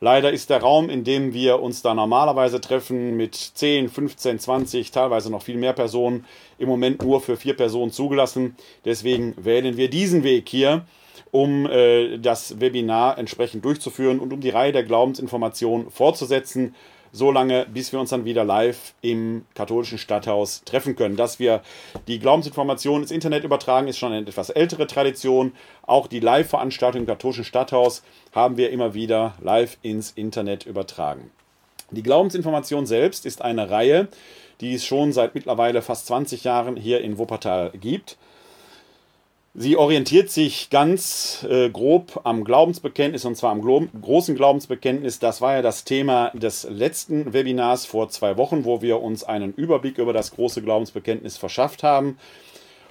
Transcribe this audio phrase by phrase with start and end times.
[0.00, 4.90] Leider ist der Raum, in dem wir uns da normalerweise treffen, mit 10, 15, 20,
[4.90, 6.26] teilweise noch viel mehr Personen,
[6.58, 8.56] im Moment nur für vier Personen zugelassen.
[8.84, 10.84] Deswegen wählen wir diesen Weg hier,
[11.30, 16.74] um äh, das Webinar entsprechend durchzuführen und um die Reihe der Glaubensinformationen fortzusetzen
[17.12, 21.16] so lange, bis wir uns dann wieder live im katholischen Stadthaus treffen können.
[21.16, 21.62] Dass wir
[22.08, 25.52] die Glaubensinformation ins Internet übertragen, ist schon eine etwas ältere Tradition.
[25.86, 28.02] Auch die Live-Veranstaltung im katholischen Stadthaus
[28.34, 31.30] haben wir immer wieder live ins Internet übertragen.
[31.90, 34.08] Die Glaubensinformation selbst ist eine Reihe,
[34.60, 38.16] die es schon seit mittlerweile fast 20 Jahren hier in Wuppertal gibt.
[39.58, 45.18] Sie orientiert sich ganz äh, grob am Glaubensbekenntnis und zwar am Glo großen Glaubensbekenntnis.
[45.18, 49.54] Das war ja das Thema des letzten Webinars vor zwei Wochen, wo wir uns einen
[49.54, 52.18] Überblick über das große Glaubensbekenntnis verschafft haben.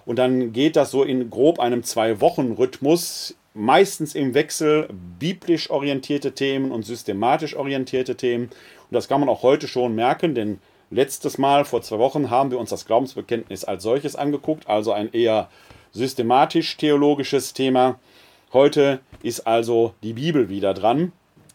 [0.08, 4.90] Und dann geht das so in grob einem Zwei-Wochen-Rhythmus, meistens im Wechsel
[5.20, 8.46] biblisch orientierte Themen und systematisch orientierte Themen.
[8.46, 10.60] Und das kann man auch heute schon merken, denn
[10.90, 15.14] letztes Mal vor zwei Wochen haben wir uns das Glaubensbekenntnis als solches angeguckt, also ein
[15.14, 15.48] eher
[15.96, 18.00] systematisch-theologisches Thema.
[18.54, 21.14] Heute ist also die Bibel wieder dran.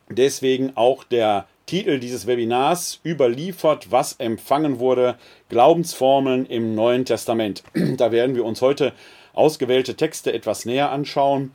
[0.08, 5.16] Deswegen auch der Titel dieses Webinars überliefert, was empfangen wurde,
[5.50, 7.62] Glaubensformeln im Neuen Testament.
[7.96, 8.92] Da werden wir uns heute
[9.34, 11.52] ausgewählte Texte etwas näher anschauen,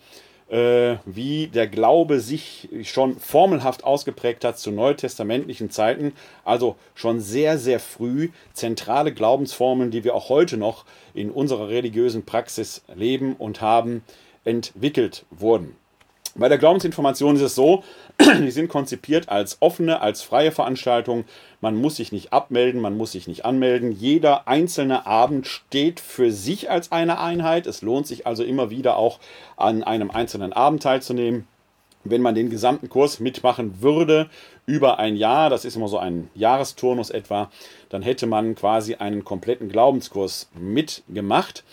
[0.47, 6.13] wie der Glaube sich schon formelhaft ausgeprägt hat zu neutestamentlichen Zeiten,
[6.44, 10.85] also schon sehr, sehr früh zentrale Glaubensformeln, die wir auch heute noch
[11.16, 14.03] in unserer religiösen Praxis leben und haben,
[14.44, 15.75] entwickelt wurden.
[16.38, 17.85] Bei der Glaubensinformation ist es so,
[18.19, 21.23] die sind konzipiert als offene, als freie Veranstaltung.
[21.62, 23.94] Man muss sich nicht abmelden, man muss sich nicht anmelden.
[23.94, 27.68] Jeder einzelne Abend steht für sich als eine Einheit.
[27.68, 29.19] Es lohnt sich also immer wieder auch
[29.56, 31.47] an einem einzelnen Abend teilzunehmen.
[32.03, 34.29] Wenn man den gesamten Kurs mitmachen würde
[34.66, 37.50] über ein Jahr, das ist immer so ein Jahresturnus etwa,
[37.88, 41.63] dann hätte man quasi einen kompletten Glaubenskurs mitgemacht.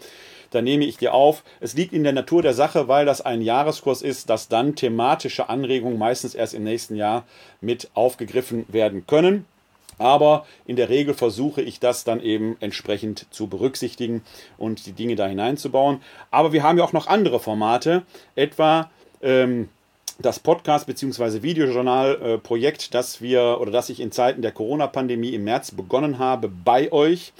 [0.50, 1.42] dann nehme ich dir auf.
[1.60, 5.48] Es liegt in der Natur der Sache, weil das ein Jahreskurs ist, dass dann thematische
[5.48, 7.24] Anregungen meistens erst im nächsten Jahr
[7.60, 9.46] mit aufgegriffen werden können.
[9.98, 14.22] Aber in der Regel versuche ich das dann eben entsprechend zu berücksichtigen
[14.56, 16.00] und die Dinge da hineinzubauen.
[16.30, 18.02] Aber wir haben ja auch noch andere Formate,
[18.34, 18.90] etwa
[19.20, 19.68] ähm,
[20.18, 21.42] das Podcast bzw.
[21.42, 26.90] Videojournal-Projekt, das wir oder das ich in Zeiten der Corona-Pandemie im März begonnen habe bei
[26.92, 27.32] euch.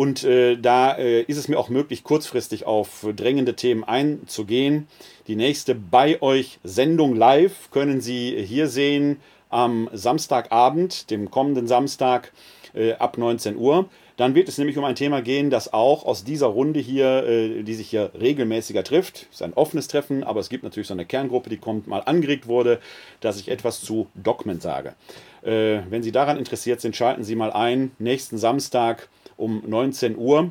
[0.00, 4.88] Und äh, da äh, ist es mir auch möglich, kurzfristig auf drängende Themen einzugehen.
[5.26, 9.20] Die nächste bei euch Sendung live können Sie hier sehen
[9.50, 12.32] am Samstagabend, dem kommenden Samstag
[12.72, 13.90] äh, ab 19 Uhr.
[14.16, 17.62] Dann wird es nämlich um ein Thema gehen, das auch aus dieser Runde hier, äh,
[17.62, 21.04] die sich hier regelmäßiger trifft, ist ein offenes Treffen, aber es gibt natürlich so eine
[21.04, 22.80] Kerngruppe, die kommt, mal angeregt wurde,
[23.20, 24.94] dass ich etwas zu Dogmen sage.
[25.42, 27.90] Äh, wenn Sie daran interessiert sind, schalten Sie mal ein.
[27.98, 30.50] Nächsten Samstag um 19 Uhr.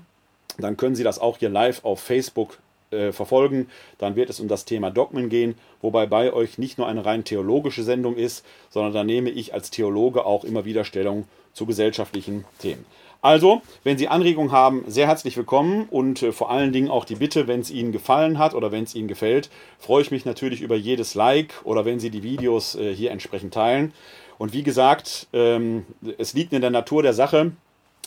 [0.57, 2.57] Dann können Sie das auch hier live auf Facebook
[2.91, 3.67] äh, verfolgen,
[3.99, 7.23] dann wird es um das Thema Dogmen gehen, wobei bei euch nicht nur eine rein
[7.23, 12.45] theologische Sendung ist, sondern da nehme ich als Theologe auch immer wieder Stellung zu gesellschaftlichen
[12.57, 12.85] Themen.
[13.21, 17.15] Also, wenn Sie Anregungen haben, sehr herzlich willkommen und äh, vor allen Dingen auch die
[17.15, 20.61] Bitte, wenn es Ihnen gefallen hat oder wenn es Ihnen gefällt, freue ich mich natürlich
[20.61, 23.93] über jedes Like oder wenn Sie die Videos äh, hier entsprechend teilen.
[24.37, 25.85] Und wie gesagt, ähm,
[26.17, 27.51] es liegt in der Natur der Sache,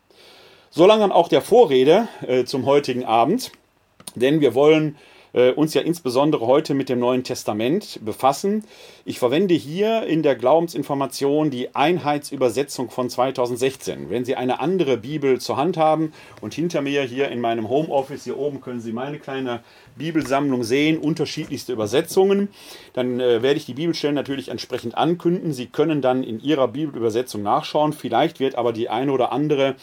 [0.71, 3.53] Solange dann auch der Vorrede äh, zum heutigen Abend,
[4.15, 4.97] denn wir wollen
[5.33, 8.65] äh, uns ja insbesondere heute mit dem Neuen Testament befassen.
[9.05, 14.11] Ich verwende hier in der Glaubensinformation die Einheitsübersetzung von 2016.
[14.11, 18.25] Wenn Sie eine andere Bibel zur Hand haben und hinter mir hier in meinem Homeoffice
[18.25, 19.61] hier oben können Sie meine kleine
[19.97, 22.49] Bibelsammlung sehen, unterschiedlichste Übersetzungen,
[22.93, 25.53] dann äh, werde ich die Bibelstellen natürlich entsprechend ankündigen.
[25.53, 27.93] Sie können dann in Ihrer Bibelübersetzung nachschauen.
[27.93, 29.77] Vielleicht wird aber die eine oder andere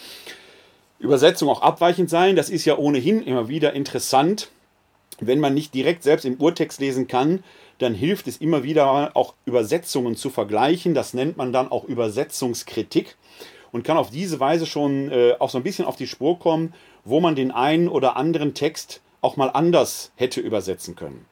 [1.00, 2.36] Übersetzung auch abweichend sein.
[2.36, 4.50] Das ist ja ohnehin immer wieder interessant.
[5.20, 7.44] Wenn man nicht direkt selbst im Urtext lesen kann,
[7.78, 10.94] dann hilft es immer wieder auch Übersetzungen zu vergleichen.
[10.94, 13.16] Das nennt man dann auch Übersetzungskritik
[13.72, 16.74] und kann auf diese Weise schon äh, auch so ein bisschen auf die Spur kommen,
[17.04, 21.26] wo man den einen oder anderen Text auch mal anders hätte übersetzen können.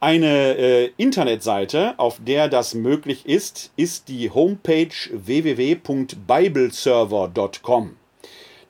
[0.00, 7.99] Eine äh, Internetseite, auf der das möglich ist, ist die Homepage www.bibleserver.com.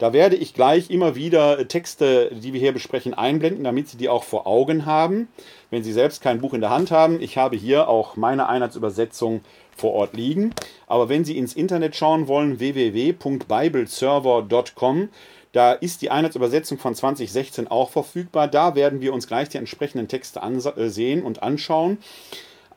[0.00, 4.08] Da werde ich gleich immer wieder Texte, die wir hier besprechen, einblenden, damit Sie die
[4.08, 5.28] auch vor Augen haben.
[5.68, 9.42] Wenn Sie selbst kein Buch in der Hand haben, ich habe hier auch meine Einheitsübersetzung
[9.76, 10.54] vor Ort liegen.
[10.86, 15.10] Aber wenn Sie ins Internet schauen wollen, www.bibleserver.com,
[15.52, 18.48] da ist die Einheitsübersetzung von 2016 auch verfügbar.
[18.48, 21.98] Da werden wir uns gleich die entsprechenden Texte ansehen und anschauen.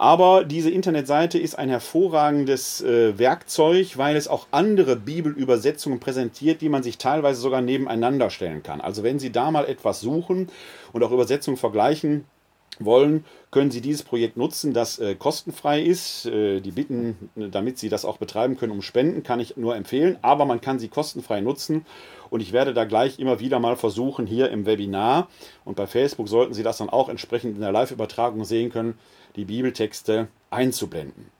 [0.03, 6.67] Aber diese Internetseite ist ein hervorragendes äh, Werkzeug, weil es auch andere Bibelübersetzungen präsentiert, die
[6.67, 8.81] man sich teilweise sogar nebeneinander stellen kann.
[8.81, 10.49] Also wenn Sie da mal etwas suchen
[10.91, 12.25] und auch Übersetzungen vergleichen
[12.79, 16.25] wollen, können Sie dieses Projekt nutzen, das äh, kostenfrei ist.
[16.25, 20.17] Äh, die Bitten, damit Sie das auch betreiben können, um Spenden, kann ich nur empfehlen,
[20.21, 21.85] aber man kann sie kostenfrei nutzen.
[22.29, 25.29] Und ich werde da gleich immer wieder mal versuchen, hier im Webinar
[25.63, 28.97] und bei Facebook sollten Sie das dann auch entsprechend in der Live-Übertragung sehen können,
[29.35, 31.31] die Bibeltexte einzublenden.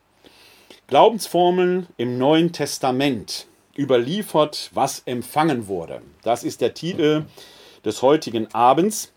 [0.87, 3.47] Glaubensformeln im Neuen Testament
[3.77, 6.01] überliefert, was empfangen wurde.
[6.23, 7.25] Das ist der Titel
[7.83, 9.11] des heutigen Abends.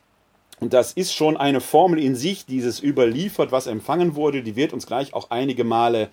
[0.58, 4.42] Und das ist schon eine Formel in sich, dieses überliefert, was empfangen wurde.
[4.42, 6.08] Die wird uns gleich auch einige Male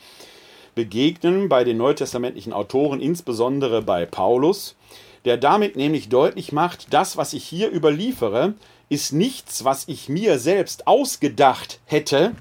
[0.76, 4.76] begegnen bei den neutestamentlichen Autoren, insbesondere bei Paulus,
[5.24, 8.56] der damit nämlich deutlich macht, das, was ich hier überliefere,
[8.90, 12.34] ist nichts, was ich mir selbst ausgedacht hätte,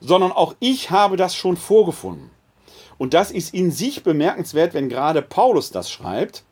[0.00, 2.30] sondern auch ich habe das schon vorgefunden.
[2.98, 6.44] Und das ist in sich bemerkenswert, wenn gerade Paulus das schreibt,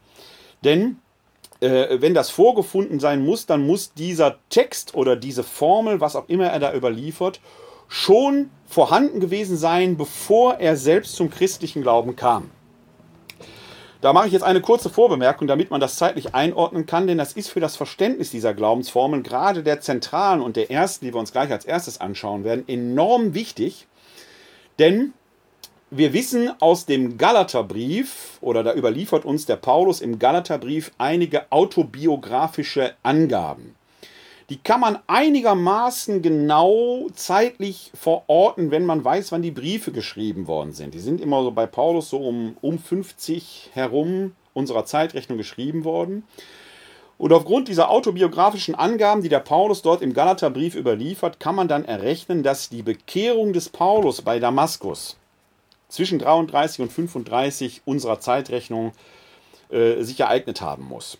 [0.65, 0.97] denn
[1.61, 6.29] äh, wenn das vorgefunden sein muss, dann muss dieser Text oder diese Formel, was auch
[6.29, 7.41] immer er da überliefert,
[7.89, 12.51] schon vorhanden gewesen sein, bevor er selbst zum christlichen Glauben kam.
[14.01, 17.33] Da mache ich jetzt eine kurze Vorbemerkung, damit man das zeitlich einordnen kann, denn das
[17.33, 21.33] ist für das Verständnis dieser Glaubensformeln, gerade der zentralen und der ersten, die wir uns
[21.33, 23.89] gleich als erstes anschauen werden, enorm wichtig.
[24.79, 25.15] Denn
[25.91, 32.95] wir wissen aus dem Galaterbrief, oder da überliefert uns der Paulus im Galaterbrief einige autobiografische
[33.03, 33.75] Angaben
[34.51, 40.73] die kann man einigermaßen genau zeitlich verorten, wenn man weiß, wann die Briefe geschrieben worden
[40.73, 40.95] sind.
[40.95, 46.25] Die sind immer so bei Paulus so um, um 50 herum unserer Zeitrechnung geschrieben worden.
[47.19, 51.85] Und aufgrund dieser autobiografischen Angaben, die der Paulus dort im Galaterbrief überliefert, kann man dann
[51.85, 55.17] errechnen, dass die Bekehrung des Paulus bei Damaskus
[55.89, 58.93] zwischen 33 und 35 unserer Zeitrechnung
[59.71, 61.19] äh, sich ereignet haben muss.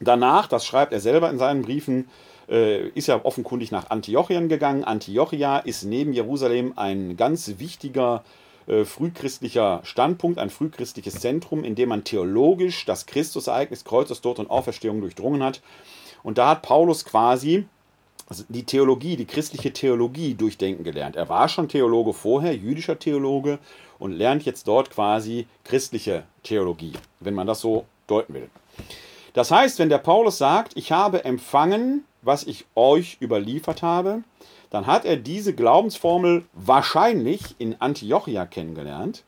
[0.00, 2.08] Danach, das schreibt er selber in seinen Briefen,
[2.48, 4.84] äh, ist ja offenkundig nach Antiochien gegangen.
[4.84, 8.24] Antiochia ist neben Jerusalem ein ganz wichtiger
[8.66, 15.00] äh, frühchristlicher Standpunkt, ein frühchristliches Zentrum, in dem man theologisch das Christusereignis, Kreuzestod und Auferstehung
[15.00, 15.60] durchdrungen hat.
[16.22, 17.66] Und da hat Paulus quasi
[18.26, 21.16] also die Theologie, die christliche Theologie durchdenken gelernt.
[21.16, 23.58] Er war schon Theologe vorher, jüdischer Theologe,
[23.98, 28.48] und lernt jetzt dort quasi christliche Theologie, wenn man das so deuten will.
[29.34, 34.22] Das heißt, wenn der Paulus sagt, ich habe empfangen was ich euch überliefert habe,
[34.70, 39.24] dann hat er diese Glaubensformel wahrscheinlich in Antiochia kennengelernt.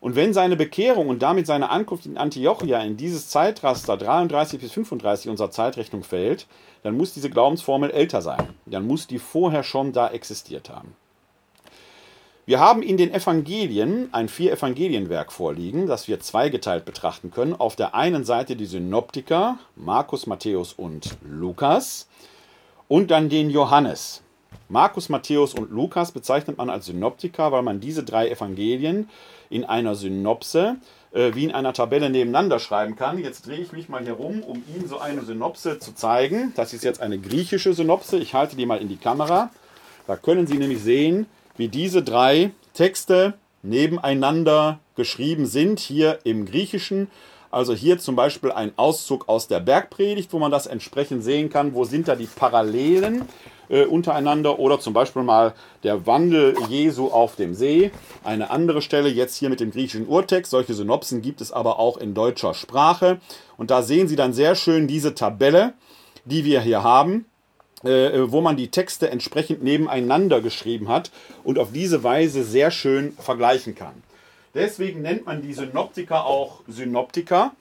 [0.00, 4.72] Und wenn seine Bekehrung und damit seine Ankunft in Antiochia in dieses Zeitraster 33 bis
[4.72, 6.46] 35 unserer Zeitrechnung fällt,
[6.82, 8.50] dann muss diese Glaubensformel älter sein.
[8.66, 10.94] Dann muss die vorher schon da existiert haben.
[12.48, 17.54] Wir haben in den Evangelien ein vier Evangelienwerk vorliegen, das wir zweigeteilt betrachten können.
[17.54, 22.06] Auf der einen Seite die Synoptiker, Markus, Matthäus und Lukas,
[22.88, 24.22] und dann den Johannes.
[24.68, 29.08] Markus, Matthäus und Lukas bezeichnet man als Synoptiker, weil man diese drei Evangelien
[29.48, 30.76] in einer Synopse
[31.16, 33.18] äh, wie in einer Tabelle nebeneinander schreiben kann.
[33.18, 36.52] Jetzt drehe ich mich mal hier rum, um Ihnen so eine Synopse zu zeigen.
[36.56, 38.18] Das ist jetzt eine griechische Synopse.
[38.18, 39.50] Ich halte die mal in die Kamera.
[40.06, 41.26] Da können Sie nämlich sehen,
[41.56, 47.08] wie diese drei Texte nebeneinander geschrieben sind, hier im Griechischen.
[47.50, 51.74] Also hier zum Beispiel ein Auszug aus der Bergpredigt, wo man das entsprechend sehen kann,
[51.74, 53.22] wo sind da die Parallelen
[53.68, 57.90] äh, untereinander oder zum Beispiel mal der Wandel Jesu auf dem See.
[58.24, 60.50] Eine andere Stelle jetzt hier mit dem griechischen Urtext.
[60.50, 63.18] Solche Synopsen gibt es aber auch in deutscher Sprache.
[63.56, 65.74] Und da sehen Sie dann sehr schön diese Tabelle,
[66.24, 67.26] die wir hier haben.
[67.84, 71.10] Äh, wo man die Texte entsprechend nebeneinander geschrieben hat
[71.44, 74.02] und auf diese Weise sehr schön vergleichen kann.
[74.56, 77.52] Deswegen nennt man die Synoptiker auch Synoptiker,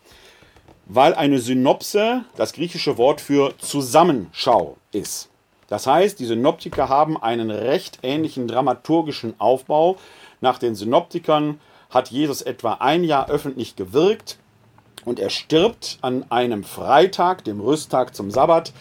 [0.86, 5.30] weil eine Synopse das griechische Wort für Zusammenschau ist.
[5.68, 9.98] Das heißt, die Synoptiker haben einen recht ähnlichen dramaturgischen Aufbau.
[10.40, 11.60] Nach den Synoptikern
[11.90, 14.38] hat Jesus etwa ein Jahr öffentlich gewirkt
[15.04, 18.72] und er stirbt an einem Freitag, dem Rüsttag zum Sabbat,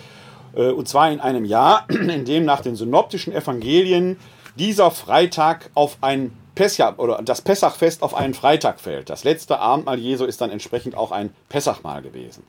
[0.54, 4.20] äh, und zwar in einem Jahr, in dem nach den synoptischen Evangelien
[4.56, 9.10] dieser Freitag auf ein Pessach oder das Pessachfest auf einen Freitag fällt.
[9.10, 12.44] Das letzte Abendmahl Jesu ist dann entsprechend auch ein Pessachmahl gewesen.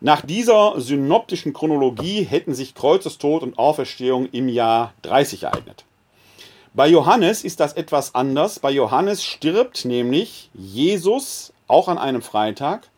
[0.00, 5.84] Nach dieser synoptischen Chronologie hätten sich Kreuzestod und Auferstehung im Jahr 30 ereignet.
[6.74, 8.58] Bei Johannes ist das etwas anders.
[8.58, 12.88] Bei Johannes stirbt nämlich Jesus auch an einem Freitag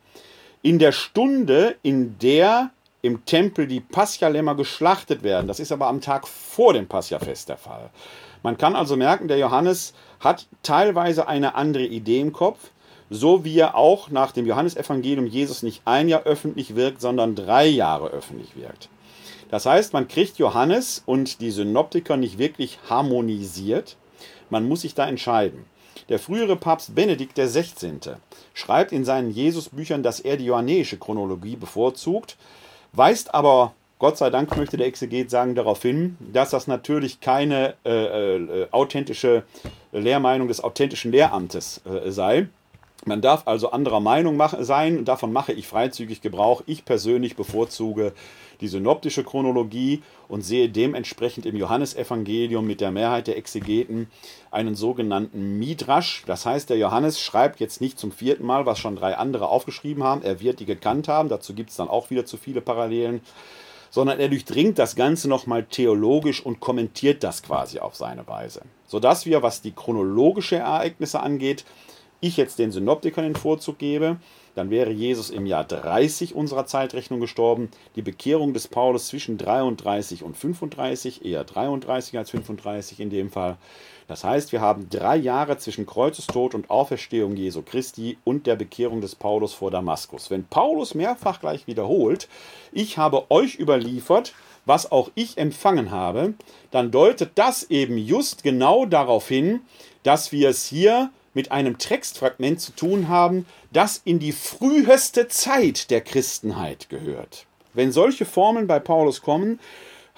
[0.63, 2.71] in der Stunde, in der
[3.03, 5.47] im Tempel die Paschalämmer geschlachtet werden.
[5.47, 7.91] Das ist aber am Tag vor dem Paschafest der Fall.
[8.45, 12.59] Man kann also merken, der Johannes hat teilweise eine andere Idee im Kopf,
[13.09, 17.67] so wie er auch nach dem Johannesevangelium Jesus nicht ein Jahr öffentlich wirkt, sondern drei
[17.67, 18.91] Jahre öffentlich wirkt.
[19.51, 23.97] Das heißt, man kriegt Johannes und die Synoptiker nicht wirklich harmonisiert.
[24.51, 25.65] Man muss sich da entscheiden.
[26.11, 27.99] Der frühere Papst Benedikt XVI.
[28.53, 32.37] schreibt in seinen Jesusbüchern, dass er die johannäische Chronologie bevorzugt,
[32.93, 37.75] weist aber, Gott sei Dank möchte der Exeget sagen, darauf hin, dass das natürlich keine
[37.85, 39.45] äh, äh, authentische
[39.93, 42.49] Lehrmeinung des authentischen Lehramtes äh, sei.
[43.07, 46.63] Man darf also anderer Meinung mach, sein, davon mache ich freizügig Gebrauch.
[46.67, 48.13] Ich persönlich bevorzuge
[48.61, 54.09] die synoptische Chronologie und sehe dementsprechend im Johannesevangelium mit der Mehrheit der Exegeten
[54.51, 56.25] einen sogenannten Midrasch.
[56.27, 60.03] Das heißt, der Johannes schreibt jetzt nicht zum vierten Mal, was schon drei andere aufgeschrieben
[60.03, 60.23] haben.
[60.23, 61.29] Er wird die gekannt haben.
[61.29, 63.21] Dazu gibt es dann auch wieder zu viele Parallelen.
[63.95, 68.63] Sondern er durchdringt das Ganze nochmal theologisch und kommentiert das quasi auf seine Weise.
[68.89, 71.65] Sodass wir, was die chronologische Ereignisse angeht,
[72.27, 74.17] ich jetzt den Synoptikern den Vorzug gebe,
[74.55, 77.71] dann wäre Jesus im Jahr 30 unserer Zeitrechnung gestorben.
[77.97, 83.57] Die Bekehrung des Paulus zwischen 33 und 35, eher 33 als 35 in dem Fall.
[84.07, 89.01] Das heißt, wir haben drei Jahre zwischen Kreuzestod und Auferstehung Jesu Christi und der Bekehrung
[89.01, 90.31] des Paulus vor Damaskus.
[90.31, 92.29] Wenn Paulus mehrfach gleich wiederholt,
[92.71, 94.35] ich habe euch überliefert,
[94.67, 96.35] was auch ich empfangen habe,
[96.71, 99.61] dann deutet das eben just genau darauf hin,
[100.03, 105.91] dass wir es hier mit einem Textfragment zu tun haben, das in die früheste Zeit
[105.91, 107.47] der Christenheit gehört.
[107.75, 109.59] Wenn solche Formeln bei Paulus kommen,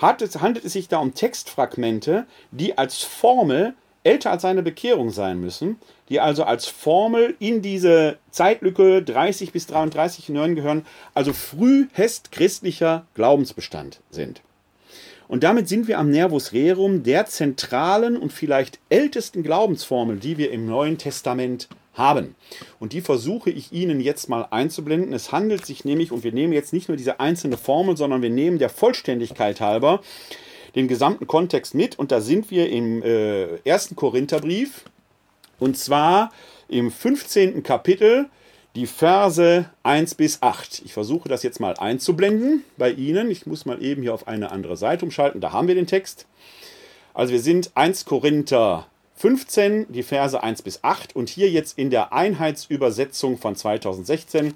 [0.01, 3.75] es, handelt es sich da um Textfragmente, die als Formel
[4.07, 9.67] älter als seine Bekehrung sein müssen, die also als Formel in diese Zeitlücke 30 bis
[9.67, 14.43] 33 hineingehören, also frühest christlicher Glaubensbestand sind.
[15.29, 20.51] Und damit sind wir am Nervus Rerum der zentralen und vielleicht ältesten Glaubensformel, die wir
[20.51, 22.35] im Neuen Testament haben.
[22.79, 25.13] Und die versuche ich Ihnen jetzt mal einzublenden.
[25.13, 28.31] Es handelt sich nämlich, und wir nehmen jetzt nicht nur diese einzelne Formel, sondern wir
[28.31, 30.01] nehmen der Vollständigkeit halber
[30.75, 31.99] den gesamten Kontext mit.
[31.99, 34.85] Und da sind wir im äh, ersten Korintherbrief.
[35.59, 36.31] Und zwar
[36.69, 37.63] im 15.
[37.63, 38.27] Kapitel
[38.77, 40.83] die Verse 1 bis 8.
[40.85, 43.31] Ich versuche das jetzt mal einzublenden bei Ihnen.
[43.31, 45.41] Ich muss mal eben hier auf eine andere Seite umschalten.
[45.41, 46.27] Da haben wir den Text.
[47.15, 51.89] Also wir sind 1 Korinther 15, die Verse 1 bis 8 und hier jetzt in
[51.89, 54.53] der Einheitsübersetzung von 2016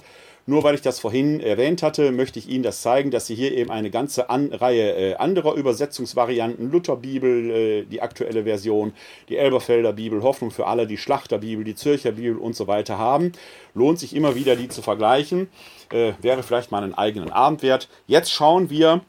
[0.47, 3.53] Nur weil ich das vorhin erwähnt hatte, möchte ich Ihnen das zeigen, dass Sie hier
[3.53, 8.93] eben eine ganze An Reihe äh, anderer Übersetzungsvarianten, Lutherbibel, äh, die aktuelle Version,
[9.29, 13.33] die Elberfelder Bibel, Hoffnung für alle, die Schlachterbibel, die Zürcher Bibel und so weiter haben.
[13.75, 15.49] Lohnt sich immer wieder, die zu vergleichen.
[15.93, 17.89] Äh, wäre vielleicht mal einen eigenen Abend wert.
[18.07, 19.03] Jetzt schauen wir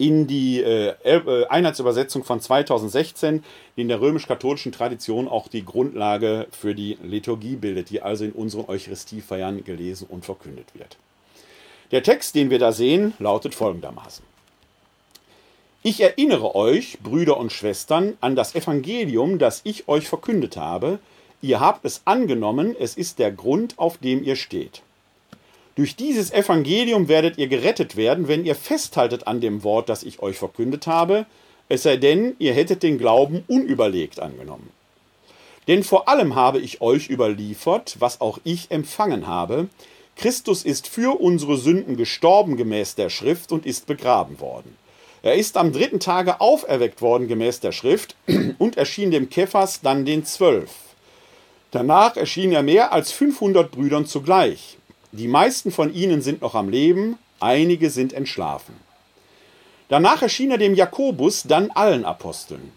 [0.00, 3.44] in die äh, äh, Einheitsübersetzung von 2016,
[3.76, 8.32] die in der römisch-katholischen Tradition auch die Grundlage für die Liturgie bildet, die also in
[8.32, 10.96] unseren Eucharistiefeiern gelesen und verkündet wird.
[11.90, 14.24] Der Text, den wir da sehen, lautet folgendermaßen.
[15.82, 20.98] Ich erinnere euch, Brüder und Schwestern, an das Evangelium, das ich euch verkündet habe.
[21.42, 24.80] Ihr habt es angenommen, es ist der Grund, auf dem ihr steht.
[25.80, 30.20] Durch dieses Evangelium werdet ihr gerettet werden, wenn ihr festhaltet an dem Wort, das ich
[30.20, 31.24] euch verkündet habe,
[31.70, 34.68] es sei denn, ihr hättet den Glauben unüberlegt angenommen.
[35.68, 39.70] Denn vor allem habe ich euch überliefert, was auch ich empfangen habe,
[40.16, 44.76] Christus ist für unsere Sünden gestorben gemäß der Schrift und ist begraben worden.
[45.22, 48.16] Er ist am dritten Tage auferweckt worden gemäß der Schrift
[48.58, 50.72] und erschien dem Kephas dann den Zwölf.
[51.70, 54.76] Danach erschien er mehr als 500 Brüdern zugleich.
[55.12, 58.76] Die meisten von ihnen sind noch am Leben, einige sind entschlafen.
[59.88, 62.70] Danach erschien er dem Jakobus, dann allen Aposteln.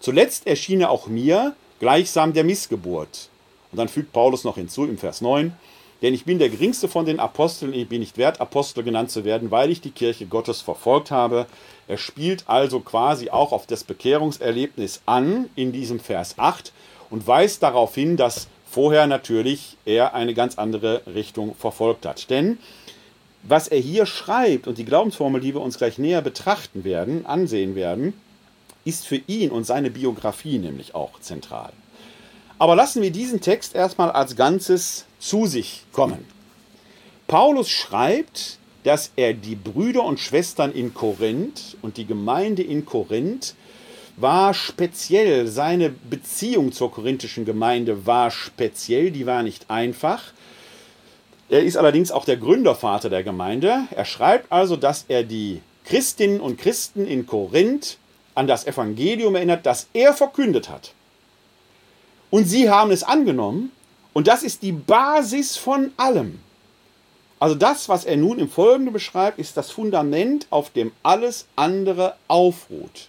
[0.00, 3.28] Zuletzt erschien er auch mir, gleichsam der Missgeburt.
[3.70, 5.52] Und dann fügt Paulus noch hinzu im Vers 9,
[6.00, 9.24] denn ich bin der geringste von den Aposteln, ich bin nicht wert, Apostel genannt zu
[9.24, 11.46] werden, weil ich die Kirche Gottes verfolgt habe.
[11.86, 16.72] Er spielt also quasi auch auf das Bekehrungserlebnis an in diesem Vers 8
[17.10, 22.28] und weist darauf hin, dass vorher natürlich er eine ganz andere Richtung verfolgt hat.
[22.28, 22.58] Denn
[23.44, 27.76] was er hier schreibt und die Glaubensformel, die wir uns gleich näher betrachten werden, ansehen
[27.76, 28.14] werden,
[28.84, 31.72] ist für ihn und seine Biografie nämlich auch zentral.
[32.58, 36.24] Aber lassen wir diesen Text erstmal als Ganzes zu sich kommen.
[37.28, 43.54] Paulus schreibt, dass er die Brüder und Schwestern in Korinth und die Gemeinde in Korinth
[44.16, 50.22] war speziell, seine Beziehung zur korinthischen Gemeinde war speziell, die war nicht einfach.
[51.48, 53.82] Er ist allerdings auch der Gründervater der Gemeinde.
[53.90, 57.98] Er schreibt also, dass er die Christinnen und Christen in Korinth
[58.34, 60.92] an das Evangelium erinnert, das er verkündet hat.
[62.30, 63.70] Und sie haben es angenommen
[64.12, 66.40] und das ist die Basis von allem.
[67.38, 72.16] Also das, was er nun im Folgenden beschreibt, ist das Fundament, auf dem alles andere
[72.26, 73.08] aufruht.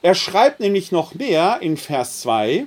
[0.00, 2.66] Er schreibt nämlich noch mehr in Vers 2,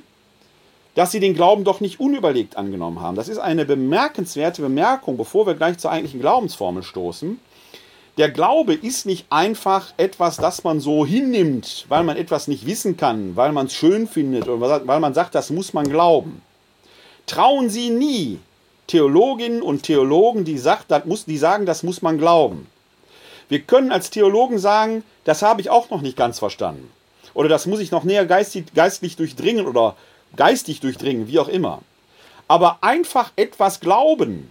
[0.95, 3.15] dass sie den Glauben doch nicht unüberlegt angenommen haben.
[3.15, 7.39] Das ist eine bemerkenswerte Bemerkung, bevor wir gleich zur eigentlichen Glaubensformel stoßen.
[8.17, 12.97] Der Glaube ist nicht einfach etwas, das man so hinnimmt, weil man etwas nicht wissen
[12.97, 16.41] kann, weil man es schön findet oder weil man sagt, das muss man glauben.
[17.27, 18.39] Trauen Sie nie
[18.87, 22.67] Theologinnen und Theologen, die, sagt, muss, die sagen, das muss man glauben.
[23.47, 26.91] Wir können als Theologen sagen, das habe ich auch noch nicht ganz verstanden
[27.33, 29.95] oder das muss ich noch näher geistig, geistlich durchdringen oder
[30.35, 31.81] geistig durchdringen, wie auch immer.
[32.47, 34.49] Aber einfach etwas glauben,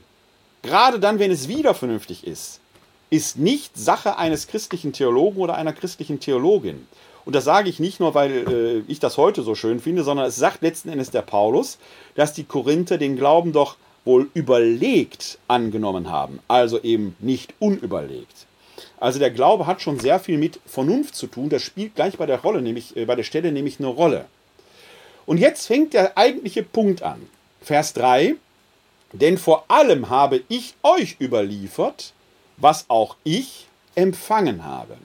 [0.63, 2.61] gerade dann, wenn es wieder vernünftig ist,
[3.11, 6.87] ist nicht Sache eines christlichen Theologen oder einer christlichen Theologin.
[7.25, 10.27] Und das sage ich nicht nur, weil äh, ich das heute so schön finde, sondern
[10.27, 11.79] es sagt letzten Endes der Paulus,
[12.15, 18.47] dass die Korinther den Glauben doch wohl überlegt angenommen haben, also eben nicht unüberlegt.
[19.01, 21.49] Also der Glaube hat schon sehr viel mit Vernunft zu tun.
[21.49, 24.27] Das spielt gleich bei der Rolle, nämlich äh, bei der Stelle nämlich eine Rolle.
[25.27, 27.27] Und jetzt fängt der eigentliche Punkt an.
[27.63, 28.37] Vers 3.
[29.13, 32.13] Denn vor allem habe ich euch überliefert,
[32.59, 34.97] was auch ich empfangen habe.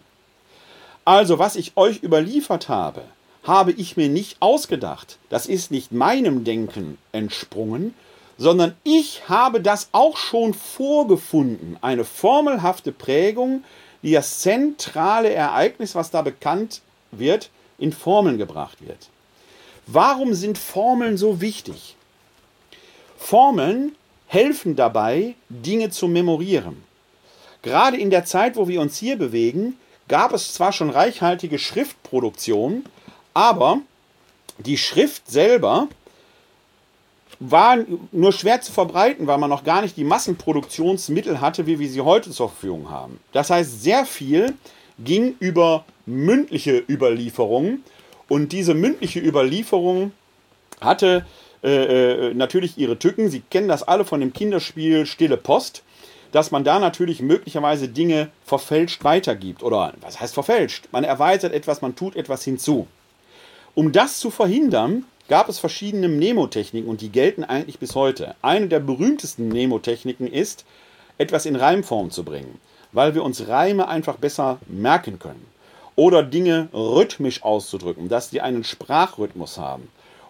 [1.06, 3.04] Also was ich euch überliefert habe,
[3.44, 5.18] habe ich mir nicht ausgedacht.
[5.30, 7.94] Das ist nicht meinem Denken entsprungen,
[8.38, 11.78] sondern ich habe das auch schon vorgefunden.
[11.82, 13.64] Eine formelhafte Prägung,
[14.02, 16.82] das zentrale Ereignis, was da bekannt
[17.12, 19.10] wird, in Formeln gebracht wird.
[19.88, 21.96] Warum sind Formeln so wichtig?
[23.18, 23.96] Formeln
[24.28, 26.84] helfen dabei, Dinge zu memorieren.
[27.62, 29.78] Gerade in der Zeit, wo wir uns hier bewegen,
[30.08, 32.86] gab es zwar schon reichhaltige Schriftproduktion,
[33.34, 33.80] aber
[34.58, 35.88] die Schrift selber
[37.40, 37.78] war
[38.12, 42.02] nur schwer zu verbreiten, weil man noch gar nicht die Massenproduktionsmittel hatte, wie wir sie
[42.02, 43.20] heute zur Verfügung haben.
[43.34, 44.54] Das heißt, sehr viel
[45.00, 47.84] ging über mündliche Überlieferungen
[48.28, 50.12] und diese mündliche Überlieferung
[50.82, 51.26] hatte
[51.64, 53.30] äh, äh, natürlich ihre Tücken.
[53.30, 55.84] Sie kennen das alle von dem Kinderspiel Stille Post,
[56.32, 59.64] dass man da natürlich möglicherweise Dinge verfälscht weitergibt.
[59.64, 60.90] Oder was heißt verfälscht?
[60.92, 62.88] Man erweitert etwas, man tut etwas hinzu.
[63.74, 68.36] Um das zu verhindern, gab es verschiedene Mnemotechniken und die gelten eigentlich bis heute.
[68.42, 70.66] Eine der berühmtesten Mnemotechniken ist,
[71.18, 72.60] etwas in Reimform zu bringen,
[72.92, 75.46] weil wir uns Reime einfach besser merken können.
[75.96, 79.88] Oder Dinge rhythmisch auszudrücken, dass die einen Sprachrhythmus haben.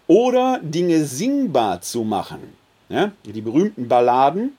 [0.07, 2.53] Oder Dinge singbar zu machen.
[2.89, 3.11] Ja?
[3.25, 4.55] Die berühmten Balladen,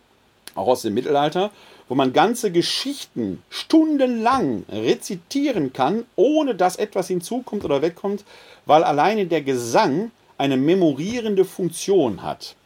[0.57, 1.53] auch aus dem Mittelalter,
[1.89, 8.25] wo man ganze Geschichten stundenlang rezitieren kann, ohne dass etwas hinzukommt oder wegkommt,
[8.65, 12.57] weil alleine der Gesang eine memorierende Funktion hat.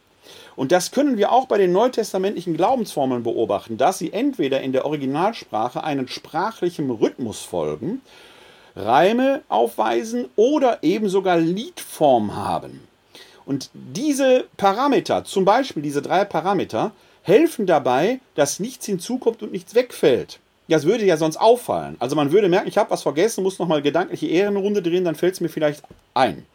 [0.55, 4.85] Und das können wir auch bei den neutestamentlichen Glaubensformeln beobachten, dass sie entweder in der
[4.85, 8.01] Originalsprache einen sprachlichen Rhythmus folgen,
[8.75, 12.81] Reime aufweisen oder eben sogar Liedform haben.
[13.45, 16.91] Und diese Parameter, zum Beispiel diese drei Parameter,
[17.23, 20.39] helfen dabei, dass nichts hinzukommt und nichts wegfällt.
[20.67, 21.97] Das würde ja sonst auffallen.
[21.99, 25.33] Also man würde merken, ich habe was vergessen, muss nochmal gedankliche Ehrenrunde drehen, dann fällt
[25.33, 26.45] es mir vielleicht ein.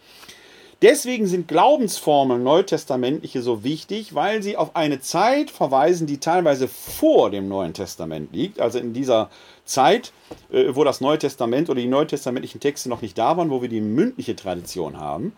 [0.82, 7.30] Deswegen sind Glaubensformeln neutestamentliche so wichtig, weil sie auf eine Zeit verweisen, die teilweise vor
[7.30, 9.30] dem Neuen Testament liegt, also in dieser
[9.64, 10.12] Zeit,
[10.52, 13.70] äh, wo das Neue Testament oder die neutestamentlichen Texte noch nicht da waren, wo wir
[13.70, 15.32] die mündliche Tradition haben,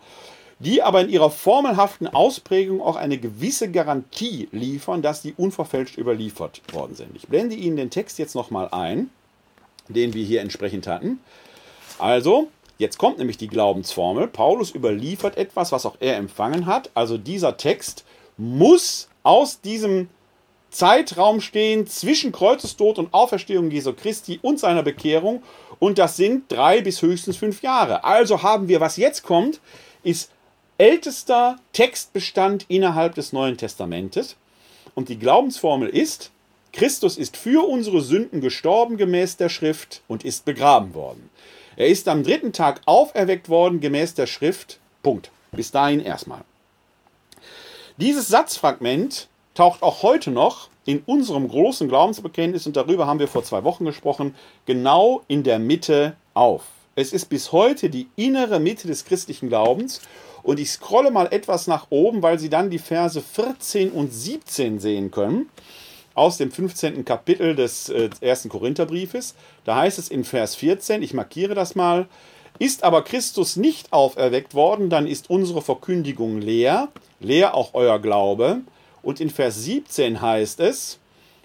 [0.59, 6.61] die aber in ihrer formelhaften Ausprägung auch eine gewisse Garantie liefern, dass die unverfälscht überliefert
[6.73, 7.15] worden sind.
[7.15, 9.09] Ich blende Ihnen den Text jetzt nochmal ein,
[9.87, 11.19] den wir hier entsprechend hatten.
[11.97, 14.27] Also, Jetzt kommt nämlich die Glaubensformel.
[14.27, 16.89] Paulus überliefert etwas, was auch er empfangen hat.
[16.93, 18.05] Also dieser Text
[18.37, 20.09] muss aus diesem
[20.71, 25.43] Zeitraum stehen zwischen Kreuzestod und Auferstehung Jesu Christi und seiner Bekehrung.
[25.79, 28.05] Und das sind drei bis höchstens fünf Jahre.
[28.05, 29.59] Also haben wir, was jetzt kommt,
[30.03, 30.31] ist
[30.77, 34.37] ältester Textbestand innerhalb des Neuen Testamentes.
[34.95, 36.31] Und die Glaubensformel ist,
[36.71, 41.29] Christus ist für unsere Sünden gestorben gemäß der Schrift und ist begraben worden.
[41.75, 44.79] Er ist am dritten Tag auferweckt worden gemäß der Schrift.
[45.03, 45.31] Punkt.
[45.51, 46.41] Bis dahin erstmal.
[47.97, 53.43] Dieses Satzfragment taucht auch heute noch in unserem großen Glaubensbekenntnis, und darüber haben wir vor
[53.43, 56.63] zwei Wochen gesprochen, genau in der Mitte auf.
[56.95, 60.01] Es ist bis heute die innere Mitte des christlichen Glaubens.
[60.43, 64.79] Und ich scrolle mal etwas nach oben, weil Sie dann die Verse 14 und 17
[64.79, 65.49] sehen können
[66.19, 67.05] aus dem 15.
[67.05, 69.35] Kapitel des äh, ersten Korintherbriefes.
[69.63, 72.07] Da heißt es in Vers 14, ich markiere das mal,
[72.59, 76.89] ist aber Christus nicht auferweckt worden, dann ist unsere Verkündigung leer,
[77.21, 78.59] leer auch euer Glaube.
[79.01, 80.99] Und in Vers 17 heißt es,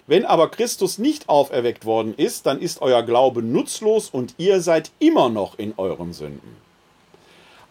[0.07, 4.91] wenn aber Christus nicht auferweckt worden ist, dann ist euer Glaube nutzlos und ihr seid
[4.99, 6.57] immer noch in euren Sünden.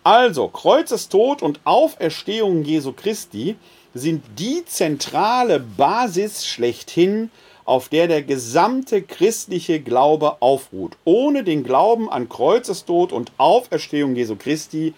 [0.04, 3.56] Also, Kreuzestod und Auferstehung Jesu Christi
[3.94, 7.30] sind die zentrale Basis schlechthin,
[7.64, 10.96] auf der der gesamte christliche Glaube aufruht.
[11.04, 14.94] Ohne den Glauben an Kreuzestod und Auferstehung Jesu Christi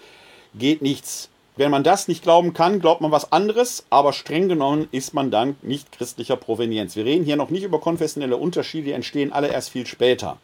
[0.54, 1.28] geht nichts.
[1.58, 5.30] Wenn man das nicht glauben kann, glaubt man was anderes, aber streng genommen ist man
[5.30, 6.96] dann nicht christlicher Provenienz.
[6.96, 10.38] Wir reden hier noch nicht über konfessionelle Unterschiede, die entstehen alle erst viel später.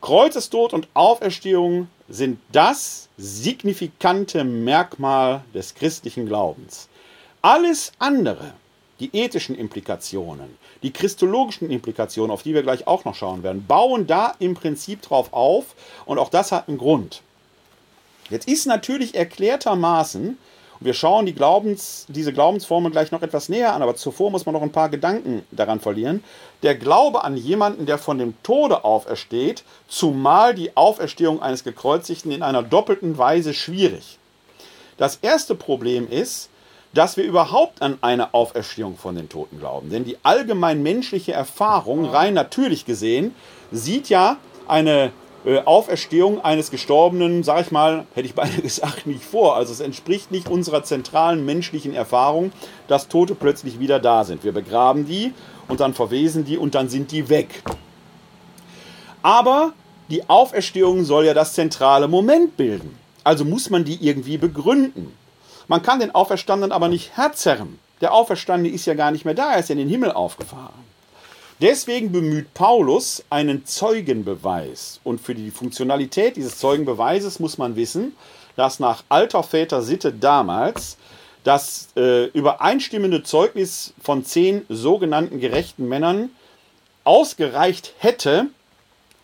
[0.00, 6.88] Kreuzestod und Auferstehung sind das signifikante Merkmal des christlichen Glaubens.
[7.44, 8.52] Alles andere,
[9.00, 14.06] die ethischen Implikationen, die christologischen Implikationen, auf die wir gleich auch noch schauen werden, bauen
[14.06, 15.74] da im Prinzip drauf auf
[16.06, 17.20] und auch das hat einen Grund.
[18.30, 20.38] Jetzt ist natürlich erklärtermaßen,
[20.78, 24.52] wir schauen die Glaubens, diese Glaubensformel gleich noch etwas näher an, aber zuvor muss man
[24.52, 26.22] noch ein paar Gedanken daran verlieren.
[26.62, 32.44] Der Glaube an jemanden, der von dem Tode aufersteht, zumal die Auferstehung eines Gekreuzigten in
[32.44, 34.18] einer doppelten Weise schwierig.
[34.96, 36.48] Das erste Problem ist,
[36.94, 39.90] dass wir überhaupt an eine Auferstehung von den Toten glauben.
[39.90, 43.34] Denn die allgemein menschliche Erfahrung, rein natürlich gesehen,
[43.70, 44.36] sieht ja
[44.68, 45.12] eine
[45.44, 49.56] äh, Auferstehung eines Gestorbenen, sag ich mal, hätte ich beinahe gesagt, nicht vor.
[49.56, 52.52] Also es entspricht nicht unserer zentralen menschlichen Erfahrung,
[52.88, 54.44] dass Tote plötzlich wieder da sind.
[54.44, 55.32] Wir begraben die
[55.68, 57.62] und dann verwesen die und dann sind die weg.
[59.22, 59.72] Aber
[60.10, 62.98] die Auferstehung soll ja das zentrale Moment bilden.
[63.24, 65.16] Also muss man die irgendwie begründen.
[65.68, 67.78] Man kann den Auferstandenen aber nicht herzerren.
[68.00, 70.92] Der Auferstandene ist ja gar nicht mehr da, er ist ja in den Himmel aufgefahren.
[71.60, 74.98] Deswegen bemüht Paulus einen Zeugenbeweis.
[75.04, 78.16] Und für die Funktionalität dieses Zeugenbeweises muss man wissen,
[78.56, 80.96] dass nach alter Väter Sitte damals
[81.44, 86.30] das äh, übereinstimmende Zeugnis von zehn sogenannten gerechten Männern
[87.04, 88.46] ausgereicht hätte,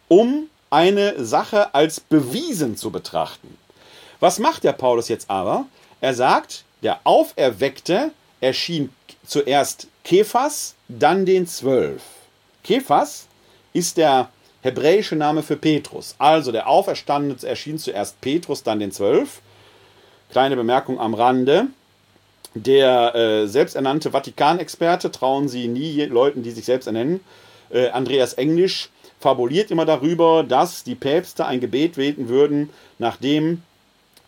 [0.08, 3.56] um eine Sache als bewiesen zu betrachten.
[4.20, 5.66] Was macht der Paulus jetzt aber?
[6.00, 8.90] Er sagt, der Auferweckte erschien
[9.26, 12.02] zuerst Kephas, dann den Zwölf.
[12.62, 13.26] Kephas
[13.72, 14.30] ist der
[14.62, 16.14] hebräische Name für Petrus.
[16.18, 19.40] Also der Auferstandene erschien zuerst Petrus, dann den Zwölf.
[20.30, 21.68] Kleine Bemerkung am Rande.
[22.54, 27.20] Der äh, selbsternannte Vatikanexperte, trauen Sie nie Leuten, die sich selbst ernennen,
[27.70, 28.88] äh, Andreas Englisch,
[29.20, 33.62] fabuliert immer darüber, dass die Päpste ein Gebet beten würden, nachdem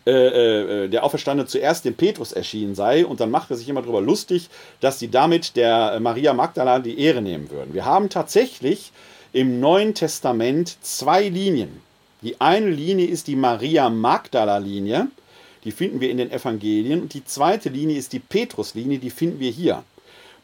[0.06, 3.82] äh, äh, der Auferstandene zuerst dem Petrus erschienen sei und dann macht er sich immer
[3.82, 4.48] darüber lustig,
[4.80, 7.74] dass sie damit der Maria Magdalena die Ehre nehmen würden.
[7.74, 8.92] Wir haben tatsächlich
[9.32, 11.82] im Neuen Testament zwei Linien.
[12.22, 15.08] Die eine Linie ist die Maria Magdala-Linie,
[15.64, 19.40] die finden wir in den Evangelien, und die zweite Linie ist die Petrus-Linie, die finden
[19.40, 19.84] wir hier.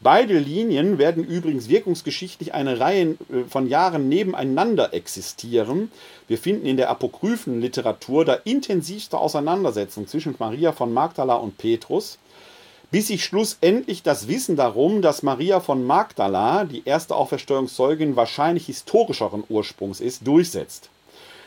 [0.01, 5.91] Beide Linien werden übrigens wirkungsgeschichtlich eine Reihe äh, von Jahren nebeneinander existieren.
[6.29, 12.19] Wir finden in der apokryphen Literatur da intensivste Auseinandersetzungen zwischen Maria von Magdala und Petrus,
[12.91, 19.45] bis sich schlussendlich das Wissen darum, dass Maria von Magdala, die erste Auferstehungszeugin, wahrscheinlich historischeren
[19.49, 20.91] Ursprungs ist, durchsetzt.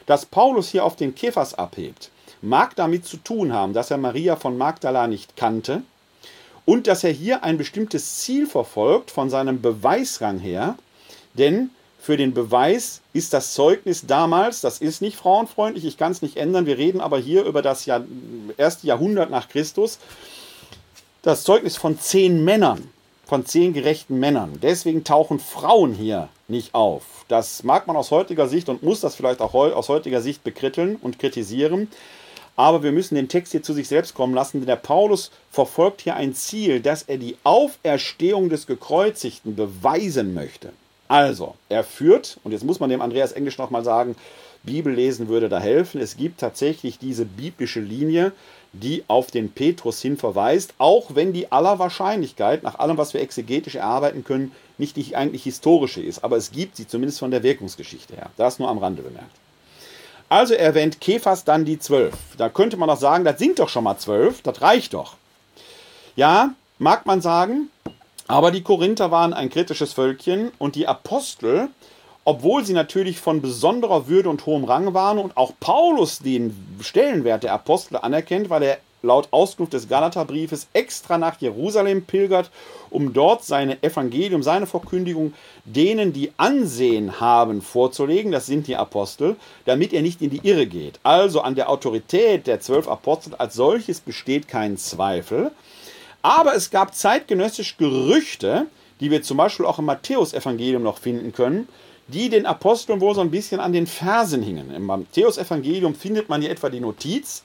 [0.06, 2.10] Dass Paulus hier auf den Kephas abhebt,
[2.42, 5.84] mag damit zu tun haben, dass er Maria von Magdala nicht kannte,
[6.70, 10.76] und dass er hier ein bestimmtes Ziel verfolgt von seinem Beweisrang her,
[11.34, 16.22] denn für den Beweis ist das Zeugnis damals, das ist nicht frauenfreundlich, ich kann es
[16.22, 18.04] nicht ändern, wir reden aber hier über das Jahr,
[18.58, 19.98] erste Jahrhundert nach Christus,
[21.24, 22.88] das Zeugnis von zehn Männern,
[23.26, 24.60] von zehn gerechten Männern.
[24.62, 27.26] Deswegen tauchen Frauen hier nicht auf.
[27.30, 30.98] Das mag man aus heutiger Sicht und muss das vielleicht auch aus heutiger Sicht bekritteln
[31.02, 31.88] und kritisieren.
[32.60, 36.02] Aber wir müssen den Text hier zu sich selbst kommen lassen, denn der Paulus verfolgt
[36.02, 40.74] hier ein Ziel, dass er die Auferstehung des Gekreuzigten beweisen möchte.
[41.08, 44.17] Also, er führt, und jetzt muss man dem Andreas Englisch nochmal sagen,
[44.63, 46.02] Bibel lesen würde da helfen.
[46.02, 48.34] Es gibt tatsächlich diese biblische Linie,
[48.74, 53.22] die auf den Petrus hin verweist, auch wenn die aller Wahrscheinlichkeit, nach allem, was wir
[53.22, 56.26] exegetisch erarbeiten können, nicht die eigentlich historische ist.
[56.26, 58.32] Aber es gibt sie zumindest von der Wirkungsgeschichte her.
[58.36, 59.32] Das nur am Rande bemerkt.
[60.30, 62.13] Also erwähnt Kephas dann die zwölf.
[62.38, 65.15] Da könnte man doch sagen, das sind doch schon mal zwölf, das reicht doch.
[66.15, 67.70] Ja, mag man sagen,
[68.28, 71.70] aber die Korinther waren ein kritisches Völkchen und die Apostel,
[72.26, 77.42] obwohl sie natürlich von besonderer Würde und hohem Rang waren und auch Paulus den Stellenwert
[77.42, 82.52] der Apostel anerkennt, weil er laut Auskunft des Galaterbriefes extra nach Jerusalem pilgert,
[82.90, 85.34] um dort sein Evangelium, seine Verkündigung
[85.66, 89.36] denen, die Ansehen haben, vorzulegen, das sind die Apostel,
[89.66, 91.00] damit er nicht in die Irre geht.
[91.04, 95.52] Also an der Autorität der zwölf Apostel als solches besteht kein Zweifel.
[96.22, 98.66] Aber es gab zeitgenössisch Gerüchte,
[99.00, 101.70] die wir zum Beispiel auch im Matthäusevangelium noch finden können,
[102.08, 104.74] die den Aposteln wohl so ein bisschen an den Fersen hingen.
[104.74, 107.44] Im Matthäusevangelium findet man hier etwa die Notiz,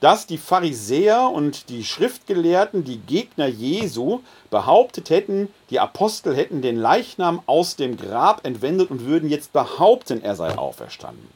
[0.00, 6.76] dass die Pharisäer und die Schriftgelehrten, die Gegner Jesu, behauptet hätten, die Apostel hätten den
[6.76, 11.28] Leichnam aus dem Grab entwendet und würden jetzt behaupten, er sei auferstanden.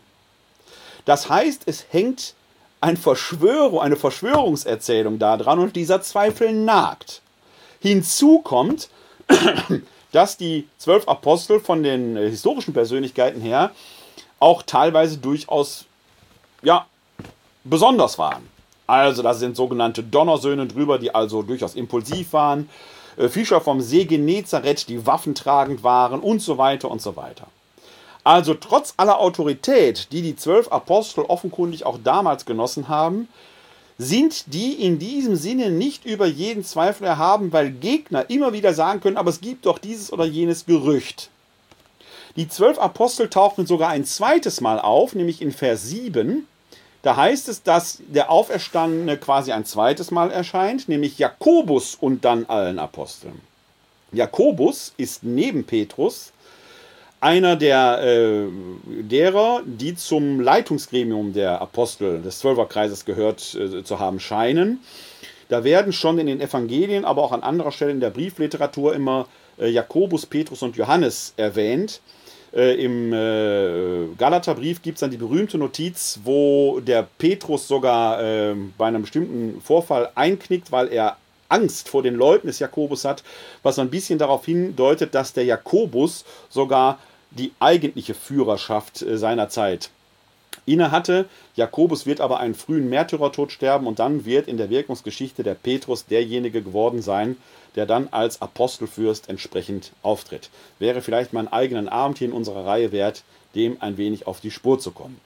[1.04, 2.34] Das heißt, es hängt
[2.80, 7.22] ein Verschwörung, eine Verschwörungserzählung daran und dieser Zweifel nagt.
[7.80, 8.88] Hinzu kommt,
[10.12, 13.70] dass die zwölf Apostel von den historischen Persönlichkeiten her
[14.38, 15.86] auch teilweise durchaus
[16.62, 16.86] ja,
[17.68, 18.48] besonders waren.
[18.86, 22.68] Also, da sind sogenannte Donnersöhne drüber, die also durchaus impulsiv waren.
[23.16, 27.48] Äh, Fischer vom See Genezareth, die waffentragend waren und so weiter und so weiter.
[28.22, 33.28] Also, trotz aller Autorität, die die zwölf Apostel offenkundig auch damals genossen haben,
[33.98, 39.00] sind die in diesem Sinne nicht über jeden Zweifel erhaben, weil Gegner immer wieder sagen
[39.00, 41.30] können, aber es gibt doch dieses oder jenes Gerücht.
[42.36, 46.46] Die zwölf Apostel tauchen sogar ein zweites Mal auf, nämlich in Vers 7.
[47.02, 52.46] Da heißt es, dass der Auferstandene quasi ein zweites Mal erscheint, nämlich Jakobus und dann
[52.46, 53.40] allen Aposteln.
[54.12, 56.32] Jakobus ist neben Petrus
[57.20, 58.46] einer der, äh,
[59.02, 64.80] derer, die zum Leitungsgremium der Apostel des Zwölferkreises gehört äh, zu haben scheinen.
[65.48, 69.26] Da werden schon in den Evangelien, aber auch an anderer Stelle in der Briefliteratur immer
[69.58, 72.00] äh, Jakobus, Petrus und Johannes erwähnt.
[72.54, 78.54] Äh, Im äh, Galaterbrief gibt es dann die berühmte Notiz, wo der Petrus sogar äh,
[78.78, 81.16] bei einem bestimmten Vorfall einknickt, weil er
[81.48, 83.22] Angst vor den Leuten des Jakobus hat,
[83.62, 86.98] was so ein bisschen darauf hindeutet, dass der Jakobus sogar
[87.30, 89.90] die eigentliche Führerschaft äh, seiner Zeit
[90.66, 91.26] innehatte.
[91.54, 96.06] Jakobus wird aber einen frühen Märtyrertod sterben und dann wird in der Wirkungsgeschichte der Petrus
[96.06, 97.36] derjenige geworden sein,
[97.76, 100.50] der dann als Apostelfürst entsprechend auftritt.
[100.78, 103.22] Wäre vielleicht mal einen eigenen Abend hier in unserer Reihe wert,
[103.54, 105.20] dem ein wenig auf die Spur zu kommen.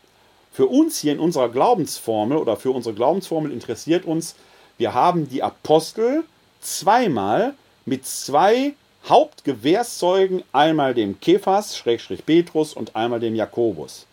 [0.52, 4.34] Für uns hier in unserer Glaubensformel oder für unsere Glaubensformel interessiert uns,
[4.78, 6.24] wir haben die Apostel
[6.60, 8.74] zweimal mit zwei
[9.08, 14.06] Hauptgewährszeugen, einmal dem Kephas, Schrägstrich Petrus und einmal dem Jakobus.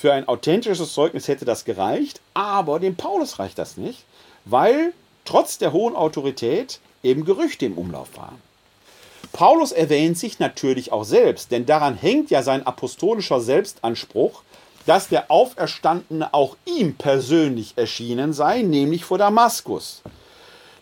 [0.00, 4.06] Für ein authentisches Zeugnis hätte das gereicht, aber dem Paulus reicht das nicht,
[4.46, 4.94] weil
[5.26, 8.40] trotz der hohen Autorität eben Gerüchte im Umlauf waren.
[9.34, 14.40] Paulus erwähnt sich natürlich auch selbst, denn daran hängt ja sein apostolischer Selbstanspruch,
[14.86, 20.00] dass der Auferstandene auch ihm persönlich erschienen sei, nämlich vor Damaskus.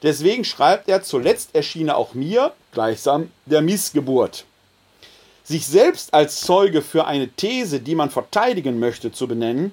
[0.04, 4.44] Deswegen schreibt er, zuletzt erschien er auch mir, gleichsam der Missgeburt.
[5.48, 9.72] Sich selbst als Zeuge für eine These, die man verteidigen möchte, zu benennen,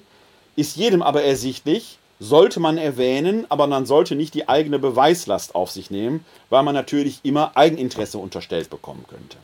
[0.56, 5.70] ist jedem aber ersichtlich, sollte man erwähnen, aber man sollte nicht die eigene Beweislast auf
[5.70, 9.36] sich nehmen, weil man natürlich immer Eigeninteresse unterstellt bekommen könnte.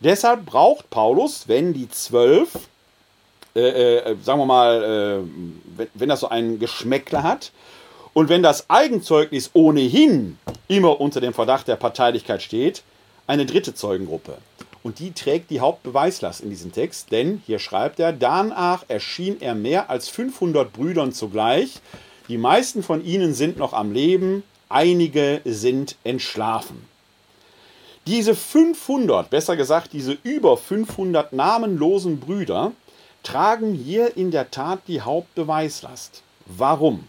[0.00, 2.48] Deshalb braucht Paulus, wenn die zwölf,
[3.54, 5.28] äh, äh, sagen wir mal, äh,
[5.76, 7.52] wenn, wenn das so ein Geschmäckler hat,
[8.14, 12.82] und wenn das Eigenzeugnis ohnehin immer unter dem Verdacht der Parteilichkeit steht,
[13.26, 14.38] eine dritte Zeugengruppe.
[14.82, 19.54] Und die trägt die Hauptbeweislast in diesem Text, denn hier schreibt er, danach erschien er
[19.54, 21.80] mehr als 500 Brüdern zugleich.
[22.28, 26.88] Die meisten von ihnen sind noch am Leben, einige sind entschlafen.
[28.06, 32.72] Diese 500, besser gesagt diese über 500 namenlosen Brüder,
[33.22, 36.22] tragen hier in der Tat die Hauptbeweislast.
[36.46, 37.06] Warum?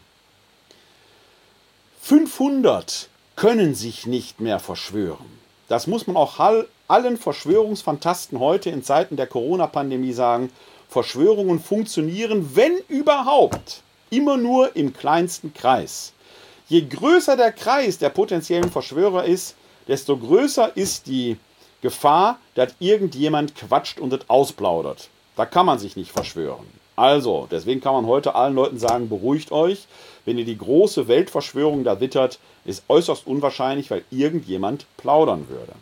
[2.02, 3.08] 500
[3.38, 5.40] können sich nicht mehr verschwören.
[5.70, 6.38] Das muss man auch
[6.92, 10.52] allen Verschwörungsfantasten heute in Zeiten der Corona-Pandemie sagen.
[10.90, 16.12] Verschwörungen funktionieren, wenn überhaupt, immer nur im kleinsten Kreis.
[16.68, 19.56] Je größer der Kreis der potenziellen Verschwörer ist,
[19.88, 21.38] desto größer ist die
[21.82, 25.10] Gefahr, dass irgendjemand quatscht und es ausplaudert.
[25.38, 26.68] Da kann man sich nicht verschwören.
[26.98, 29.88] Also, deswegen kann man heute allen Leuten sagen, beruhigt euch.
[30.26, 35.74] Wenn ihr die große Weltverschwörung da wittert, ist äußerst unwahrscheinlich, weil irgendjemand plaudern würde.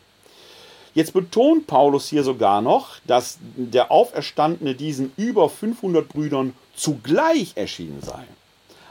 [0.99, 8.01] Jetzt betont Paulus hier sogar noch, dass der Auferstandene diesen über 500 Brüdern zugleich erschienen
[8.01, 8.25] sei.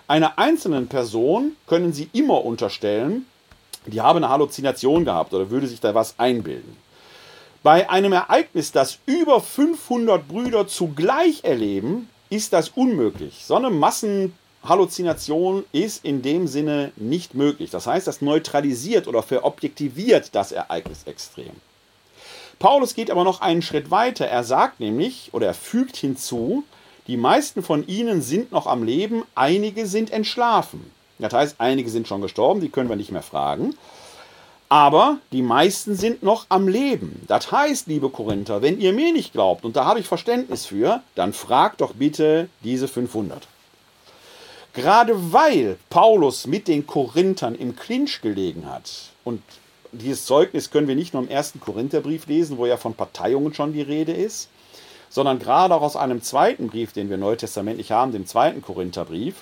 [0.07, 3.27] Einer einzelnen Person können sie immer unterstellen,
[3.85, 6.79] die habe eine Halluzination gehabt oder würde sich da was einbilden.
[7.63, 13.45] Bei einem Ereignis, das über 500 Brüder zugleich erleben, ist das unmöglich.
[13.45, 17.69] So eine Massenhalluzination ist in dem Sinne nicht möglich.
[17.69, 21.53] Das heißt, das neutralisiert oder verobjektiviert das Ereignis extrem.
[22.59, 24.27] Paulus geht aber noch einen Schritt weiter.
[24.27, 26.65] Er sagt nämlich oder er fügt hinzu,
[27.07, 30.91] die meisten von ihnen sind noch am Leben, einige sind entschlafen.
[31.19, 33.75] Das heißt, einige sind schon gestorben, die können wir nicht mehr fragen.
[34.69, 37.23] Aber die meisten sind noch am Leben.
[37.27, 41.01] Das heißt, liebe Korinther, wenn ihr mir nicht glaubt, und da habe ich Verständnis für,
[41.15, 43.49] dann fragt doch bitte diese 500.
[44.75, 48.91] Gerade weil Paulus mit den Korinthern im Clinch gelegen hat,
[49.25, 49.43] und
[49.93, 53.73] dieses Zeugnis können wir nicht nur im ersten Korintherbrief lesen, wo ja von Parteiungen schon
[53.73, 54.49] die Rede ist,
[55.11, 59.37] sondern gerade auch aus einem zweiten Brief, den wir neutestamentlich haben, dem zweiten Korintherbrief,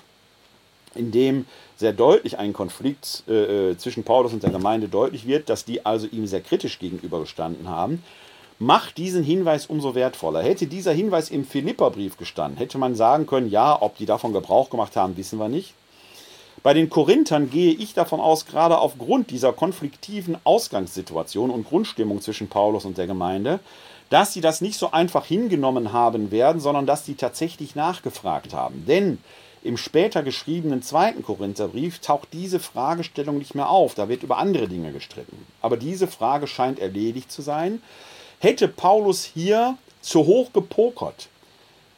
[0.95, 5.49] in dem sehr deutlich ein Konflikt äh, äh, zwischen Paulus und der Gemeinde deutlich wird,
[5.49, 8.03] dass die also ihm sehr kritisch gegenübergestanden haben,
[8.59, 10.43] macht diesen Hinweis umso wertvoller.
[10.43, 14.71] Hätte dieser Hinweis im Philipperbrief gestanden, hätte man sagen können, ja, ob die davon Gebrauch
[14.71, 15.75] gemacht haben, wissen wir nicht.
[16.67, 22.49] Bei den Korinthern gehe ich davon aus, gerade aufgrund dieser konfliktiven Ausgangssituation und Grundstimmung zwischen
[22.49, 23.61] Paulus und der Gemeinde,
[24.11, 28.85] dass sie das nicht so einfach hingenommen haben werden, sondern dass sie tatsächlich nachgefragt haben.
[28.85, 29.19] Denn
[29.63, 33.95] im später geschriebenen zweiten Korintherbrief taucht diese Fragestellung nicht mehr auf.
[33.95, 35.47] Da wird über andere Dinge gestritten.
[35.63, 37.81] Aber diese Frage scheint erledigt zu sein.
[38.41, 41.29] Hätte Paulus hier zu hoch gepokert,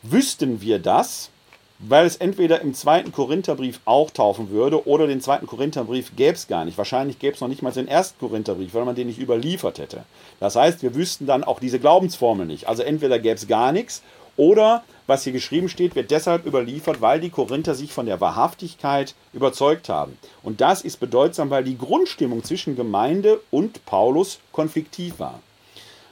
[0.02, 1.31] wüssten wir das,
[1.78, 6.48] weil es entweder im zweiten Korintherbrief auch taufen würde oder den zweiten Korintherbrief gäbe es
[6.48, 6.76] gar nicht.
[6.76, 10.04] Wahrscheinlich gäbe es noch nicht mal den ersten Korintherbrief, weil man den nicht überliefert hätte.
[10.40, 12.68] Das heißt, wir wüssten dann auch diese Glaubensformel nicht.
[12.68, 14.02] Also entweder gäbe es gar nichts
[14.36, 19.14] oder was hier geschrieben steht, wird deshalb überliefert, weil die Korinther sich von der Wahrhaftigkeit
[19.32, 20.18] überzeugt haben.
[20.42, 25.40] Und das ist bedeutsam, weil die Grundstimmung zwischen Gemeinde und Paulus konfliktiv war.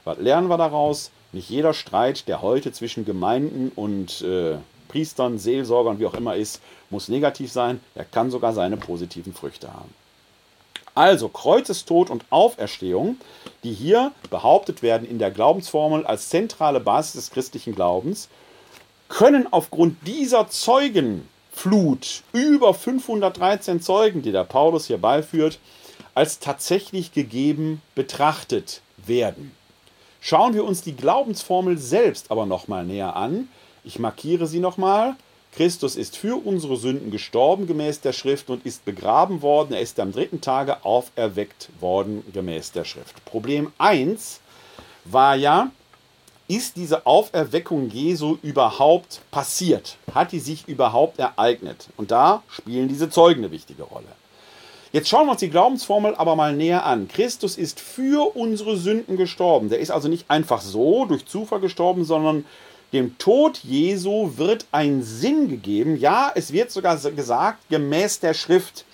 [0.03, 1.11] Was lernen wir daraus?
[1.31, 6.61] Nicht jeder Streit, der heute zwischen Gemeinden und äh, Priestern, Seelsorgern, wie auch immer ist,
[6.89, 7.79] muss negativ sein.
[7.95, 9.93] Er kann sogar seine positiven Früchte haben.
[10.95, 13.17] Also Kreuzestod und Auferstehung,
[13.63, 18.29] die hier behauptet werden in der Glaubensformel als zentrale Basis des christlichen Glaubens,
[19.07, 25.59] können aufgrund dieser Zeugenflut, über 513 Zeugen, die der Paulus hier beiführt,
[26.15, 29.51] als tatsächlich gegeben betrachtet werden.
[30.19, 33.49] Schauen wir uns die Glaubensformel selbst aber nochmal näher an.
[33.87, 35.15] Ich markiere sie nochmal.
[35.53, 39.73] Christus ist für unsere Sünden gestorben gemäß der Schrift und ist begraben worden.
[39.73, 43.23] Er ist am dritten Tage auferweckt worden gemäß der Schrift.
[43.23, 44.41] Problem 1
[45.05, 45.71] war ja,
[46.49, 49.95] ist diese Auferweckung Jesu überhaupt passiert?
[50.13, 51.87] Hat die sich überhaupt ereignet?
[51.95, 54.07] Und da spielen diese Zeugen eine wichtige Rolle.
[54.91, 57.07] Jetzt schauen wir uns die Glaubensformel aber mal näher an.
[57.07, 59.69] Christus ist für unsere Sünden gestorben.
[59.69, 62.43] Der ist also nicht einfach so durch Zufall gestorben, sondern
[62.93, 65.97] dem Tod Jesu wird ein Sinn gegeben.
[65.97, 68.85] Ja, es wird sogar gesagt, gemäß der Schrift.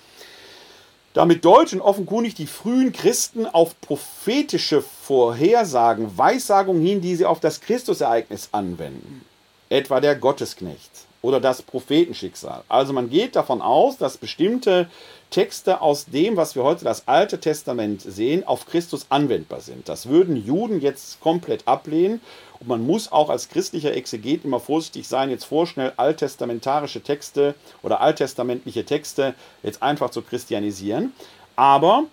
[1.12, 7.60] Damit deuten offenkundig die frühen Christen auf prophetische Vorhersagen, Weissagungen hin, die sie auf das
[7.60, 9.24] Christusereignis anwenden.
[9.68, 10.90] Etwa der Gottesknecht
[11.22, 12.64] oder das Prophetenschicksal.
[12.68, 14.88] Also man geht davon aus, dass bestimmte
[15.34, 19.88] Texte aus dem, was wir heute das Alte Testament sehen, auf Christus anwendbar sind.
[19.88, 22.20] Das würden Juden jetzt komplett ablehnen.
[22.60, 28.00] Und man muss auch als christlicher Exeget immer vorsichtig sein, jetzt vorschnell alttestamentarische Texte oder
[28.00, 31.12] alttestamentliche Texte jetzt einfach zu christianisieren.
[31.56, 32.04] Aber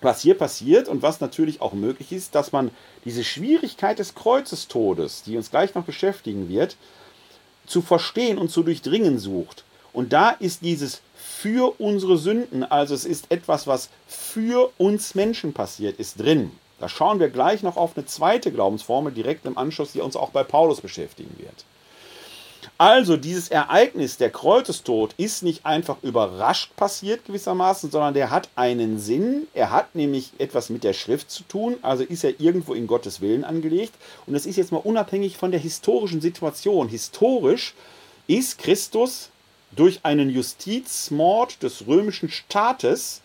[0.00, 2.72] was hier passiert und was natürlich auch möglich ist, dass man
[3.04, 6.76] diese Schwierigkeit des Kreuzestodes, die uns gleich noch beschäftigen wird,
[7.66, 9.62] zu verstehen und zu durchdringen sucht.
[9.92, 11.02] Und da ist dieses
[11.44, 16.50] für unsere Sünden, also es ist etwas, was für uns Menschen passiert ist, drin.
[16.80, 20.30] Da schauen wir gleich noch auf eine zweite Glaubensformel direkt im Anschluss, die uns auch
[20.30, 21.66] bei Paulus beschäftigen wird.
[22.78, 28.98] Also dieses Ereignis, der Kreuzestod, ist nicht einfach überrascht passiert gewissermaßen, sondern der hat einen
[28.98, 29.46] Sinn.
[29.52, 33.20] Er hat nämlich etwas mit der Schrift zu tun, also ist er irgendwo in Gottes
[33.20, 33.92] Willen angelegt.
[34.26, 36.88] Und das ist jetzt mal unabhängig von der historischen Situation.
[36.88, 37.74] Historisch
[38.26, 39.28] ist Christus
[39.76, 43.20] durch einen Justizmord des römischen Staates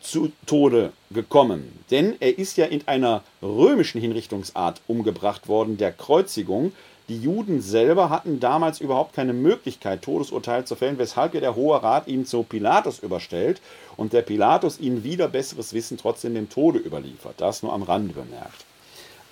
[0.00, 1.84] zu Tode gekommen.
[1.90, 6.72] Denn er ist ja in einer römischen Hinrichtungsart umgebracht worden, der Kreuzigung.
[7.08, 11.82] Die Juden selber hatten damals überhaupt keine Möglichkeit, Todesurteil zu fällen, weshalb ja der Hohe
[11.82, 13.60] Rat ihn zu Pilatus überstellt
[13.96, 17.34] und der Pilatus ihn wieder besseres Wissen trotzdem dem Tode überliefert.
[17.38, 18.64] Das nur am Rande bemerkt.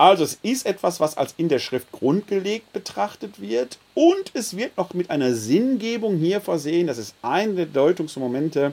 [0.00, 4.78] Also es ist etwas, was als in der Schrift grundgelegt betrachtet wird und es wird
[4.78, 6.86] noch mit einer Sinngebung hier versehen.
[6.86, 8.72] Das ist eine der Deutungsmomente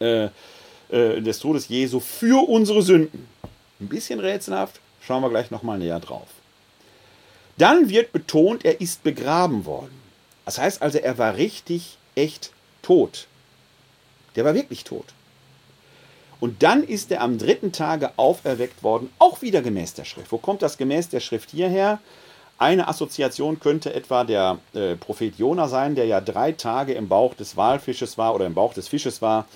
[0.00, 0.28] äh,
[0.88, 3.28] äh, des Todes Jesu für unsere Sünden.
[3.78, 6.28] Ein bisschen rätselhaft, schauen wir gleich nochmal näher drauf.
[7.58, 10.00] Dann wird betont, er ist begraben worden.
[10.46, 13.26] Das heißt also, er war richtig, echt tot.
[14.34, 15.04] Der war wirklich tot.
[16.40, 20.30] Und dann ist er am dritten Tage auferweckt worden, auch wieder gemäß der Schrift.
[20.30, 21.98] Wo kommt das gemäß der Schrift hierher?
[22.58, 27.34] Eine Assoziation könnte etwa der äh, Prophet Jona sein, der ja drei Tage im Bauch
[27.34, 29.46] des Walfisches war oder im Bauch des Fisches war,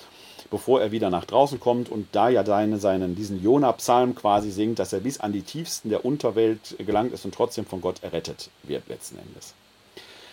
[0.50, 4.78] bevor er wieder nach draußen kommt und da ja seine, seinen, diesen Jona-Psalm quasi singt,
[4.78, 8.50] dass er bis an die tiefsten der Unterwelt gelangt ist und trotzdem von Gott errettet
[8.62, 9.54] wird letzten Endes.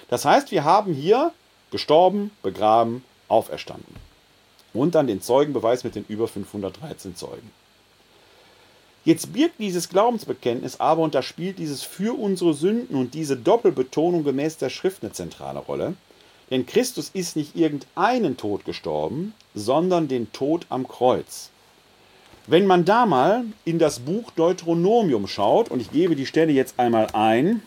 [0.10, 1.32] Das heißt, wir haben hier
[1.72, 4.09] gestorben, begraben, auferstanden.
[4.74, 7.52] Und dann den Zeugenbeweis mit den über 513 Zeugen.
[9.06, 14.24] Jetzt birgt dieses Glaubensbekenntnis aber, und da spielt dieses für unsere Sünden und diese Doppelbetonung
[14.24, 15.94] gemäß der Schrift eine zentrale Rolle.
[16.50, 21.50] Denn Christus ist nicht irgendeinen Tod gestorben, sondern den Tod am Kreuz.
[22.48, 26.80] Wenn man da mal in das Buch Deuteronomium schaut, und ich gebe die Stelle jetzt
[26.80, 27.62] einmal ein,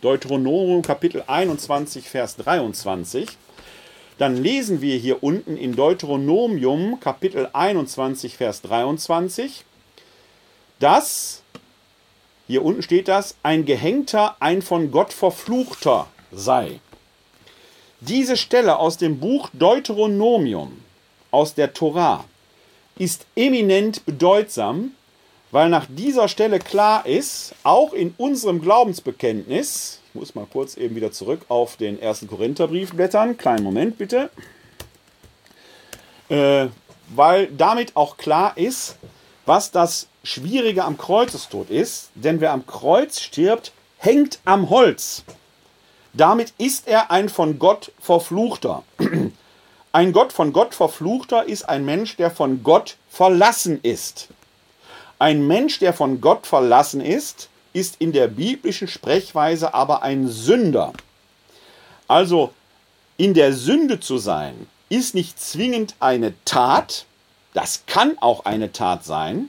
[0.00, 3.28] Deuteronomium Kapitel 21, Vers 23,
[4.18, 9.64] dann lesen wir hier unten in Deuteronomium Kapitel 21, Vers 23,
[10.80, 11.42] dass,
[12.48, 16.80] hier unten steht das, ein Gehängter ein von Gott verfluchter sei.
[18.00, 20.82] Diese Stelle aus dem Buch Deuteronomium,
[21.30, 22.24] aus der Torah,
[22.96, 24.92] ist eminent bedeutsam,
[25.52, 31.12] weil nach dieser Stelle klar ist, auch in unserem Glaubensbekenntnis, muss mal kurz eben wieder
[31.12, 33.36] zurück auf den ersten Korintherbrief blättern.
[33.36, 34.30] Kleinen Moment bitte.
[36.28, 36.66] Äh,
[37.14, 38.96] weil damit auch klar ist,
[39.46, 42.10] was das Schwierige am Kreuzestod ist.
[42.16, 45.22] Denn wer am Kreuz stirbt, hängt am Holz.
[46.12, 48.82] Damit ist er ein von Gott verfluchter.
[49.90, 54.28] Ein Gott von Gott verfluchter ist ein Mensch, der von Gott verlassen ist.
[55.18, 60.92] Ein Mensch, der von Gott verlassen ist, ist in der biblischen Sprechweise aber ein Sünder.
[62.06, 62.52] Also
[63.16, 67.04] in der Sünde zu sein, ist nicht zwingend eine Tat,
[67.54, 69.48] das kann auch eine Tat sein,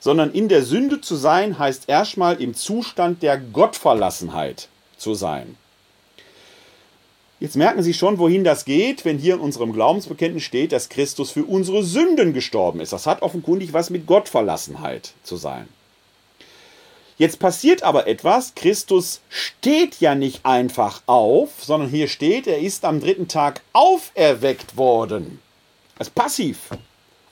[0.00, 5.56] sondern in der Sünde zu sein heißt erstmal im Zustand der Gottverlassenheit zu sein.
[7.40, 11.30] Jetzt merken Sie schon, wohin das geht, wenn hier in unserem Glaubensbekenntnis steht, dass Christus
[11.30, 12.92] für unsere Sünden gestorben ist.
[12.92, 15.68] Das hat offenkundig was mit Gottverlassenheit zu sein.
[17.16, 18.54] Jetzt passiert aber etwas.
[18.54, 24.76] Christus steht ja nicht einfach auf, sondern hier steht, er ist am dritten Tag auferweckt
[24.76, 25.40] worden.
[25.96, 26.58] Das ist passiv.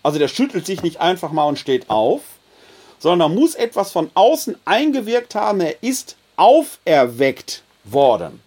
[0.02, 2.22] Also der schüttelt sich nicht einfach mal und steht auf,
[2.98, 5.60] sondern muss etwas von außen eingewirkt haben.
[5.60, 8.40] Er ist auferweckt worden.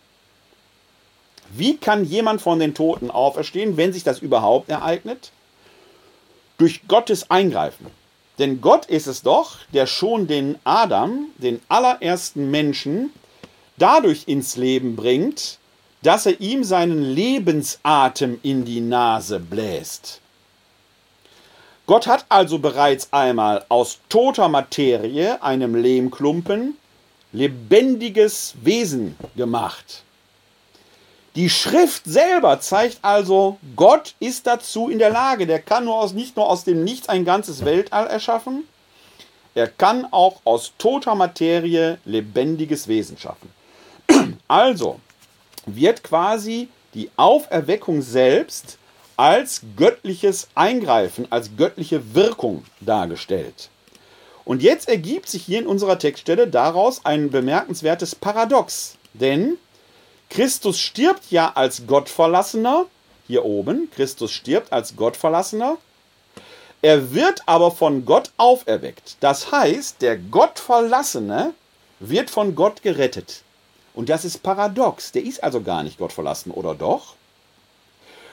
[1.51, 5.31] Wie kann jemand von den Toten auferstehen, wenn sich das überhaupt ereignet?
[6.57, 7.87] durch Gottes Eingreifen.
[8.39, 13.11] Denn Gott ist es doch, der schon den Adam, den allerersten Menschen,
[13.77, 15.57] dadurch ins Leben bringt,
[16.01, 20.21] dass er ihm seinen Lebensatem in die Nase bläst.
[21.87, 26.77] Gott hat also bereits einmal aus toter Materie, einem Lehmklumpen,
[27.31, 30.04] lebendiges Wesen gemacht.
[31.35, 35.45] Die Schrift selber zeigt also, Gott ist dazu in der Lage.
[35.45, 38.63] Der kann nur aus, nicht nur aus dem Nichts ein ganzes Weltall erschaffen,
[39.53, 43.49] er kann auch aus toter Materie lebendiges Wesen schaffen.
[44.47, 44.99] Also
[45.65, 48.77] wird quasi die Auferweckung selbst
[49.17, 53.69] als göttliches Eingreifen, als göttliche Wirkung dargestellt.
[54.43, 58.97] Und jetzt ergibt sich hier in unserer Textstelle daraus ein bemerkenswertes Paradox.
[59.13, 59.57] Denn
[60.35, 62.87] Christus stirbt ja als Gottverlassener,
[63.25, 65.77] hier oben, Christus stirbt als Gottverlassener,
[66.81, 69.15] er wird aber von Gott auferweckt.
[69.21, 71.53] Das heißt, der Gottverlassene
[72.01, 73.43] wird von Gott gerettet.
[73.93, 75.13] Und das ist paradox.
[75.13, 77.15] Der ist also gar nicht Gottverlassen, oder doch?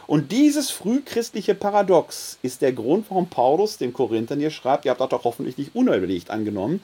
[0.09, 5.01] Und dieses frühchristliche Paradox ist der Grund, warum Paulus den Korinthern hier schreibt, ihr habt
[5.01, 6.83] das doch hoffentlich nicht unüberlegt angenommen,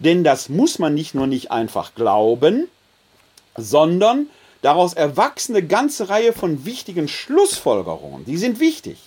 [0.00, 2.68] denn das muss man nicht nur nicht einfach glauben,
[3.56, 4.28] sondern
[4.62, 8.24] daraus erwachsen eine ganze Reihe von wichtigen Schlussfolgerungen.
[8.24, 8.98] Die sind wichtig.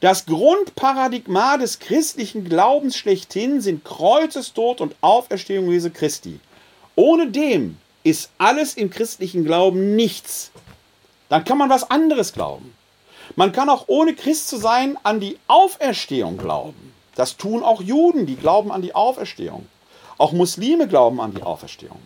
[0.00, 6.40] Das Grundparadigma des christlichen Glaubens schlechthin sind Kreuzestod und Auferstehung Jesu Christi.
[6.96, 10.50] Ohne dem ist alles im christlichen Glauben nichts.
[11.28, 12.74] Dann kann man was anderes glauben.
[13.36, 16.94] Man kann auch ohne Christ zu sein an die Auferstehung glauben.
[17.14, 19.66] Das tun auch Juden, die glauben an die Auferstehung.
[20.18, 22.00] Auch Muslime glauben an die Auferstehung.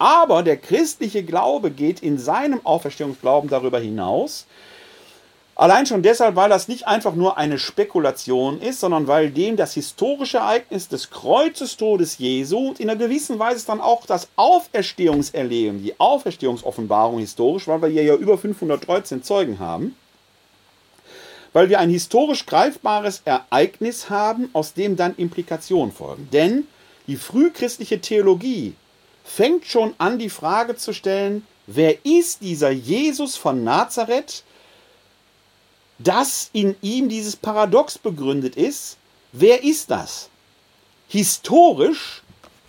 [0.00, 4.46] Aber der christliche Glaube geht in seinem Auferstehungsglauben darüber hinaus.
[5.54, 9.74] Allein schon deshalb, weil das nicht einfach nur eine Spekulation ist, sondern weil dem das
[9.74, 16.00] historische Ereignis des Kreuzestodes Jesu und in einer gewissen Weise dann auch das Auferstehungserleben, die
[16.00, 19.94] Auferstehungsoffenbarung historisch, weil wir hier ja über 513 Zeugen haben,
[21.52, 26.30] weil wir ein historisch greifbares Ereignis haben, aus dem dann Implikationen folgen.
[26.32, 26.66] Denn
[27.06, 28.72] die frühchristliche Theologie
[29.34, 34.42] fängt schon an, die Frage zu stellen, wer ist dieser Jesus von Nazareth,
[35.98, 38.96] dass in ihm dieses Paradox begründet ist?
[39.32, 40.28] Wer ist das?
[41.08, 42.22] Historisch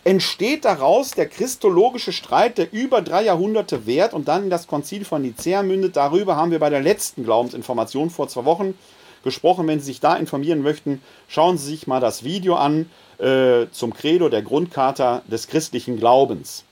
[0.03, 5.05] entsteht daraus der christologische Streit, der über drei Jahrhunderte währt und dann in das Konzil
[5.05, 5.95] von Nicea mündet.
[5.95, 8.76] Darüber haben wir bei der letzten Glaubensinformation vor zwei Wochen
[9.24, 9.67] gesprochen.
[9.67, 13.93] Wenn Sie sich da informieren möchten, schauen Sie sich mal das Video an äh, zum
[13.93, 16.63] Credo der Grundcharta des christlichen Glaubens.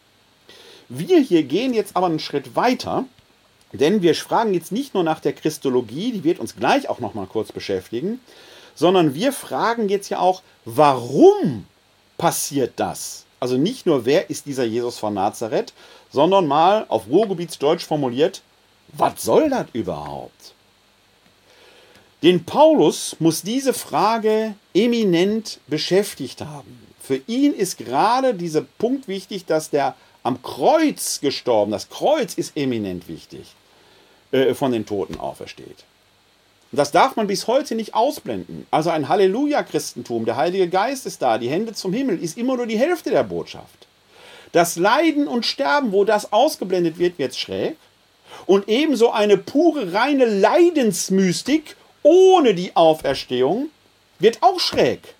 [0.87, 3.05] Wir hier gehen jetzt aber einen Schritt weiter,
[3.73, 7.13] denn wir fragen jetzt nicht nur nach der Christologie, die wird uns gleich auch noch
[7.13, 8.19] mal kurz beschäftigen,
[8.73, 11.65] sondern wir fragen jetzt ja auch, warum
[12.17, 13.25] passiert das?
[13.39, 15.73] Also nicht nur, wer ist dieser Jesus von Nazareth,
[16.11, 18.41] sondern mal auf Ruhrgebietsdeutsch formuliert,
[18.93, 20.53] was soll das überhaupt?
[22.21, 26.87] Den Paulus muss diese Frage eminent beschäftigt haben.
[27.01, 32.57] Für ihn ist gerade dieser Punkt wichtig, dass der am Kreuz gestorben, das Kreuz ist
[32.57, 33.55] eminent wichtig,
[34.31, 35.85] äh, von den Toten aufersteht.
[36.71, 38.67] Und das darf man bis heute nicht ausblenden.
[38.69, 42.67] Also ein Halleluja-Christentum, der Heilige Geist ist da, die Hände zum Himmel, ist immer nur
[42.67, 43.87] die Hälfte der Botschaft.
[44.51, 47.77] Das Leiden und Sterben, wo das ausgeblendet wird, wird schräg.
[48.45, 53.69] Und ebenso eine pure, reine Leidensmystik ohne die Auferstehung
[54.19, 55.15] wird auch schräg.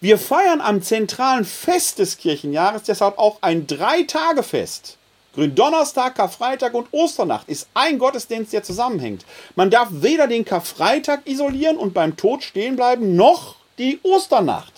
[0.00, 4.96] Wir feiern am zentralen Fest des Kirchenjahres deshalb auch ein Drei-Tage-Fest.
[5.34, 9.24] Gründonnerstag, Karfreitag und Osternacht ist ein Gottesdienst, der zusammenhängt.
[9.54, 14.72] Man darf weder den Karfreitag isolieren und beim Tod stehen bleiben, noch die Osternacht.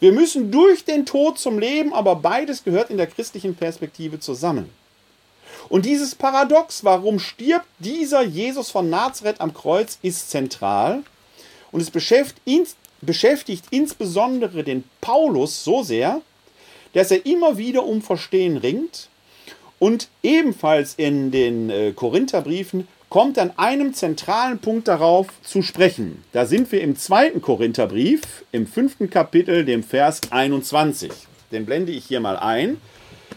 [0.00, 4.70] Wir müssen durch den Tod zum Leben, aber beides gehört in der christlichen Perspektive zusammen.
[5.68, 11.02] Und dieses Paradox, warum stirbt dieser Jesus von Nazareth am Kreuz, ist zentral.
[11.72, 16.20] Und es beschäftigt, insbesondere den Paulus so sehr,
[16.94, 19.08] dass er immer wieder um Verstehen ringt.
[19.78, 26.24] Und ebenfalls in den äh, Korintherbriefen kommt an einem zentralen Punkt darauf zu sprechen.
[26.32, 31.12] Da sind wir im zweiten Korintherbrief, im fünften Kapitel, dem Vers 21.
[31.52, 32.80] Den blende ich hier mal ein.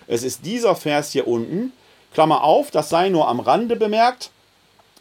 [0.08, 1.74] Es ist dieser Vers hier unten.
[2.14, 4.32] Klammer auf, das sei nur am Rande bemerkt.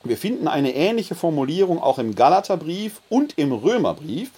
[0.05, 4.31] Wir finden eine ähnliche Formulierung auch im Galaterbrief und im Römerbrief.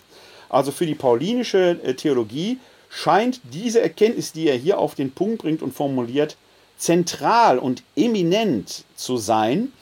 [0.49, 2.59] Also für die paulinische äh, Theologie
[2.89, 6.37] scheint diese Erkenntnis, die er hier auf den Punkt bringt und formuliert,
[6.77, 9.73] zentral und eminent zu sein.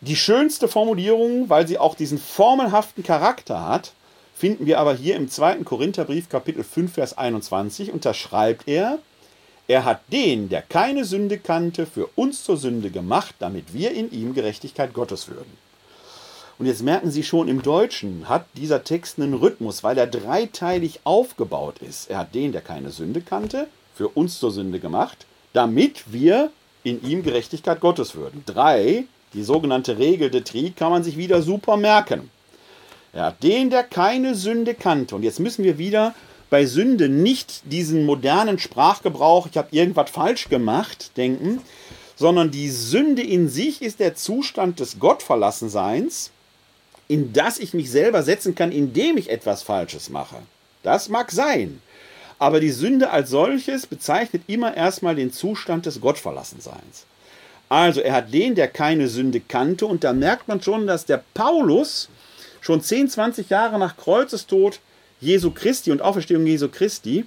[0.00, 3.92] Die schönste Formulierung, weil sie auch diesen formelhaften Charakter hat,
[4.34, 5.58] finden wir aber hier im 2.
[5.58, 8.98] Korintherbrief Kapitel 5 Vers 21 und da schreibt er,
[9.68, 14.10] er hat den, der keine Sünde kannte, für uns zur Sünde gemacht, damit wir in
[14.10, 15.56] ihm Gerechtigkeit Gottes würden.
[16.58, 21.00] Und jetzt merken Sie schon, im Deutschen hat dieser Text einen Rhythmus, weil er dreiteilig
[21.04, 22.10] aufgebaut ist.
[22.10, 26.50] Er hat den, der keine Sünde kannte, für uns zur Sünde gemacht, damit wir
[26.84, 28.42] in ihm Gerechtigkeit Gottes würden.
[28.46, 29.04] Drei,
[29.34, 32.30] die sogenannte Regel de Tri, kann man sich wieder super merken.
[33.12, 35.14] Er hat den, der keine Sünde kannte.
[35.14, 36.14] Und jetzt müssen wir wieder
[36.52, 41.62] bei Sünde nicht diesen modernen Sprachgebrauch, ich habe irgendwas falsch gemacht, denken,
[42.14, 46.30] sondern die Sünde in sich ist der Zustand des Gottverlassenseins,
[47.08, 50.36] in das ich mich selber setzen kann, indem ich etwas Falsches mache.
[50.82, 51.80] Das mag sein.
[52.38, 57.06] Aber die Sünde als solches bezeichnet immer erstmal den Zustand des Gottverlassenseins.
[57.70, 61.24] Also er hat den, der keine Sünde kannte, und da merkt man schon, dass der
[61.32, 62.10] Paulus
[62.60, 64.80] schon 10, 20 Jahre nach Kreuzestod
[65.22, 67.24] Jesu Christi und Auferstehung Jesu Christi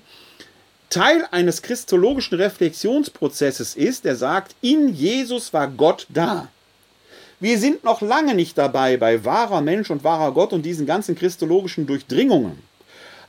[0.89, 6.49] Teil eines christologischen Reflexionsprozesses ist, der sagt, in Jesus war Gott da.
[7.39, 11.15] Wir sind noch lange nicht dabei bei wahrer Mensch und wahrer Gott und diesen ganzen
[11.15, 12.59] christologischen Durchdringungen.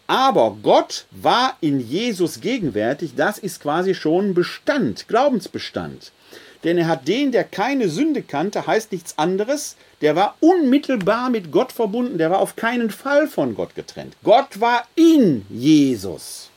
[0.06, 6.12] Aber Gott war in Jesus gegenwärtig, das ist quasi schon Bestand, Glaubensbestand.
[6.66, 11.52] Denn er hat den, der keine Sünde kannte, heißt nichts anderes, der war unmittelbar mit
[11.52, 14.16] Gott verbunden, der war auf keinen Fall von Gott getrennt.
[14.24, 16.50] Gott war in Jesus.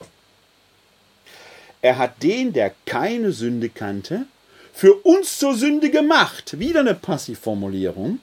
[1.84, 4.26] Er hat den, der keine Sünde kannte,
[4.74, 6.58] für uns zur Sünde gemacht.
[6.58, 8.18] Wieder eine Passivformulierung.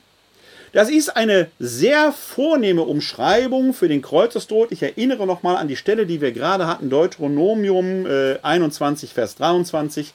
[0.73, 4.73] Das ist eine sehr vornehme Umschreibung für den Kreuzestod.
[4.73, 10.13] Ich erinnere nochmal an die Stelle, die wir gerade hatten, Deuteronomium äh, 21, Vers 23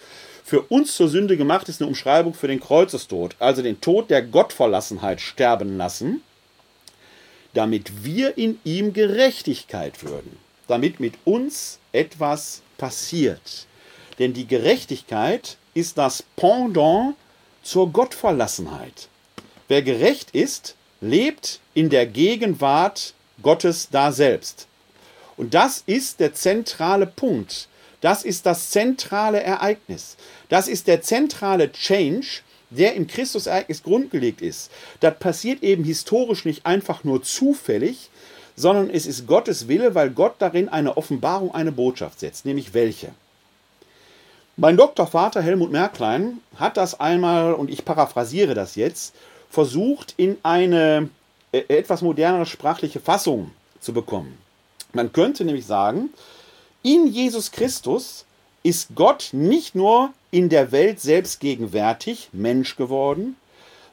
[0.51, 4.21] für uns zur Sünde gemacht ist eine Umschreibung für den Kreuzestod, also den Tod der
[4.21, 6.21] Gottverlassenheit sterben lassen,
[7.53, 10.37] damit wir in ihm Gerechtigkeit würden,
[10.67, 13.65] damit mit uns etwas passiert.
[14.19, 17.15] Denn die Gerechtigkeit ist das Pendant
[17.63, 19.07] zur Gottverlassenheit.
[19.69, 24.67] Wer gerecht ist, lebt in der Gegenwart Gottes da selbst.
[25.37, 27.69] Und das ist der zentrale Punkt.
[28.01, 30.17] Das ist das zentrale Ereignis.
[30.49, 32.41] Das ist der zentrale Change,
[32.71, 34.71] der im Christusereignis grundgelegt ist.
[34.99, 38.09] Das passiert eben historisch nicht einfach nur zufällig,
[38.55, 43.09] sondern es ist Gottes Wille, weil Gott darin eine Offenbarung, eine Botschaft setzt, nämlich welche.
[44.57, 49.15] Mein Doktorvater Helmut Merklein hat das einmal, und ich paraphrasiere das jetzt,
[49.49, 51.09] versucht in eine
[51.51, 54.37] äh, etwas modernere sprachliche Fassung zu bekommen.
[54.93, 56.09] Man könnte nämlich sagen,
[56.83, 58.25] in Jesus Christus
[58.63, 63.35] ist Gott nicht nur in der Welt selbst gegenwärtig, Mensch geworden,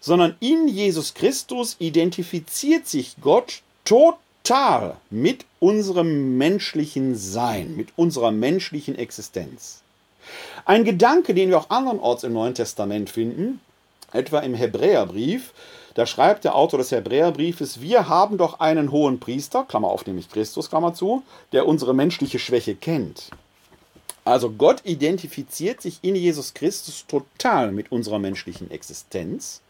[0.01, 8.97] sondern in Jesus Christus identifiziert sich Gott total mit unserem menschlichen Sein, mit unserer menschlichen
[8.97, 9.83] Existenz.
[10.65, 13.61] Ein Gedanke, den wir auch andernorts im Neuen Testament finden,
[14.13, 15.53] etwa im Hebräerbrief,
[15.95, 20.29] da schreibt der Autor des Hebräerbriefes, wir haben doch einen hohen Priester, Klammer auf, nämlich
[20.29, 21.23] Christus, Klammer zu,
[21.53, 23.31] der unsere menschliche Schwäche kennt.
[24.25, 29.63] Also Gott identifiziert sich in Jesus Christus total mit unserer menschlichen Existenz.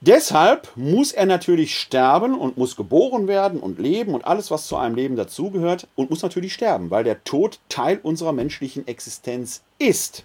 [0.00, 4.76] Deshalb muss er natürlich sterben und muss geboren werden und leben und alles, was zu
[4.76, 10.24] einem Leben dazugehört und muss natürlich sterben, weil der Tod Teil unserer menschlichen Existenz ist.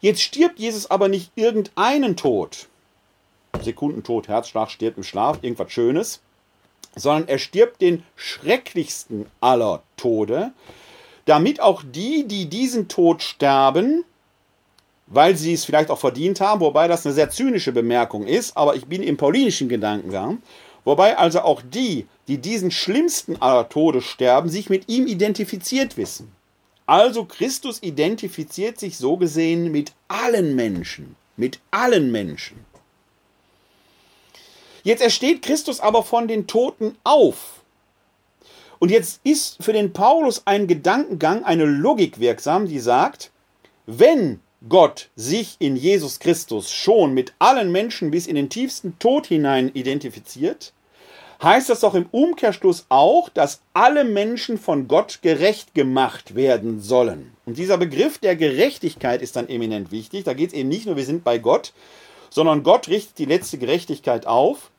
[0.00, 2.66] Jetzt stirbt Jesus aber nicht irgendeinen Tod,
[3.60, 6.20] Sekundentod, Herzschlag, stirbt im Schlaf, irgendwas Schönes,
[6.96, 10.52] sondern er stirbt den schrecklichsten aller Tode,
[11.26, 14.04] damit auch die, die diesen Tod sterben,
[15.06, 18.74] weil sie es vielleicht auch verdient haben, wobei das eine sehr zynische Bemerkung ist, aber
[18.74, 20.42] ich bin im paulinischen Gedankengang,
[20.84, 26.32] wobei also auch die, die diesen schlimmsten aller Tode sterben, sich mit ihm identifiziert wissen.
[26.86, 32.71] Also Christus identifiziert sich so gesehen mit allen Menschen, mit allen Menschen.
[34.82, 37.62] Jetzt ersteht Christus aber von den Toten auf.
[38.78, 43.30] Und jetzt ist für den Paulus ein Gedankengang, eine Logik wirksam, die sagt,
[43.86, 49.28] wenn Gott sich in Jesus Christus schon mit allen Menschen bis in den tiefsten Tod
[49.28, 50.72] hinein identifiziert,
[51.40, 57.32] heißt das doch im Umkehrschluss auch, dass alle Menschen von Gott gerecht gemacht werden sollen.
[57.46, 60.24] Und dieser Begriff der Gerechtigkeit ist dann eminent wichtig.
[60.24, 61.72] Da geht es eben nicht nur, wir sind bei Gott,
[62.30, 64.71] sondern Gott richtet die letzte Gerechtigkeit auf.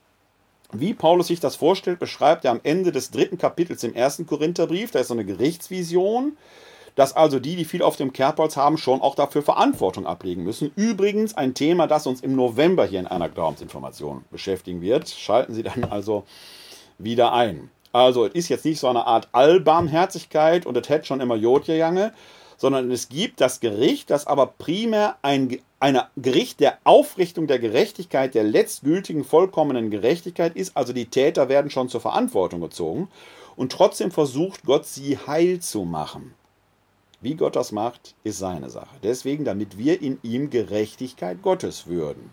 [0.74, 4.92] Wie Paulus sich das vorstellt, beschreibt er am Ende des dritten Kapitels im ersten Korintherbrief.
[4.92, 6.38] Da ist so eine Gerichtsvision.
[6.96, 10.72] dass also die, die viel auf dem Kerbholz haben, schon auch dafür Verantwortung ablegen müssen.
[10.76, 15.10] Übrigens ein Thema, das uns im November hier in einer Glaubensinformation beschäftigen wird.
[15.10, 16.24] Schalten Sie dann also
[17.00, 17.72] wieder ein.
[17.92, 21.66] Also, es ist jetzt nicht so eine Art Allbarmherzigkeit und es hätte schon immer Jod
[21.66, 22.12] gegangen,
[22.64, 28.34] sondern es gibt das Gericht, das aber primär ein eine Gericht der Aufrichtung der Gerechtigkeit,
[28.36, 30.78] der letztgültigen vollkommenen Gerechtigkeit ist.
[30.78, 33.10] Also die Täter werden schon zur Verantwortung gezogen
[33.58, 36.36] und trotzdem versucht Gott sie heil zu machen.
[37.20, 38.96] Wie Gott das macht, ist seine Sache.
[39.04, 42.30] Deswegen, damit wir in ihm Gerechtigkeit Gottes würden.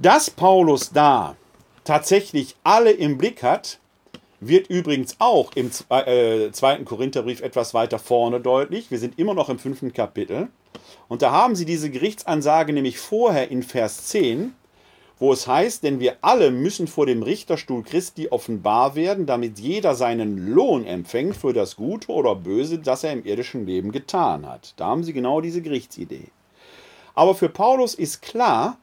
[0.00, 1.36] Dass Paulus da
[1.84, 3.78] tatsächlich alle im Blick hat,
[4.48, 8.90] wird übrigens auch im äh, zweiten Korintherbrief etwas weiter vorne deutlich.
[8.90, 10.48] Wir sind immer noch im fünften Kapitel.
[11.08, 14.54] Und da haben sie diese Gerichtsansage nämlich vorher in Vers 10,
[15.18, 19.94] wo es heißt, denn wir alle müssen vor dem Richterstuhl Christi offenbar werden, damit jeder
[19.94, 24.74] seinen Lohn empfängt für das Gute oder Böse, das er im irdischen Leben getan hat.
[24.76, 26.28] Da haben sie genau diese Gerichtsidee.
[27.14, 28.76] Aber für Paulus ist klar,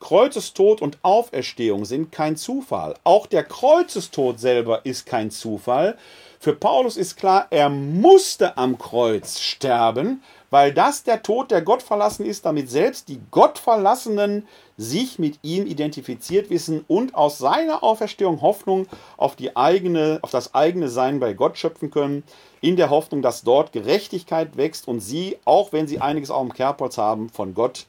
[0.00, 2.94] Kreuzestod und Auferstehung sind kein Zufall.
[3.04, 5.96] Auch der Kreuzestod selber ist kein Zufall.
[6.40, 11.82] Für Paulus ist klar, er musste am Kreuz sterben, weil das der Tod, der Gott
[11.82, 14.46] verlassen ist, damit selbst die Gottverlassenen
[14.76, 18.86] sich mit ihm identifiziert wissen und aus seiner Auferstehung Hoffnung
[19.16, 22.22] auf, die eigene, auf das eigene Sein bei Gott schöpfen können,
[22.60, 26.54] in der Hoffnung, dass dort Gerechtigkeit wächst und sie, auch wenn sie einiges auf dem
[26.54, 27.86] Kerbholz haben, von Gott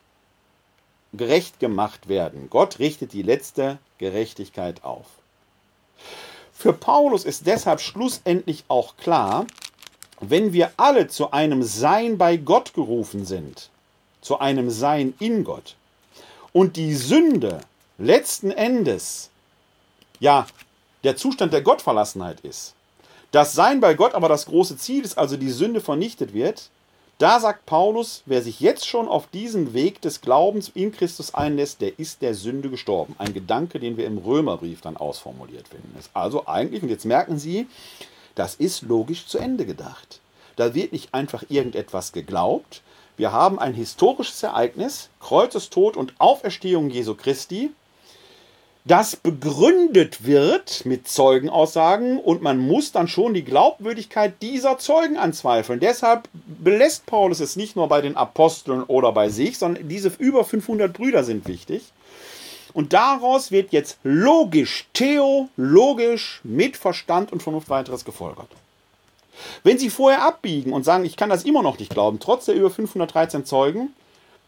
[1.13, 2.49] gerecht gemacht werden.
[2.49, 5.05] Gott richtet die letzte Gerechtigkeit auf.
[6.53, 9.45] Für Paulus ist deshalb schlussendlich auch klar,
[10.19, 13.69] wenn wir alle zu einem Sein bei Gott gerufen sind,
[14.21, 15.75] zu einem Sein in Gott,
[16.51, 17.61] und die Sünde
[17.97, 19.29] letzten Endes
[20.19, 20.47] ja
[21.03, 22.73] der Zustand der Gottverlassenheit ist,
[23.31, 26.69] das Sein bei Gott aber das große Ziel ist, also die Sünde vernichtet wird,
[27.19, 31.81] da sagt Paulus, wer sich jetzt schon auf diesen Weg des Glaubens in Christus einlässt,
[31.81, 33.13] der ist der Sünde gestorben.
[33.17, 35.93] Ein Gedanke, den wir im Römerbrief dann ausformuliert finden.
[35.99, 37.67] Ist also eigentlich, und jetzt merken Sie,
[38.35, 40.21] das ist logisch zu Ende gedacht.
[40.55, 42.81] Da wird nicht einfach irgendetwas geglaubt.
[43.17, 47.71] Wir haben ein historisches Ereignis, Kreuzestod und Auferstehung Jesu Christi,
[48.89, 55.79] das begründet wird mit Zeugenaussagen und man muss dann schon die Glaubwürdigkeit dieser Zeugen anzweifeln.
[55.79, 60.43] Deshalb belässt Paulus es nicht nur bei den Aposteln oder bei sich, sondern diese über
[60.43, 61.83] 500 Brüder sind wichtig.
[62.73, 68.49] Und daraus wird jetzt logisch, theologisch, mit Verstand und Vernunft weiteres gefolgert.
[69.63, 72.55] Wenn Sie vorher abbiegen und sagen, ich kann das immer noch nicht glauben, trotz der
[72.55, 73.93] über 513 Zeugen,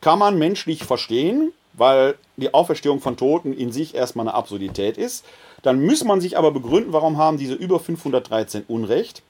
[0.02, 5.26] kann man menschlich verstehen, weil die Auferstehung von Toten in sich erstmal eine Absurdität ist.
[5.62, 9.22] Dann muss man sich aber begründen, warum haben diese über 513 Unrecht.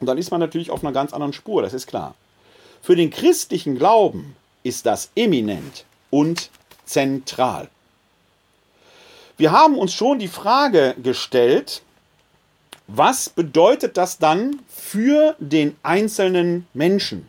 [0.00, 2.14] Und dann ist man natürlich auf einer ganz anderen Spur, das ist klar.
[2.82, 6.50] Für den christlichen Glauben ist das eminent und
[6.84, 7.68] zentral.
[9.36, 11.82] Wir haben uns schon die Frage gestellt,
[12.88, 17.28] was bedeutet das dann für den einzelnen Menschen?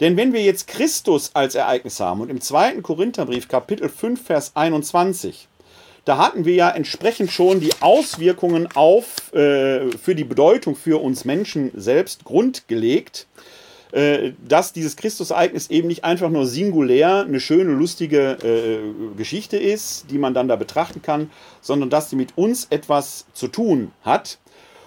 [0.00, 4.52] Denn wenn wir jetzt Christus als Ereignis haben und im zweiten Korintherbrief Kapitel 5 Vers
[4.54, 5.48] 21,
[6.04, 11.24] da hatten wir ja entsprechend schon die Auswirkungen auf äh, für die Bedeutung für uns
[11.24, 13.26] Menschen selbst grundgelegt,
[13.92, 20.10] äh, dass dieses Christusereignis eben nicht einfach nur singulär eine schöne, lustige äh, Geschichte ist,
[20.10, 21.30] die man dann da betrachten kann,
[21.62, 24.38] sondern dass sie mit uns etwas zu tun hat.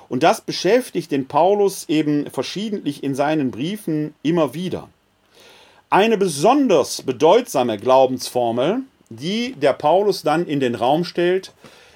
[0.07, 4.87] Und das beschäftigt den Paulus eben verschiedentlich in seinen Briefen immer wieder.
[5.91, 11.51] Eine besonders bedeutsame Glaubensformel, die der Paulus dann in den Raum stellt,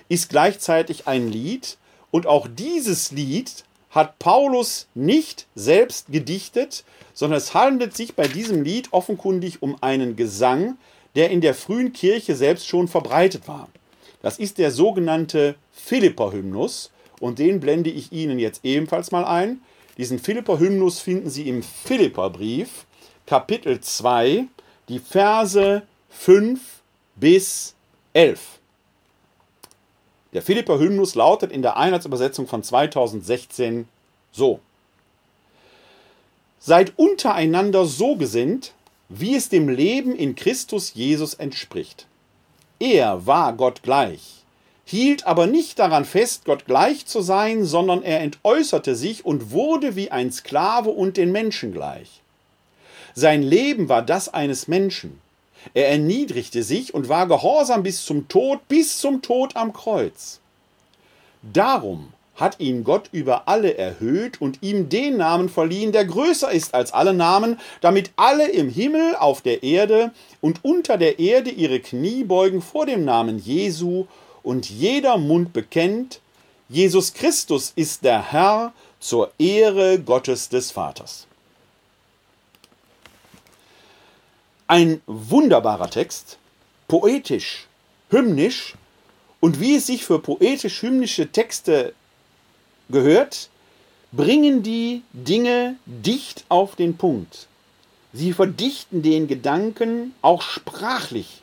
[0.09, 1.77] ist gleichzeitig ein Lied.
[2.09, 8.63] Und auch dieses Lied hat Paulus nicht selbst gedichtet, sondern es handelt sich bei diesem
[8.63, 10.75] Lied offenkundig um einen Gesang,
[11.13, 13.69] der in der frühen Kirche selbst schon verbreitet war.
[14.23, 16.89] Das ist der sogenannte Philipper-Hymnus
[17.19, 19.61] und den blende ich Ihnen jetzt ebenfalls mal ein.
[19.99, 22.87] Diesen Philipper-Hymnus finden Sie im Philipperbrief
[23.25, 24.47] Kapitel 2,
[24.89, 26.59] die Verse 5
[27.15, 27.73] bis
[28.11, 28.59] 11.
[30.33, 33.87] Der Philipper Hymnus lautet in der Einheitsübersetzung von 2016
[34.33, 34.59] so.
[36.59, 38.73] Seid untereinander so gesinnt,
[39.07, 42.07] wie es dem Leben in Christus Jesus entspricht.
[42.79, 44.43] Er war Gott gleich,
[44.83, 49.95] hielt aber nicht daran fest, Gott gleich zu sein, sondern er entäußerte sich und wurde
[49.95, 52.22] wie ein Sklave und den Menschen gleich.
[53.15, 55.21] Sein Leben war das eines Menschen.
[55.73, 60.39] Er erniedrigte sich und war gehorsam bis zum Tod, bis zum Tod am Kreuz.
[61.41, 66.73] Darum hat ihn Gott über alle erhöht und ihm den Namen verliehen, der größer ist
[66.73, 70.11] als alle Namen, damit alle im Himmel, auf der Erde
[70.41, 74.05] und unter der Erde ihre Knie beugen vor dem Namen Jesu
[74.41, 76.19] und jeder Mund bekennt,
[76.69, 81.27] Jesus Christus ist der Herr zur Ehre Gottes des Vaters.
[84.67, 86.37] Ein wunderbarer Text,
[86.87, 87.67] poetisch,
[88.09, 88.75] hymnisch
[89.41, 91.93] und wie es sich für poetisch-hymnische Texte
[92.89, 93.49] gehört,
[94.13, 97.47] bringen die Dinge dicht auf den Punkt.
[98.13, 101.41] Sie verdichten den Gedanken auch sprachlich.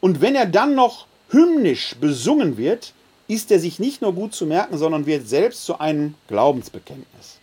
[0.00, 2.92] Und wenn er dann noch hymnisch besungen wird,
[3.26, 7.38] ist er sich nicht nur gut zu merken, sondern wird selbst zu einem Glaubensbekenntnis.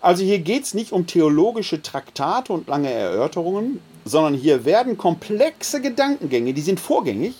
[0.00, 5.80] Also hier geht es nicht um theologische Traktate und lange Erörterungen, sondern hier werden komplexe
[5.80, 7.34] Gedankengänge, die sind vorgängig,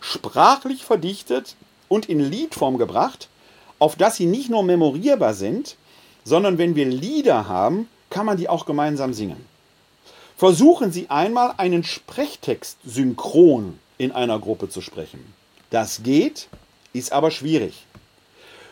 [0.00, 1.56] sprachlich verdichtet
[1.88, 3.28] und in Liedform gebracht,
[3.78, 5.76] auf dass sie nicht nur memorierbar sind,
[6.24, 9.46] sondern wenn wir Lieder haben, kann man die auch gemeinsam singen.
[10.36, 15.20] Versuchen Sie einmal einen Sprechtext synchron in einer Gruppe zu sprechen.
[15.70, 16.48] Das geht,
[16.92, 17.86] ist aber schwierig.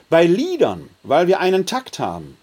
[0.09, 2.37] Bei Liedern, weil wir einen Takt haben,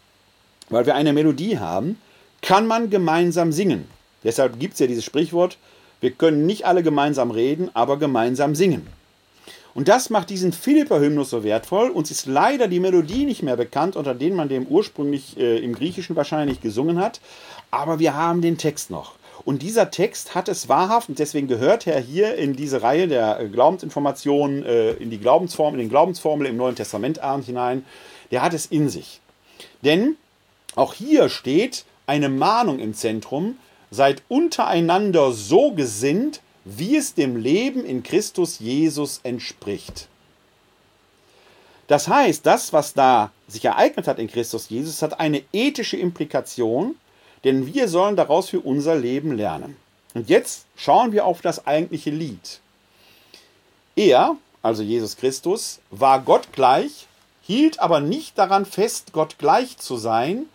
[0.69, 1.99] weil wir eine Melodie haben,
[2.41, 3.89] kann man gemeinsam singen.
[4.23, 5.57] Deshalb gibt es ja dieses Sprichwort,
[5.99, 8.85] wir können nicht alle gemeinsam reden, aber gemeinsam singen.
[9.73, 11.89] Und das macht diesen Philipper-Hymnus so wertvoll.
[11.89, 15.75] Uns ist leider die Melodie nicht mehr bekannt, unter denen man dem ursprünglich äh, im
[15.75, 17.21] Griechischen wahrscheinlich gesungen hat.
[17.69, 19.13] Aber wir haben den Text noch.
[19.45, 23.39] Und dieser Text hat es wahrhaft, und deswegen gehört er hier in diese Reihe der
[23.39, 27.85] äh, Glaubensinformationen, äh, in die Glaubensformel, in den Glaubensformel im Neuen Testament hinein,
[28.31, 29.21] der hat es in sich.
[29.83, 30.17] Denn
[30.75, 33.57] auch hier steht eine Mahnung im Zentrum,
[33.91, 40.07] seid untereinander so gesinnt, wie es dem Leben in Christus Jesus entspricht.
[41.87, 46.95] Das heißt, das, was da sich ereignet hat in Christus Jesus, hat eine ethische Implikation,
[47.45, 49.77] denn wir sollen daraus für unser Leben lernen.
[50.13, 52.59] Und jetzt schauen wir auf das eigentliche Lied.
[53.95, 57.07] Er, also Jesus Christus, war Gott gleich,
[57.41, 60.47] hielt aber nicht daran fest, Gott gleich zu sein,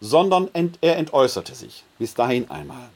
[0.00, 1.84] sondern ent er entäußerte sich.
[1.98, 2.88] Bis dahin einmal.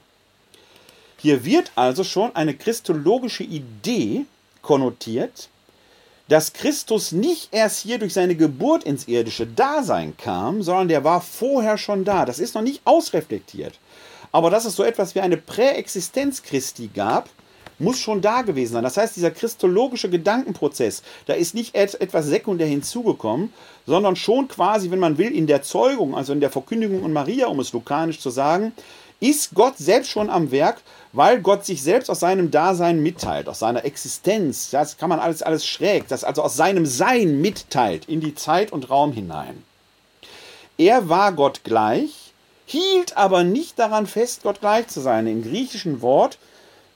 [1.17, 4.25] Hier wird also schon eine christologische Idee
[4.61, 5.49] konnotiert,
[6.27, 11.21] dass Christus nicht erst hier durch seine Geburt ins irdische Dasein kam, sondern der war
[11.21, 12.25] vorher schon da.
[12.25, 13.77] Das ist noch nicht ausreflektiert.
[14.31, 17.29] Aber dass es so etwas wie eine Präexistenz Christi gab,
[17.79, 18.83] muss schon da gewesen sein.
[18.83, 23.53] Das heißt, dieser christologische Gedankenprozess, da ist nicht etwas sekundär hinzugekommen,
[23.85, 27.47] sondern schon quasi, wenn man will, in der Zeugung, also in der Verkündigung von Maria,
[27.47, 28.73] um es lokanisch zu sagen,
[29.19, 30.81] ist Gott selbst schon am Werk,
[31.13, 34.69] weil Gott sich selbst aus seinem Dasein mitteilt, aus seiner Existenz.
[34.69, 38.71] Das kann man alles, alles schräg, das also aus seinem Sein mitteilt in die Zeit
[38.71, 39.63] und Raum hinein.
[40.77, 42.33] Er war Gott gleich,
[42.65, 45.27] hielt aber nicht daran fest, Gott gleich zu sein.
[45.27, 46.37] Im griechischen Wort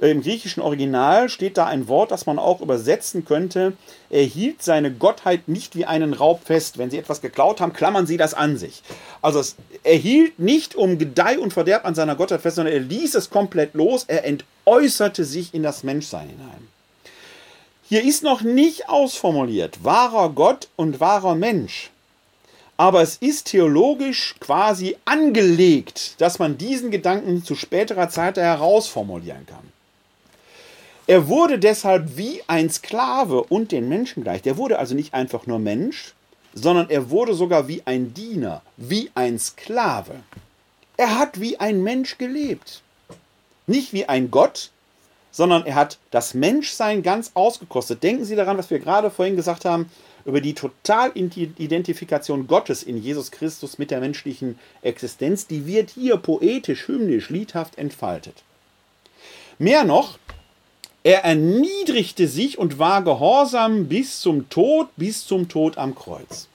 [0.07, 3.73] im griechischen Original steht da ein Wort, das man auch übersetzen könnte.
[4.09, 6.77] Er hielt seine Gottheit nicht wie einen Raub fest.
[6.77, 8.81] Wenn sie etwas geklaut haben, klammern sie das an sich.
[9.21, 9.43] Also
[9.83, 13.29] er hielt nicht um Gedeih und Verderb an seiner Gottheit fest, sondern er ließ es
[13.29, 14.05] komplett los.
[14.07, 16.67] Er entäußerte sich in das Menschsein hinein.
[17.89, 21.89] Hier ist noch nicht ausformuliert, wahrer Gott und wahrer Mensch.
[22.77, 29.78] Aber es ist theologisch quasi angelegt, dass man diesen Gedanken zu späterer Zeit herausformulieren kann.
[31.09, 34.43] Er wurde deshalb wie ein Sklave und den Menschen gleich.
[34.43, 36.13] Der wurde also nicht einfach nur Mensch,
[36.53, 40.17] sondern er wurde sogar wie ein Diener, wie ein Sklave.
[40.97, 42.83] Er hat wie ein Mensch gelebt.
[43.65, 44.69] Nicht wie ein Gott,
[45.31, 48.03] sondern er hat das Menschsein ganz ausgekostet.
[48.03, 49.89] Denken Sie daran, was wir gerade vorhin gesagt haben
[50.25, 55.47] über die Totalidentifikation Gottes in Jesus Christus mit der menschlichen Existenz.
[55.47, 58.43] Die wird hier poetisch, hymnisch, liedhaft entfaltet.
[59.57, 60.19] Mehr noch,
[61.09, 66.47] er erniedrigte sich und war gehorsam bis zum Tod, bis zum Tod am Kreuz.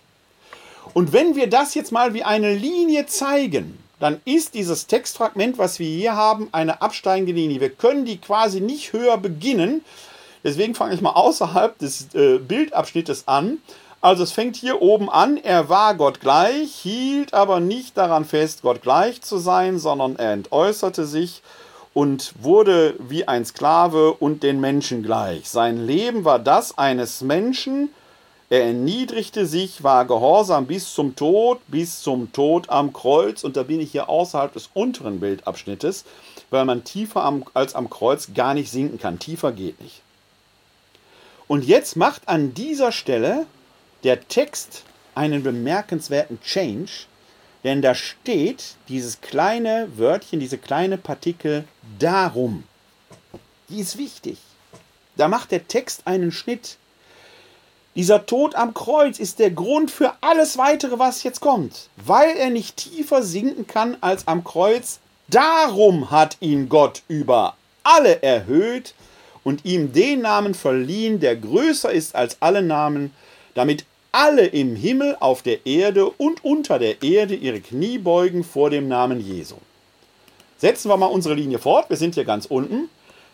[0.92, 5.80] Und wenn wir das jetzt mal wie eine Linie zeigen, dann ist dieses Textfragment, was
[5.80, 7.60] wir hier haben, eine absteigende Linie.
[7.60, 9.84] Wir können die quasi nicht höher beginnen.
[10.44, 13.58] Deswegen fange ich mal außerhalb des äh, Bildabschnittes an.
[14.00, 18.62] Also es fängt hier oben an, er war Gott gleich, hielt aber nicht daran fest,
[18.62, 21.42] Gott gleich zu sein, sondern er entäußerte sich
[21.94, 25.48] und wurde wie ein Sklave und den Menschen gleich.
[25.48, 27.88] Sein Leben war das eines Menschen.
[28.50, 33.44] Er erniedrigte sich, war gehorsam bis zum Tod, bis zum Tod am Kreuz.
[33.44, 36.04] Und da bin ich hier außerhalb des unteren Bildabschnittes,
[36.50, 39.18] weil man tiefer am, als am Kreuz gar nicht sinken kann.
[39.18, 40.02] Tiefer geht nicht.
[41.46, 43.46] Und jetzt macht an dieser Stelle
[44.02, 44.82] der Text
[45.14, 47.06] einen bemerkenswerten Change,
[47.64, 51.64] denn da steht dieses kleine Wörtchen, diese kleine Partikel
[51.98, 52.64] darum.
[53.70, 54.38] Die ist wichtig.
[55.16, 56.76] Da macht der Text einen Schnitt.
[57.96, 62.50] Dieser Tod am Kreuz ist der Grund für alles weitere, was jetzt kommt, weil er
[62.50, 64.98] nicht tiefer sinken kann als am Kreuz.
[65.28, 68.94] Darum hat ihn Gott über alle erhöht
[69.44, 73.14] und ihm den Namen verliehen, der größer ist als alle Namen,
[73.54, 73.84] damit
[74.14, 78.86] alle im Himmel, auf der Erde und unter der Erde ihre Knie beugen vor dem
[78.86, 79.56] Namen Jesu.
[80.56, 82.88] Setzen wir mal unsere Linie fort, wir sind hier ganz unten.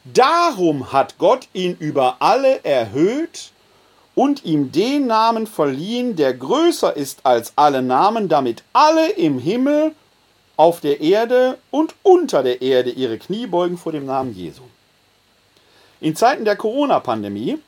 [0.05, 3.51] Darum hat Gott ihn über alle erhöht
[4.15, 9.95] und ihm den Namen verliehen, der größer ist als alle Namen, damit alle im Himmel,
[10.57, 14.63] auf der Erde und unter der Erde ihre Knie beugen vor dem Namen Jesu.
[16.01, 17.59] In Zeiten der Corona-Pandemie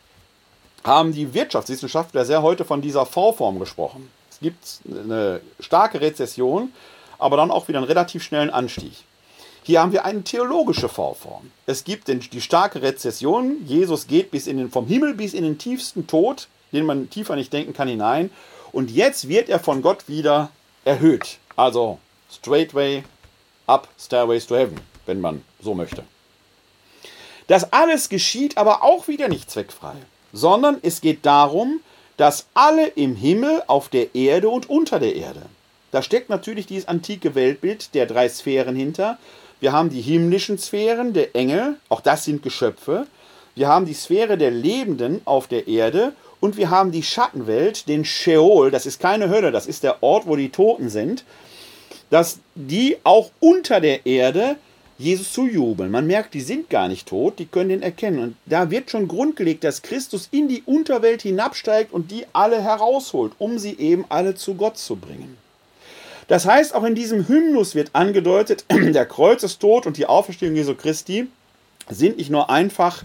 [0.85, 4.11] haben die Wirtschaftswissenschaftler sehr heute von dieser V-Form gesprochen.
[4.31, 6.73] Es gibt eine starke Rezession,
[7.19, 8.93] aber dann auch wieder einen relativ schnellen Anstieg.
[9.65, 11.53] Hier haben wir eine theologische V-Form.
[11.67, 13.65] Es gibt die starke Rezession.
[13.65, 17.37] Jesus geht bis in den, vom Himmel bis in den tiefsten Tod, den man tiefer
[17.37, 18.31] nicht denken kann, hinein.
[18.73, 20.51] Und jetzt wird er von Gott wieder
[20.85, 21.39] erhöht.
[21.55, 21.99] Also
[22.31, 23.05] straightway
[23.67, 26.03] up stairways to heaven, wenn man so möchte.
[27.47, 29.95] Das alles geschieht aber auch wieder nicht zweckfrei,
[30.33, 31.81] sondern es geht darum,
[32.17, 35.43] dass alle im Himmel, auf der Erde und unter der Erde.
[35.91, 39.19] Da steckt natürlich dieses antike Weltbild der drei Sphären hinter.
[39.61, 43.07] Wir haben die himmlischen Sphären der Engel, auch das sind Geschöpfe.
[43.55, 48.05] Wir haben die Sphäre der Lebenden auf der Erde und wir haben die Schattenwelt, den
[48.05, 51.25] Sheol, das ist keine Hölle, das ist der Ort, wo die Toten sind,
[52.11, 54.57] dass die auch unter der Erde
[55.03, 55.91] Jesus zu jubeln.
[55.91, 58.19] Man merkt, die sind gar nicht tot, die können den erkennen.
[58.21, 63.33] Und da wird schon grundgelegt, dass Christus in die Unterwelt hinabsteigt und die alle herausholt,
[63.39, 65.37] um sie eben alle zu Gott zu bringen.
[66.29, 71.29] Das heißt, auch in diesem Hymnus wird angedeutet, der Kreuzestod und die Auferstehung Jesu Christi
[71.91, 73.03] sind nicht nur einfach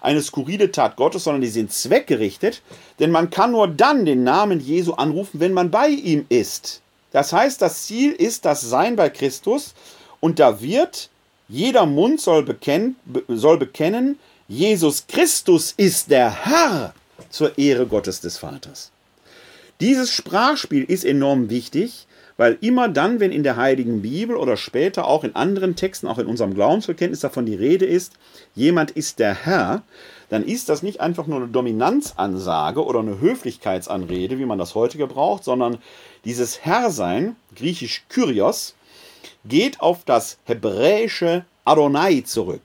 [0.00, 2.62] eine skurrile Tat Gottes, sondern die sind zweckgerichtet,
[2.98, 6.80] denn man kann nur dann den Namen Jesu anrufen, wenn man bei ihm ist.
[7.12, 9.74] Das heißt, das Ziel ist das Sein bei Christus
[10.20, 11.09] und da wird
[11.50, 12.96] jeder Mund soll, bekennen,
[13.28, 16.94] soll bekennen, Jesus Christus ist der Herr
[17.28, 18.92] zur Ehre Gottes des Vaters.
[19.80, 25.06] Dieses Sprachspiel ist enorm wichtig, weil immer dann, wenn in der Heiligen Bibel oder später
[25.06, 28.12] auch in anderen Texten, auch in unserem Glaubensverkenntnis davon die Rede ist,
[28.54, 29.82] jemand ist der Herr,
[30.28, 34.98] dann ist das nicht einfach nur eine Dominanzansage oder eine Höflichkeitsanrede, wie man das heute
[34.98, 35.78] gebraucht, sondern
[36.24, 38.74] dieses Herrsein, griechisch Kyrios,
[39.44, 42.62] geht auf das hebräische Adonai zurück.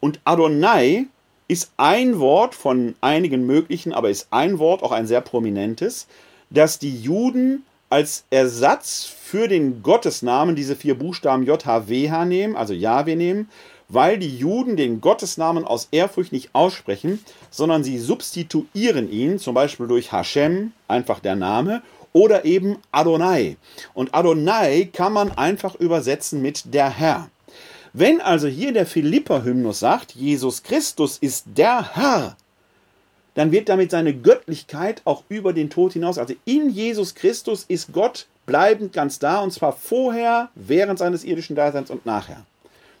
[0.00, 1.06] Und Adonai
[1.48, 6.06] ist ein Wort von einigen möglichen, aber ist ein Wort, auch ein sehr prominentes,
[6.50, 13.14] das die Juden als Ersatz für den Gottesnamen diese vier Buchstaben JHWH nehmen, also Jahwe
[13.14, 13.48] nehmen,
[13.88, 19.86] weil die Juden den Gottesnamen aus Ehrfurcht nicht aussprechen, sondern sie substituieren ihn, zum Beispiel
[19.86, 21.82] durch Hashem, einfach der Name,
[22.16, 23.58] oder eben Adonai.
[23.92, 27.28] Und Adonai kann man einfach übersetzen mit der Herr.
[27.92, 32.38] Wenn also hier der Philipper-Hymnus sagt, Jesus Christus ist der Herr,
[33.34, 36.16] dann wird damit seine Göttlichkeit auch über den Tod hinaus.
[36.16, 41.54] Also in Jesus Christus ist Gott bleibend ganz da und zwar vorher, während seines irdischen
[41.54, 42.46] Daseins und nachher.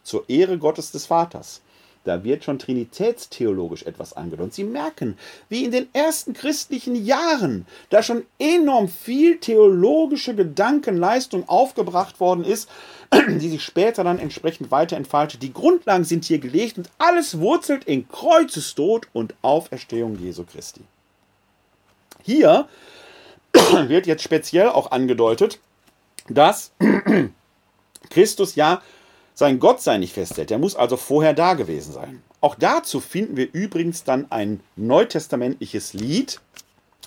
[0.02, 1.62] Zur Ehre Gottes des Vaters.
[2.06, 4.54] Da wird schon trinitätstheologisch etwas angedeutet.
[4.54, 12.20] Sie merken, wie in den ersten christlichen Jahren da schon enorm viel theologische Gedankenleistung aufgebracht
[12.20, 12.70] worden ist,
[13.12, 15.42] die sich später dann entsprechend weiter entfaltet.
[15.42, 20.82] Die Grundlagen sind hier gelegt und alles wurzelt in Kreuzestod und Auferstehung Jesu Christi.
[22.22, 22.68] Hier
[23.52, 25.58] wird jetzt speziell auch angedeutet,
[26.28, 26.70] dass
[28.10, 28.80] Christus ja
[29.36, 30.50] sein Gottsein nicht festhält.
[30.50, 32.22] Er muss also vorher da gewesen sein.
[32.40, 36.40] Auch dazu finden wir übrigens dann ein neutestamentliches Lied,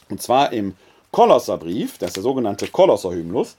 [0.10, 0.76] und zwar im
[1.12, 3.58] Kolosserbrief, das ist der sogenannte Kolosserhymnus.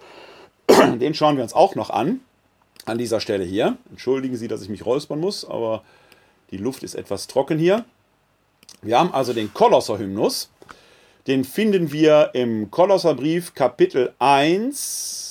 [0.69, 2.21] Den schauen wir uns auch noch an,
[2.87, 3.77] an dieser Stelle hier.
[3.91, 5.83] Entschuldigen Sie, dass ich mich räuspern muss, aber
[6.53, 7.85] die Luft ist etwas trocken hier.
[8.83, 10.49] Wir haben also den Kolosserhymnus.
[11.27, 15.30] Den finden wir im Kolosserbrief Kapitel 1,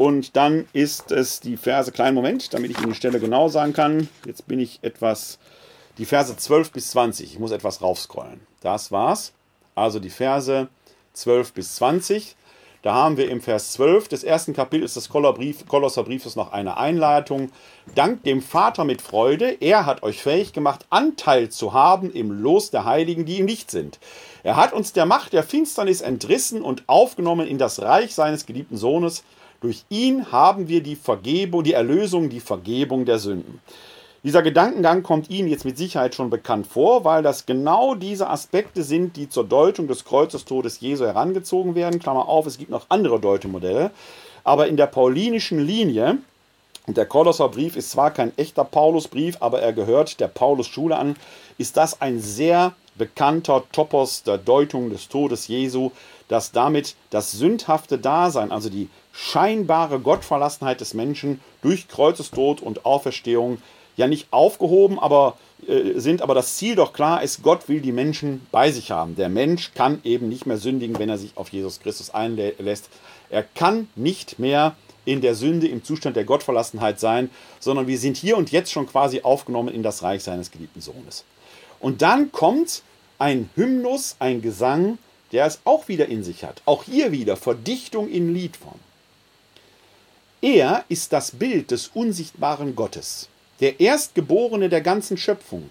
[0.00, 3.74] und dann ist es die Verse, kleinen Moment, damit ich Ihnen die Stelle genau sagen
[3.74, 4.08] kann.
[4.24, 5.38] Jetzt bin ich etwas,
[5.98, 7.34] die Verse 12 bis 20.
[7.34, 8.40] Ich muss etwas raufscrollen.
[8.62, 9.34] Das war's.
[9.74, 10.68] Also die Verse
[11.12, 12.34] 12 bis 20.
[12.80, 17.52] Da haben wir im Vers 12 des ersten Kapitels des Kolosserbriefes noch eine Einleitung.
[17.94, 22.70] Dank dem Vater mit Freude, er hat euch fähig gemacht, Anteil zu haben im Los
[22.70, 23.98] der Heiligen, die im Licht sind.
[24.44, 28.78] Er hat uns der Macht der Finsternis entrissen und aufgenommen in das Reich seines geliebten
[28.78, 29.24] Sohnes.
[29.60, 33.60] Durch ihn haben wir die Vergebung, die Erlösung, die Vergebung der Sünden.
[34.22, 38.82] Dieser Gedankengang kommt Ihnen jetzt mit Sicherheit schon bekannt vor, weil das genau diese Aspekte
[38.82, 42.00] sind, die zur Deutung des Kreuzestodes Jesu herangezogen werden.
[42.00, 43.90] Klammer auf, es gibt noch andere Deutemodelle.
[44.44, 46.18] Aber in der paulinischen Linie,
[46.86, 51.16] und der Kolosserbrief ist zwar kein echter Paulusbrief, aber er gehört der Paulus-Schule an,
[51.58, 55.90] ist das ein sehr bekannter Topos der Deutung des Todes Jesu,
[56.28, 63.58] dass damit das sündhafte Dasein, also die scheinbare Gottverlassenheit des Menschen durch Kreuzestod und Auferstehung
[63.96, 65.36] ja nicht aufgehoben, aber
[65.66, 69.16] äh, sind, aber das Ziel doch klar ist, Gott will die Menschen bei sich haben.
[69.16, 72.88] Der Mensch kann eben nicht mehr sündigen, wenn er sich auf Jesus Christus einlässt.
[73.28, 78.16] Er kann nicht mehr in der Sünde im Zustand der Gottverlassenheit sein, sondern wir sind
[78.16, 81.24] hier und jetzt schon quasi aufgenommen in das Reich seines geliebten Sohnes.
[81.78, 82.82] Und dann kommt
[83.18, 84.98] ein Hymnus, ein Gesang,
[85.32, 86.62] der es auch wieder in sich hat.
[86.64, 88.78] Auch hier wieder Verdichtung in Liedform.
[90.42, 93.28] Er ist das Bild des unsichtbaren Gottes
[93.60, 95.68] der Erstgeborene der ganzen Schöpfung.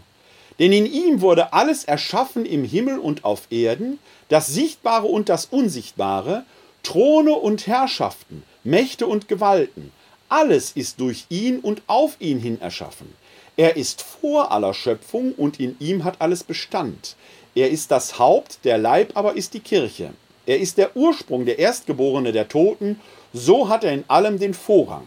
[0.60, 5.46] Denn in ihm wurde alles erschaffen im Himmel und auf Erden, das Sichtbare und das
[5.46, 6.44] Unsichtbare,
[6.84, 9.92] Throne und Herrschaften, Mächte und Gewalten.
[10.28, 13.14] Alles ist durch ihn und auf ihn hin erschaffen.
[13.58, 17.16] Er ist vor aller Schöpfung und in ihm hat alles Bestand.
[17.56, 20.14] Er ist das Haupt, der Leib aber ist die Kirche.
[20.50, 23.00] Er ist der Ursprung, der Erstgeborene der Toten,
[23.34, 25.06] so hat er in allem den Vorrang.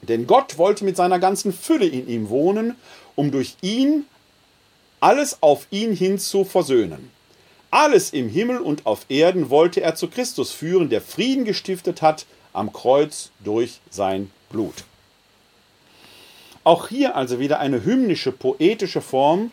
[0.00, 2.76] Denn Gott wollte mit seiner ganzen Fülle in ihm wohnen,
[3.14, 4.06] um durch ihn
[4.98, 7.10] alles auf ihn hin zu versöhnen.
[7.70, 12.24] Alles im Himmel und auf Erden wollte er zu Christus führen, der Frieden gestiftet hat
[12.54, 14.84] am Kreuz durch sein Blut.
[16.64, 19.50] Auch hier also wieder eine hymnische, poetische Form,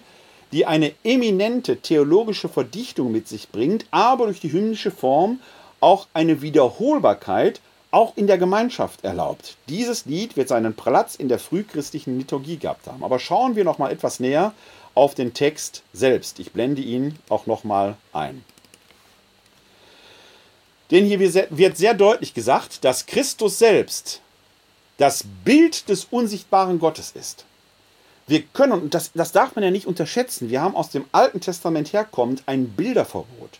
[0.51, 5.39] die eine eminente theologische Verdichtung mit sich bringt, aber durch die hymnische Form
[5.79, 9.57] auch eine Wiederholbarkeit auch in der Gemeinschaft erlaubt.
[9.67, 13.03] Dieses Lied wird seinen Platz in der frühchristlichen Liturgie gehabt haben.
[13.03, 14.53] Aber schauen wir noch mal etwas näher
[14.93, 16.39] auf den Text selbst.
[16.39, 18.43] Ich blende ihn auch noch mal ein.
[20.91, 24.21] Denn hier wird sehr deutlich gesagt, dass Christus selbst
[24.97, 27.45] das Bild des unsichtbaren Gottes ist.
[28.29, 31.41] Wir können, und das, das darf man ja nicht unterschätzen, wir haben aus dem Alten
[31.41, 33.57] Testament herkommend ein Bilderverbot.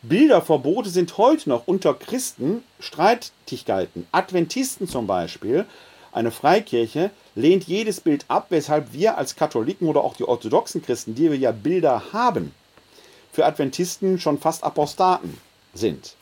[0.00, 4.06] Bilderverbote sind heute noch unter Christen Streitigkeiten.
[4.10, 5.66] Adventisten zum Beispiel,
[6.10, 11.14] eine Freikirche, lehnt jedes Bild ab, weshalb wir als Katholiken oder auch die orthodoxen Christen,
[11.14, 12.54] die wir ja Bilder haben,
[13.30, 15.36] für Adventisten schon fast Apostaten
[15.74, 16.14] sind.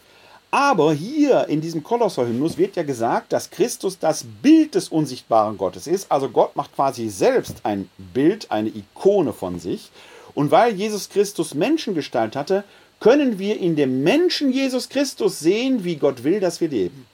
[0.50, 5.86] Aber hier in diesem Kolosserhymnus wird ja gesagt, dass Christus das Bild des unsichtbaren Gottes
[5.86, 6.10] ist.
[6.10, 9.90] Also Gott macht quasi selbst ein Bild, eine Ikone von sich.
[10.34, 12.64] Und weil Jesus Christus Menschengestalt hatte,
[13.00, 17.06] können wir in dem Menschen Jesus Christus sehen, wie Gott will, dass wir leben.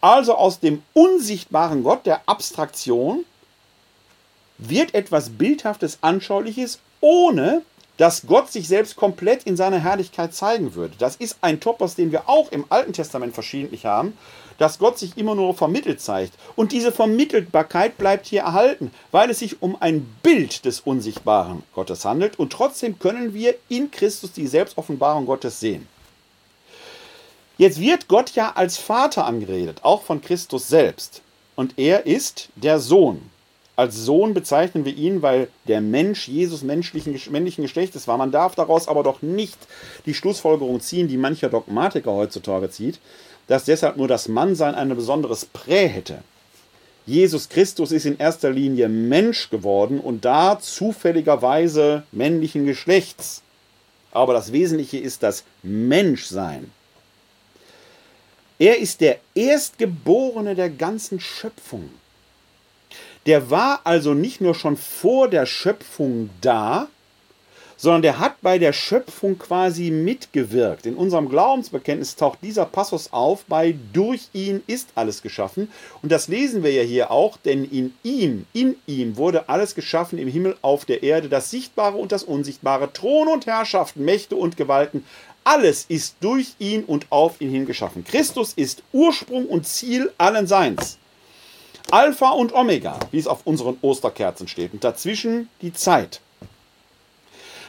[0.00, 3.24] Also aus dem unsichtbaren Gott, der Abstraktion,
[4.58, 7.62] wird etwas Bildhaftes, Anschauliches, ohne
[7.96, 10.94] dass Gott sich selbst komplett in seiner Herrlichkeit zeigen würde.
[10.98, 14.16] Das ist ein Topos, den wir auch im Alten Testament verschiedentlich haben,
[14.58, 16.34] dass Gott sich immer nur vermittelt zeigt.
[16.56, 22.04] Und diese Vermittelbarkeit bleibt hier erhalten, weil es sich um ein Bild des unsichtbaren Gottes
[22.04, 22.38] handelt.
[22.38, 25.86] Und trotzdem können wir in Christus die Selbstoffenbarung Gottes sehen.
[27.56, 31.22] Jetzt wird Gott ja als Vater angeredet, auch von Christus selbst.
[31.54, 33.30] Und er ist der Sohn.
[33.76, 38.16] Als Sohn bezeichnen wir ihn, weil der Mensch Jesus menschlichen, männlichen Geschlechtes war.
[38.16, 39.58] Man darf daraus aber doch nicht
[40.06, 43.00] die Schlussfolgerung ziehen, die mancher Dogmatiker heutzutage zieht,
[43.48, 46.18] dass deshalb nur das Mannsein ein besonderes Prä hätte.
[47.04, 53.42] Jesus Christus ist in erster Linie Mensch geworden und da zufälligerweise männlichen Geschlechts.
[54.12, 56.70] Aber das Wesentliche ist das Menschsein.
[58.58, 61.90] Er ist der Erstgeborene der ganzen Schöpfung.
[63.26, 66.88] Der war also nicht nur schon vor der Schöpfung da,
[67.76, 70.86] sondern der hat bei der Schöpfung quasi mitgewirkt.
[70.86, 75.70] In unserem Glaubensbekenntnis taucht dieser Passus auf bei durch ihn ist alles geschaffen.
[76.02, 80.18] Und das lesen wir ja hier auch, denn in ihm, in ihm wurde alles geschaffen
[80.18, 84.56] im Himmel, auf der Erde, das Sichtbare und das Unsichtbare, Thron und Herrschaften, Mächte und
[84.56, 85.04] Gewalten.
[85.42, 88.04] Alles ist durch ihn und auf ihn hin geschaffen.
[88.04, 90.98] Christus ist Ursprung und Ziel allen Seins.
[91.94, 94.72] Alpha und Omega, wie es auf unseren Osterkerzen steht.
[94.72, 96.20] Und dazwischen die Zeit.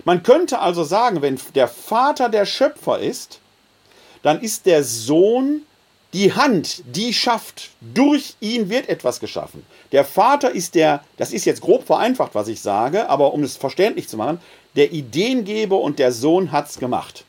[0.03, 3.39] Man könnte also sagen, wenn der Vater der Schöpfer ist,
[4.23, 5.61] dann ist der Sohn
[6.13, 9.63] Die Hand, die schafft, durch ihn wird etwas geschaffen.
[9.91, 13.57] Der Vater ist der, das ist jetzt grob vereinfacht, was ich sage, aber um es
[13.57, 14.39] verständlich zu machen,
[14.75, 17.25] der Ideengeber und der Sohn hat es gemacht.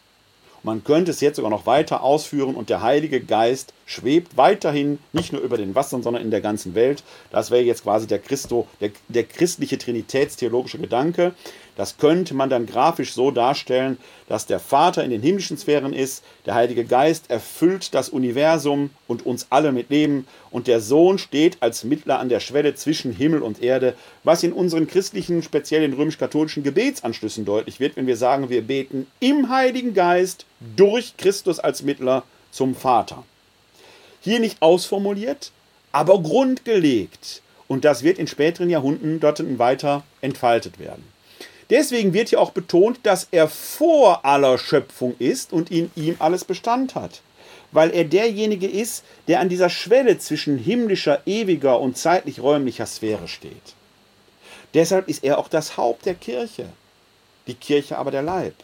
[0.67, 5.33] Man könnte es jetzt sogar noch weiter ausführen und der Heilige Geist schwebt weiterhin nicht
[5.33, 7.05] nur über den Wassern, sondern in der ganzen Welt.
[7.31, 11.35] Das wäre jetzt quasi der, Christo, der, der christliche trinitätstheologische Gedanke.
[11.77, 13.99] Das könnte man dann grafisch so darstellen,
[14.29, 19.27] dass der Vater in den himmlischen Sphären ist, der Heilige Geist erfüllt das Universum und
[19.27, 23.43] uns alle mit Leben und der Sohn steht als Mittler an der Schwelle zwischen Himmel
[23.43, 23.95] und Erde,
[24.25, 29.07] was in unseren christlichen, speziell in römisch-katholischen Gebetsanschlüssen deutlich wird, wenn wir sagen, wir beten
[29.21, 30.47] im Heiligen Geist
[30.77, 33.25] durch Christus als Mittler zum Vater.
[34.23, 35.53] Hier nicht ausformuliert,
[35.93, 37.43] aber grundgelegt.
[37.69, 41.16] Und das wird in späteren Jahrhunderten weiter entfaltet werden.
[41.71, 46.45] Deswegen wird hier auch betont, dass er vor aller Schöpfung ist und in ihm alles
[46.45, 47.23] Bestand hat.
[47.73, 53.75] Weil er derjenige ist, der an dieser Schwelle zwischen himmlischer, ewiger und zeitlich-räumlicher Sphäre steht.
[54.75, 56.69] Deshalb ist er auch das Haupt der Kirche,
[57.47, 58.55] die Kirche aber der Leib.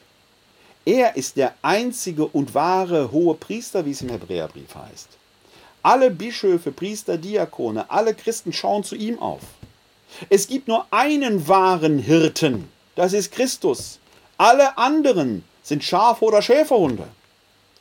[0.84, 5.08] Er ist der einzige und wahre hohe Priester, wie es im Hebräerbrief heißt.
[5.82, 9.42] Alle Bischöfe, Priester, Diakone, alle Christen schauen zu ihm auf.
[10.28, 13.98] Es gibt nur einen wahren Hirten, das ist Christus.
[14.36, 17.06] Alle anderen sind Schafe oder Schäferhunde.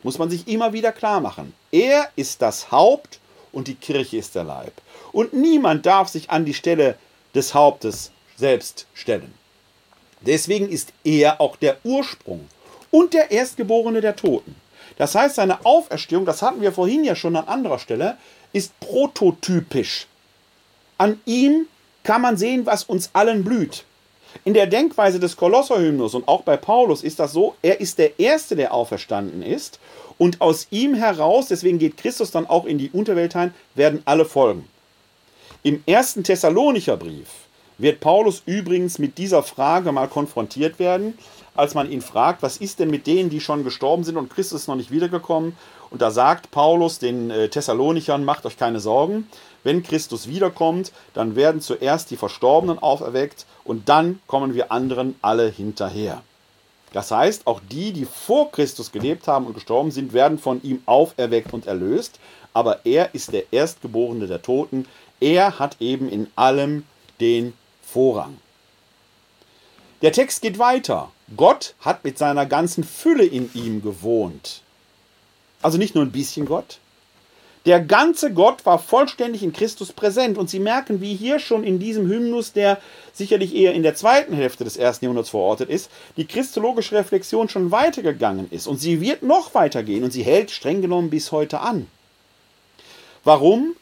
[0.04, 1.54] Muss man sich immer wieder klar machen.
[1.72, 3.20] Er ist das Haupt
[3.52, 4.74] und die Kirche ist der Leib.
[5.12, 6.98] Und niemand darf sich an die Stelle
[7.36, 9.34] des Hauptes selbst stellen.
[10.22, 12.48] Deswegen ist er auch der Ursprung
[12.92, 14.56] und der Erstgeborene der Toten.
[14.98, 18.18] Das heißt, seine Auferstehung, das hatten wir vorhin ja schon an anderer Stelle,
[18.54, 20.08] ist prototypisch.
[20.98, 21.68] An ihm
[22.04, 23.86] kann man sehen, was uns allen blüht.
[24.44, 28.20] In der Denkweise des Kolosserhymnus und auch bei Paulus ist das so, er ist der
[28.20, 29.80] Erste, der auferstanden ist
[30.18, 34.26] und aus ihm heraus, deswegen geht Christus dann auch in die Unterwelt ein, werden alle
[34.26, 34.68] folgen.
[35.64, 37.28] Im ersten Thessalonicher Brief
[37.78, 41.18] wird Paulus übrigens mit dieser Frage mal konfrontiert werden,
[41.56, 44.62] als man ihn fragt, was ist denn mit denen, die schon gestorben sind und Christus
[44.62, 45.56] ist noch nicht wiedergekommen?
[45.90, 49.28] Und da sagt Paulus den äh, Thessalonichern, macht euch keine Sorgen,
[49.64, 55.50] wenn Christus wiederkommt, dann werden zuerst die Verstorbenen auferweckt und dann kommen wir anderen alle
[55.50, 56.22] hinterher.
[56.94, 60.82] Das heißt, auch die, die vor Christus gelebt haben und gestorben sind, werden von ihm
[60.86, 62.20] auferweckt und erlöst.
[62.54, 64.86] Aber er ist der Erstgeborene der Toten.
[65.22, 66.84] Er hat eben in allem
[67.22, 68.38] den Vorrang.
[70.02, 71.12] Der Text geht weiter.
[71.38, 74.62] Gott hat mit seiner ganzen Fülle in ihm gewohnt.
[75.62, 76.80] Also nicht nur ein bisschen Gott,
[77.66, 80.38] der ganze Gott war vollständig in Christus präsent.
[80.38, 82.80] Und Sie merken, wie hier schon in diesem Hymnus, der
[83.14, 87.72] sicherlich eher in der zweiten Hälfte des ersten Jahrhunderts verortet ist, die christologische Reflexion schon
[87.72, 88.68] weitergegangen ist.
[88.68, 91.88] Und sie wird noch weitergehen und sie hält streng genommen bis heute an.
[93.24, 93.76] Warum?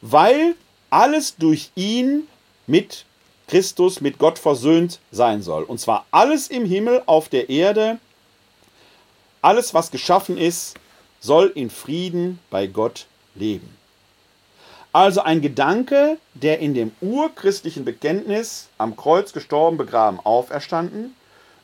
[0.00, 0.54] Weil
[0.90, 2.28] alles durch ihn
[2.68, 3.04] mit
[3.48, 5.64] Christus, mit Gott versöhnt sein soll.
[5.64, 7.98] Und zwar alles im Himmel, auf der Erde,
[9.42, 10.74] alles, was geschaffen ist,
[11.20, 13.68] soll in Frieden bei Gott leben.
[14.92, 21.16] Also ein Gedanke, der in dem urchristlichen Bekenntnis am Kreuz gestorben, begraben, auferstanden,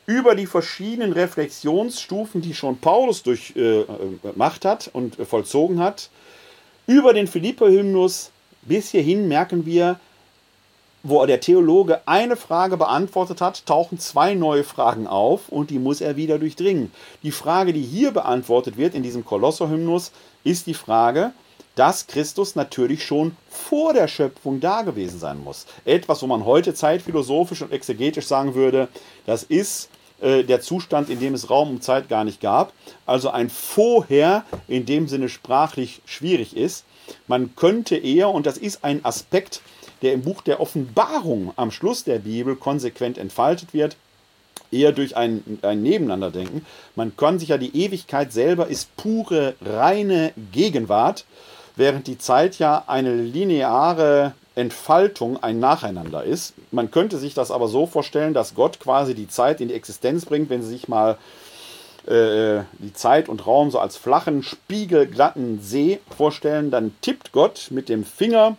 [0.05, 6.09] über die verschiedenen Reflexionsstufen, die schon Paulus durchgemacht äh, hat und äh, vollzogen hat,
[6.87, 8.31] über den Philippe-Hymnus
[8.63, 9.99] bis hierhin merken wir,
[11.03, 16.01] wo der Theologe eine Frage beantwortet hat, tauchen zwei neue Fragen auf und die muss
[16.01, 16.91] er wieder durchdringen.
[17.23, 20.11] Die Frage, die hier beantwortet wird in diesem Kolosser-Hymnus,
[20.43, 21.31] ist die Frage,
[21.75, 25.65] dass Christus natürlich schon vor der Schöpfung da gewesen sein muss.
[25.85, 28.87] Etwas, wo man heute zeitphilosophisch und exegetisch sagen würde,
[29.25, 29.89] das ist
[30.21, 32.73] äh, der Zustand, in dem es Raum und Zeit gar nicht gab.
[33.05, 36.85] Also ein Vorher in dem Sinne sprachlich schwierig ist.
[37.27, 39.61] Man könnte eher, und das ist ein Aspekt,
[40.01, 43.97] der im Buch der Offenbarung am Schluss der Bibel konsequent entfaltet wird,
[44.71, 46.65] eher durch ein, ein Nebeneinander denken.
[46.95, 51.25] Man kann sich ja die Ewigkeit selber ist pure, reine Gegenwart
[51.81, 56.53] während die Zeit ja eine lineare Entfaltung, ein Nacheinander ist.
[56.71, 60.25] Man könnte sich das aber so vorstellen, dass Gott quasi die Zeit in die Existenz
[60.25, 61.17] bringt, wenn Sie sich mal
[62.05, 67.89] äh, die Zeit und Raum so als flachen, spiegelglatten See vorstellen, dann tippt Gott mit
[67.89, 68.57] dem Finger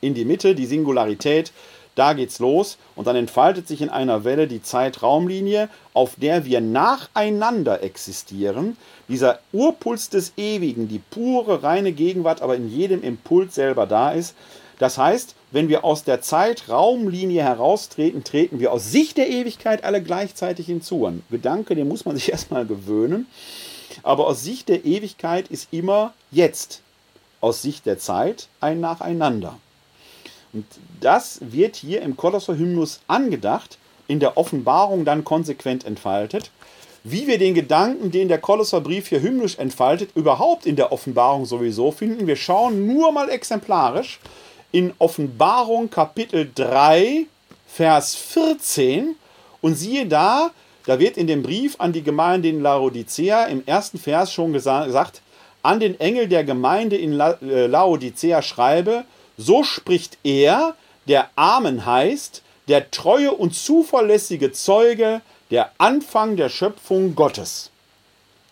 [0.00, 1.52] in die Mitte, die Singularität,
[1.94, 6.60] da geht's los und dann entfaltet sich in einer Welle die Zeitraumlinie, auf der wir
[6.60, 8.76] nacheinander existieren.
[9.08, 14.34] Dieser Urpuls des Ewigen, die pure, reine Gegenwart, aber in jedem Impuls selber da ist.
[14.78, 20.02] Das heißt, wenn wir aus der Zeitraumlinie heraustreten, treten wir aus Sicht der Ewigkeit alle
[20.02, 21.04] gleichzeitig hinzu.
[21.06, 23.26] Ein Gedanke, den muss man sich erstmal gewöhnen.
[24.02, 26.82] Aber aus Sicht der Ewigkeit ist immer jetzt.
[27.40, 29.58] aus Sicht der Zeit ein Nacheinander.
[30.52, 30.66] Und
[31.00, 33.78] das wird hier im Kolosser-Hymnus angedacht,
[34.08, 36.50] in der Offenbarung dann konsequent entfaltet.
[37.04, 41.92] Wie wir den Gedanken, den der Kolosserbrief hier hymnisch entfaltet, überhaupt in der Offenbarung sowieso
[41.92, 44.18] finden, wir schauen nur mal exemplarisch
[44.72, 47.26] in Offenbarung Kapitel 3,
[47.66, 49.14] Vers 14
[49.60, 50.50] und siehe da,
[50.86, 55.22] da wird in dem Brief an die Gemeinde in Laodicea im ersten Vers schon gesagt,
[55.62, 59.04] an den Engel der Gemeinde in äh, Laodicea schreibe,
[59.40, 60.74] so spricht er,
[61.08, 67.70] der Amen heißt, der treue und zuverlässige Zeuge, der Anfang der Schöpfung Gottes.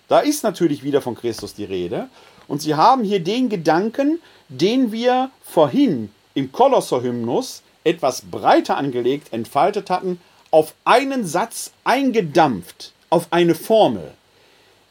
[0.08, 2.08] Da ist natürlich wieder von Christus die Rede.
[2.48, 9.90] Und sie haben hier den Gedanken, den wir vorhin im Kolosser-Hymnus etwas breiter angelegt entfaltet
[9.90, 10.18] hatten,
[10.50, 14.14] auf einen Satz eingedampft, auf eine Formel.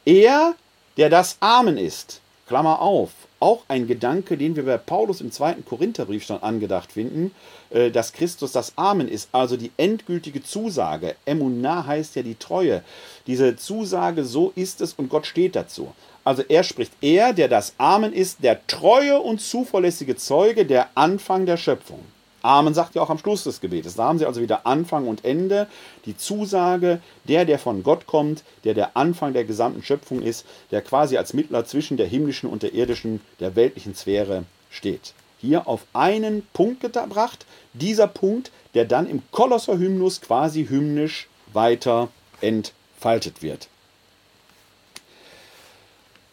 [0.06, 0.54] Er,
[0.98, 5.64] der das Amen ist, Klammer auf, auch ein Gedanke, den wir bei Paulus im zweiten
[5.66, 7.32] Korintherbrief schon angedacht finden,
[7.70, 11.16] äh, dass Christus das Amen ist, also die endgültige Zusage.
[11.26, 12.84] Emunah heißt ja die Treue.
[13.28, 15.94] Diese Zusage, so ist es und Gott steht dazu.
[16.24, 21.46] Also er spricht, er, der das Amen ist, der treue und zuverlässige Zeuge, der Anfang
[21.46, 22.04] der Schöpfung.
[22.42, 23.96] Amen sagt ja auch am Schluss des Gebetes.
[23.96, 25.68] Da haben sie also wieder Anfang und Ende,
[26.06, 30.82] die Zusage, der, der von Gott kommt, der der Anfang der gesamten Schöpfung ist, der
[30.82, 35.14] quasi als Mittler zwischen der himmlischen und der irdischen, der weltlichen Sphäre steht.
[35.40, 42.10] Hier auf einen Punkt gebracht, dieser Punkt, der dann im Kolosser-Hymnus quasi hymnisch weiter
[42.42, 43.68] entfaltet wird.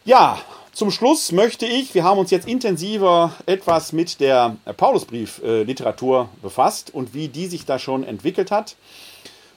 [0.04, 0.38] Ja,
[0.74, 7.14] zum Schluss möchte ich, wir haben uns jetzt intensiver etwas mit der Paulusbrief-Literatur befasst und
[7.14, 8.74] wie die sich da schon entwickelt hat.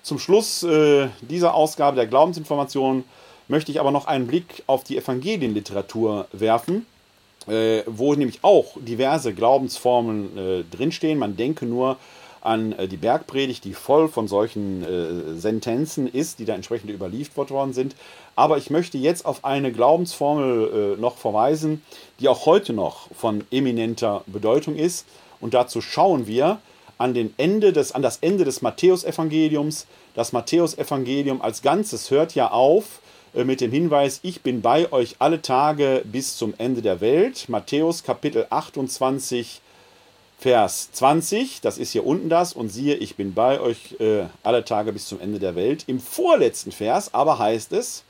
[0.03, 3.03] Zum Schluss äh, dieser Ausgabe der Glaubensinformation
[3.47, 6.85] möchte ich aber noch einen Blick auf die Evangelienliteratur werfen,
[7.47, 11.17] äh, wo nämlich auch diverse Glaubensformen äh, drinstehen.
[11.17, 11.97] Man denke nur
[12.41, 17.51] an äh, die Bergpredigt, die voll von solchen äh, Sentenzen ist, die da entsprechend überliefert
[17.51, 17.95] worden sind.
[18.35, 21.81] Aber ich möchte jetzt auf eine Glaubensformel äh, noch verweisen,
[22.19, 25.05] die auch heute noch von eminenter Bedeutung ist.
[25.39, 26.59] Und dazu schauen wir
[26.97, 29.87] an, den Ende des, an das Ende des Matthäusevangeliums.
[30.15, 33.01] Das Matthäusevangelium als Ganzes hört ja auf
[33.33, 37.49] äh, mit dem Hinweis, ich bin bei euch alle Tage bis zum Ende der Welt.
[37.49, 39.61] Matthäus Kapitel 28,
[40.39, 44.63] Vers 20, das ist hier unten das, und siehe, ich bin bei euch äh, alle
[44.63, 45.83] Tage bis zum Ende der Welt.
[45.87, 48.03] Im vorletzten Vers aber heißt es,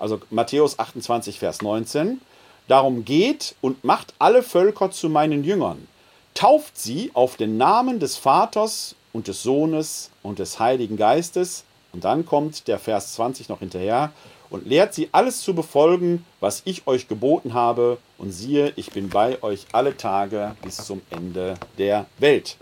[0.00, 2.20] also Matthäus 28, Vers 19,
[2.66, 5.86] darum geht und macht alle Völker zu meinen Jüngern,
[6.34, 12.04] tauft sie auf den Namen des Vaters und des Sohnes und des Heiligen Geistes, und
[12.04, 14.12] dann kommt der Vers 20 noch hinterher,
[14.50, 19.08] und lehrt sie alles zu befolgen, was ich euch geboten habe, und siehe, ich bin
[19.08, 22.56] bei euch alle Tage bis zum Ende der Welt.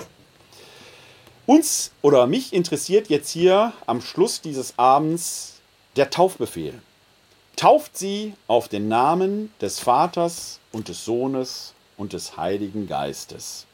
[1.46, 5.60] Uns oder mich interessiert jetzt hier am Schluss dieses Abends
[5.94, 6.74] der Taufbefehl.
[7.54, 13.64] Tauft sie auf den Namen des Vaters und des Sohnes und des Heiligen Geistes.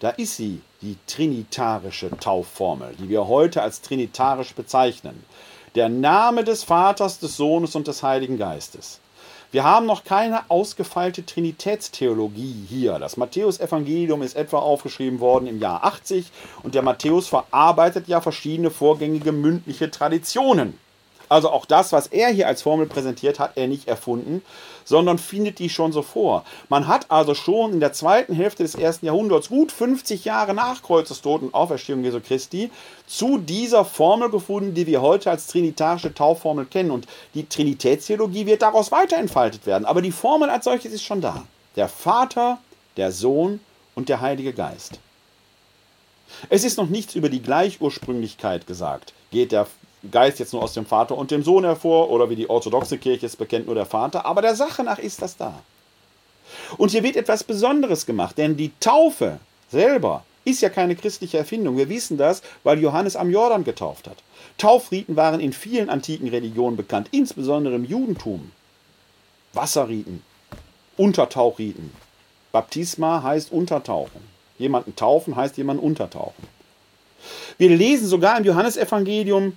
[0.00, 5.24] Da ist sie, die trinitarische Taufformel, die wir heute als trinitarisch bezeichnen
[5.74, 9.00] der Name des Vaters, des Sohnes und des Heiligen Geistes.
[9.52, 13.00] Wir haben noch keine ausgefeilte Trinitätstheologie hier.
[13.00, 16.30] Das Matthäusevangelium ist etwa aufgeschrieben worden im Jahr 80
[16.62, 20.78] und der Matthäus verarbeitet ja verschiedene vorgängige mündliche Traditionen.
[21.30, 24.42] Also auch das, was er hier als Formel präsentiert, hat er nicht erfunden,
[24.84, 26.44] sondern findet die schon so vor.
[26.68, 30.82] Man hat also schon in der zweiten Hälfte des ersten Jahrhunderts, gut 50 Jahre nach
[30.82, 32.72] Kreuzestod und Auferstehung Jesu Christi,
[33.06, 36.90] zu dieser Formel gefunden, die wir heute als trinitarische Taufformel kennen.
[36.90, 39.84] Und die Trinitätstheologie wird daraus weiterentfaltet werden.
[39.84, 41.44] Aber die Formel als solches ist schon da.
[41.76, 42.58] Der Vater,
[42.96, 43.60] der Sohn
[43.94, 44.98] und der Heilige Geist.
[46.48, 49.12] Es ist noch nichts über die Gleichursprünglichkeit gesagt.
[49.30, 49.68] Geht der
[50.10, 53.26] Geist jetzt nur aus dem Vater und dem Sohn hervor oder wie die orthodoxe Kirche
[53.26, 54.24] es bekennt, nur der Vater.
[54.24, 55.62] Aber der Sache nach ist das da.
[56.78, 59.38] Und hier wird etwas Besonderes gemacht, denn die Taufe
[59.70, 61.76] selber ist ja keine christliche Erfindung.
[61.76, 64.16] Wir wissen das, weil Johannes am Jordan getauft hat.
[64.56, 68.52] Taufriten waren in vielen antiken Religionen bekannt, insbesondere im Judentum.
[69.52, 70.22] Wasserriten,
[70.96, 71.92] Untertauchriten.
[72.52, 74.20] Baptisma heißt Untertauchen.
[74.58, 76.46] Jemanden taufen heißt jemanden untertauchen.
[77.58, 79.56] Wir lesen sogar im Johannesevangelium,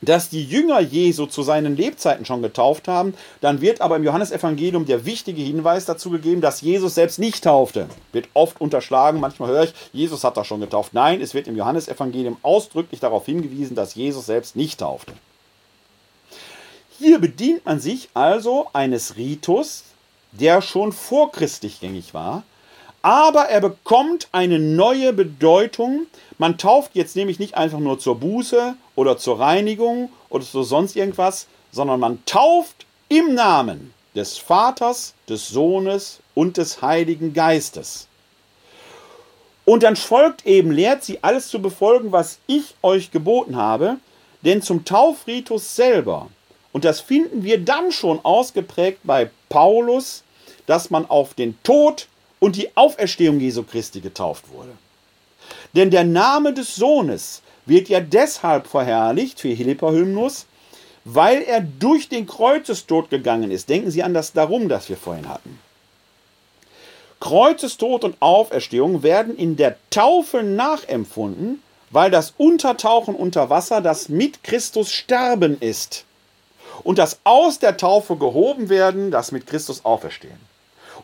[0.00, 4.86] dass die Jünger Jesu zu seinen Lebzeiten schon getauft haben, dann wird aber im Johannesevangelium
[4.86, 7.88] der wichtige Hinweis dazu gegeben, dass Jesus selbst nicht taufte.
[8.12, 10.94] Wird oft unterschlagen, manchmal höre ich, Jesus hat da schon getauft.
[10.94, 15.12] Nein, es wird im Johannesevangelium ausdrücklich darauf hingewiesen, dass Jesus selbst nicht taufte.
[16.98, 19.84] Hier bedient man sich also eines Ritus,
[20.32, 22.42] der schon vorchristlich gängig war,
[23.02, 26.06] aber er bekommt eine neue Bedeutung.
[26.36, 30.96] Man tauft jetzt nämlich nicht einfach nur zur Buße oder zur Reinigung oder zu sonst
[30.96, 38.08] irgendwas, sondern man tauft im Namen des Vaters, des Sohnes und des Heiligen Geistes.
[39.64, 43.98] Und dann folgt eben, lehrt sie alles zu befolgen, was ich euch geboten habe,
[44.42, 46.26] denn zum Taufritus selber,
[46.72, 50.24] und das finden wir dann schon ausgeprägt bei Paulus,
[50.66, 52.08] dass man auf den Tod
[52.40, 54.72] und die Auferstehung Jesu Christi getauft wurde.
[55.74, 60.46] Denn der Name des Sohnes wird ja deshalb verherrlicht für Philippa-Hymnus,
[61.04, 63.68] weil er durch den Kreuzestod gegangen ist.
[63.68, 65.58] Denken Sie an das Darum, das wir vorhin hatten.
[67.20, 74.44] Kreuzestod und Auferstehung werden in der Taufe nachempfunden, weil das Untertauchen unter Wasser das mit
[74.44, 76.04] Christus Sterben ist
[76.84, 80.47] und das aus der Taufe gehoben werden, das mit Christus Auferstehen.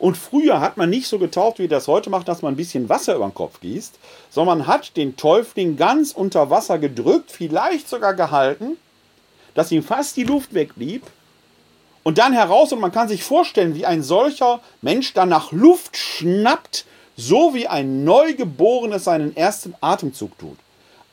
[0.04, 2.90] Und früher hat man nicht so getauft, wie das heute macht, dass man ein bisschen
[2.90, 3.98] Wasser über den Kopf gießt,
[4.28, 8.76] sondern man hat den Täufling ganz unter Wasser gedrückt, vielleicht sogar gehalten,
[9.54, 11.04] dass ihm fast die Luft wegblieb
[12.02, 15.96] und dann heraus und man kann sich vorstellen, wie ein solcher Mensch dann nach Luft
[15.96, 16.84] schnappt,
[17.16, 20.58] so wie ein Neugeborenes seinen ersten Atemzug tut.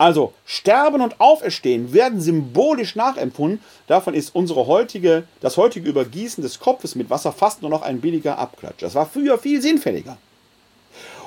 [0.01, 3.59] Also Sterben und Auferstehen werden symbolisch nachempfunden.
[3.85, 8.01] Davon ist unsere heutige, das heutige Übergießen des Kopfes mit Wasser fast nur noch ein
[8.01, 8.81] billiger Abklatsch.
[8.81, 10.17] Das war früher viel sinnfälliger.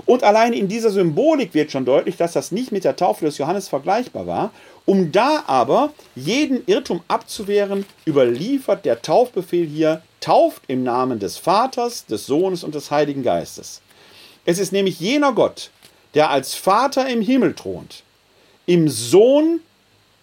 [0.07, 3.39] Und allein in dieser Symbolik wird schon deutlich, dass das nicht mit der Taufe des
[3.39, 4.51] Johannes vergleichbar war.
[4.87, 12.07] Um da aber jeden Irrtum abzuwehren, überliefert der Taufbefehl hier, tauft im Namen des Vaters,
[12.07, 13.83] des Sohnes und des Heiligen Geistes.
[14.45, 15.71] Es ist nämlich jener Gott,
[16.15, 18.04] der als Vater im Himmel thront,
[18.67, 19.61] im Sohn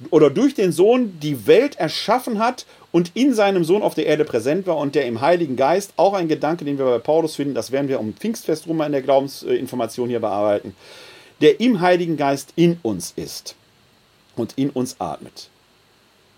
[0.10, 4.26] oder durch den Sohn die Welt erschaffen hat und in seinem Sohn auf der Erde
[4.26, 7.54] präsent war und der im Heiligen Geist, auch ein Gedanke, den wir bei Paulus finden,
[7.54, 10.76] das werden wir um Pfingstfest rum in der Glaubensinformation hier bearbeiten,
[11.42, 13.56] der im Heiligen Geist in uns ist
[14.36, 15.50] und in uns atmet.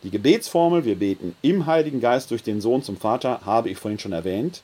[0.04, 4.00] Die Gebetsformel, wir beten im Heiligen Geist durch den Sohn zum Vater, habe ich vorhin
[4.00, 4.62] schon erwähnt.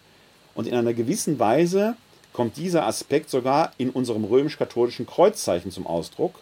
[0.53, 1.95] Und in einer gewissen Weise
[2.33, 6.41] kommt dieser Aspekt sogar in unserem römisch-katholischen Kreuzzeichen zum Ausdruck.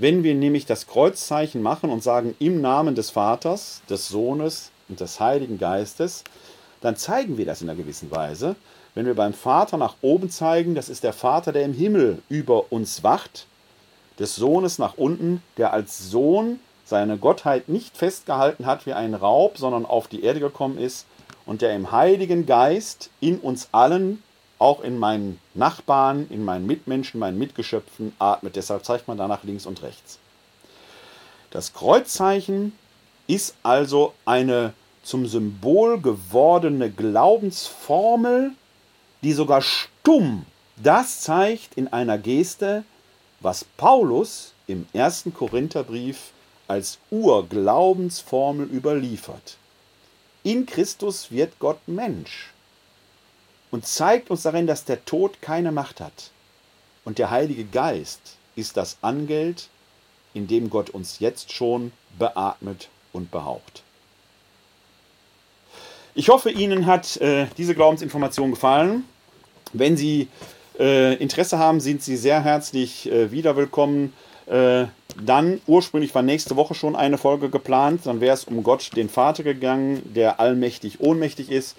[0.00, 4.98] Wenn wir nämlich das Kreuzzeichen machen und sagen im Namen des Vaters, des Sohnes und
[4.98, 6.24] des Heiligen Geistes,
[6.80, 8.56] dann zeigen wir das in einer gewissen Weise.
[8.94, 12.72] Wenn wir beim Vater nach oben zeigen, das ist der Vater, der im Himmel über
[12.72, 13.46] uns wacht,
[14.18, 19.58] des Sohnes nach unten, der als Sohn seine Gottheit nicht festgehalten hat wie ein Raub,
[19.58, 21.04] sondern auf die Erde gekommen ist
[21.44, 24.22] und der im Heiligen Geist in uns allen
[24.60, 28.54] auch in meinen Nachbarn, in meinen Mitmenschen, meinen Mitgeschöpfen atmet.
[28.54, 30.18] Deshalb zeigt man danach links und rechts.
[31.50, 32.72] Das Kreuzzeichen
[33.26, 38.52] ist also eine zum Symbol gewordene Glaubensformel,
[39.22, 40.46] die sogar stumm
[40.82, 42.84] das zeigt in einer Geste,
[43.40, 46.32] was Paulus im ersten Korintherbrief
[46.68, 49.58] als Urglaubensformel überliefert.
[50.42, 52.50] In Christus wird Gott Mensch
[53.70, 56.30] und zeigt uns darin, dass der Tod keine Macht hat.
[57.04, 58.20] Und der Heilige Geist
[58.56, 59.68] ist das Angeld,
[60.34, 63.82] in dem Gott uns jetzt schon beatmet und behaucht.
[66.14, 69.04] Ich hoffe, Ihnen hat äh, diese Glaubensinformation gefallen.
[69.72, 70.28] Wenn Sie
[70.78, 74.12] äh, Interesse haben, sind Sie sehr herzlich äh, wieder willkommen.
[74.46, 74.86] Äh,
[75.24, 79.08] dann, ursprünglich war nächste Woche schon eine Folge geplant, dann wäre es um Gott, den
[79.08, 81.76] Vater gegangen, der allmächtig, ohnmächtig ist.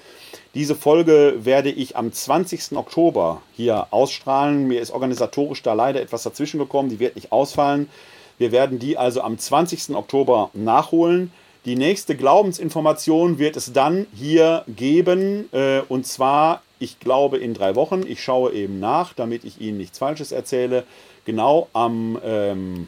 [0.54, 2.76] Diese Folge werde ich am 20.
[2.76, 4.68] Oktober hier ausstrahlen.
[4.68, 7.90] Mir ist organisatorisch da leider etwas dazwischen gekommen, die wird nicht ausfallen.
[8.38, 9.96] Wir werden die also am 20.
[9.96, 11.32] Oktober nachholen.
[11.64, 17.76] Die nächste Glaubensinformation wird es dann hier geben, äh, und zwar, ich glaube, in drei
[17.76, 18.04] Wochen.
[18.06, 20.84] Ich schaue eben nach, damit ich Ihnen nichts Falsches erzähle.
[21.24, 22.88] Genau am ähm,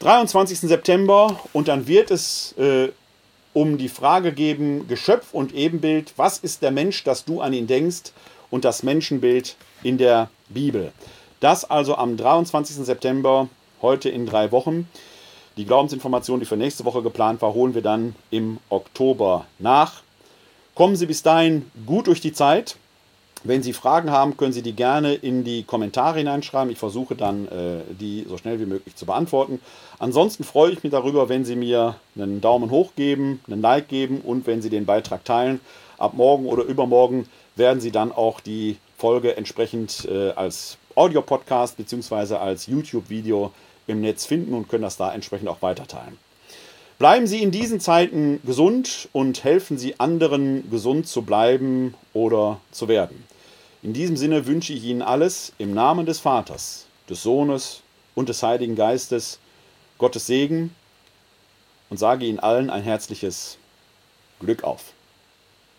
[0.00, 0.60] 23.
[0.60, 2.90] September und dann wird es äh,
[3.54, 7.66] um die Frage geben, Geschöpf und Ebenbild, was ist der Mensch, dass du an ihn
[7.66, 8.12] denkst
[8.50, 10.92] und das Menschenbild in der Bibel.
[11.40, 12.84] Das also am 23.
[12.84, 13.48] September,
[13.80, 14.88] heute in drei Wochen.
[15.56, 20.02] Die Glaubensinformation, die für nächste Woche geplant war, holen wir dann im Oktober nach.
[20.74, 22.76] Kommen Sie bis dahin gut durch die Zeit.
[23.46, 26.72] Wenn Sie Fragen haben, können Sie die gerne in die Kommentare hineinschreiben.
[26.72, 29.60] Ich versuche dann, äh, die so schnell wie möglich zu beantworten.
[29.98, 34.22] Ansonsten freue ich mich darüber, wenn Sie mir einen Daumen hoch geben, einen Like geben
[34.22, 35.60] und wenn Sie den Beitrag teilen.
[35.98, 42.36] Ab morgen oder übermorgen werden Sie dann auch die Folge entsprechend äh, als Audio-Podcast bzw.
[42.36, 43.52] als YouTube-Video
[43.86, 46.16] im Netz finden und können das da entsprechend auch weiterteilen.
[46.98, 52.88] Bleiben Sie in diesen Zeiten gesund und helfen Sie anderen, gesund zu bleiben oder zu
[52.88, 53.22] werden.
[53.84, 57.82] In diesem Sinne wünsche ich Ihnen alles im Namen des Vaters, des Sohnes
[58.14, 59.38] und des Heiligen Geistes,
[59.98, 60.74] Gottes Segen
[61.90, 63.58] und sage Ihnen allen ein herzliches
[64.40, 64.94] Glück auf.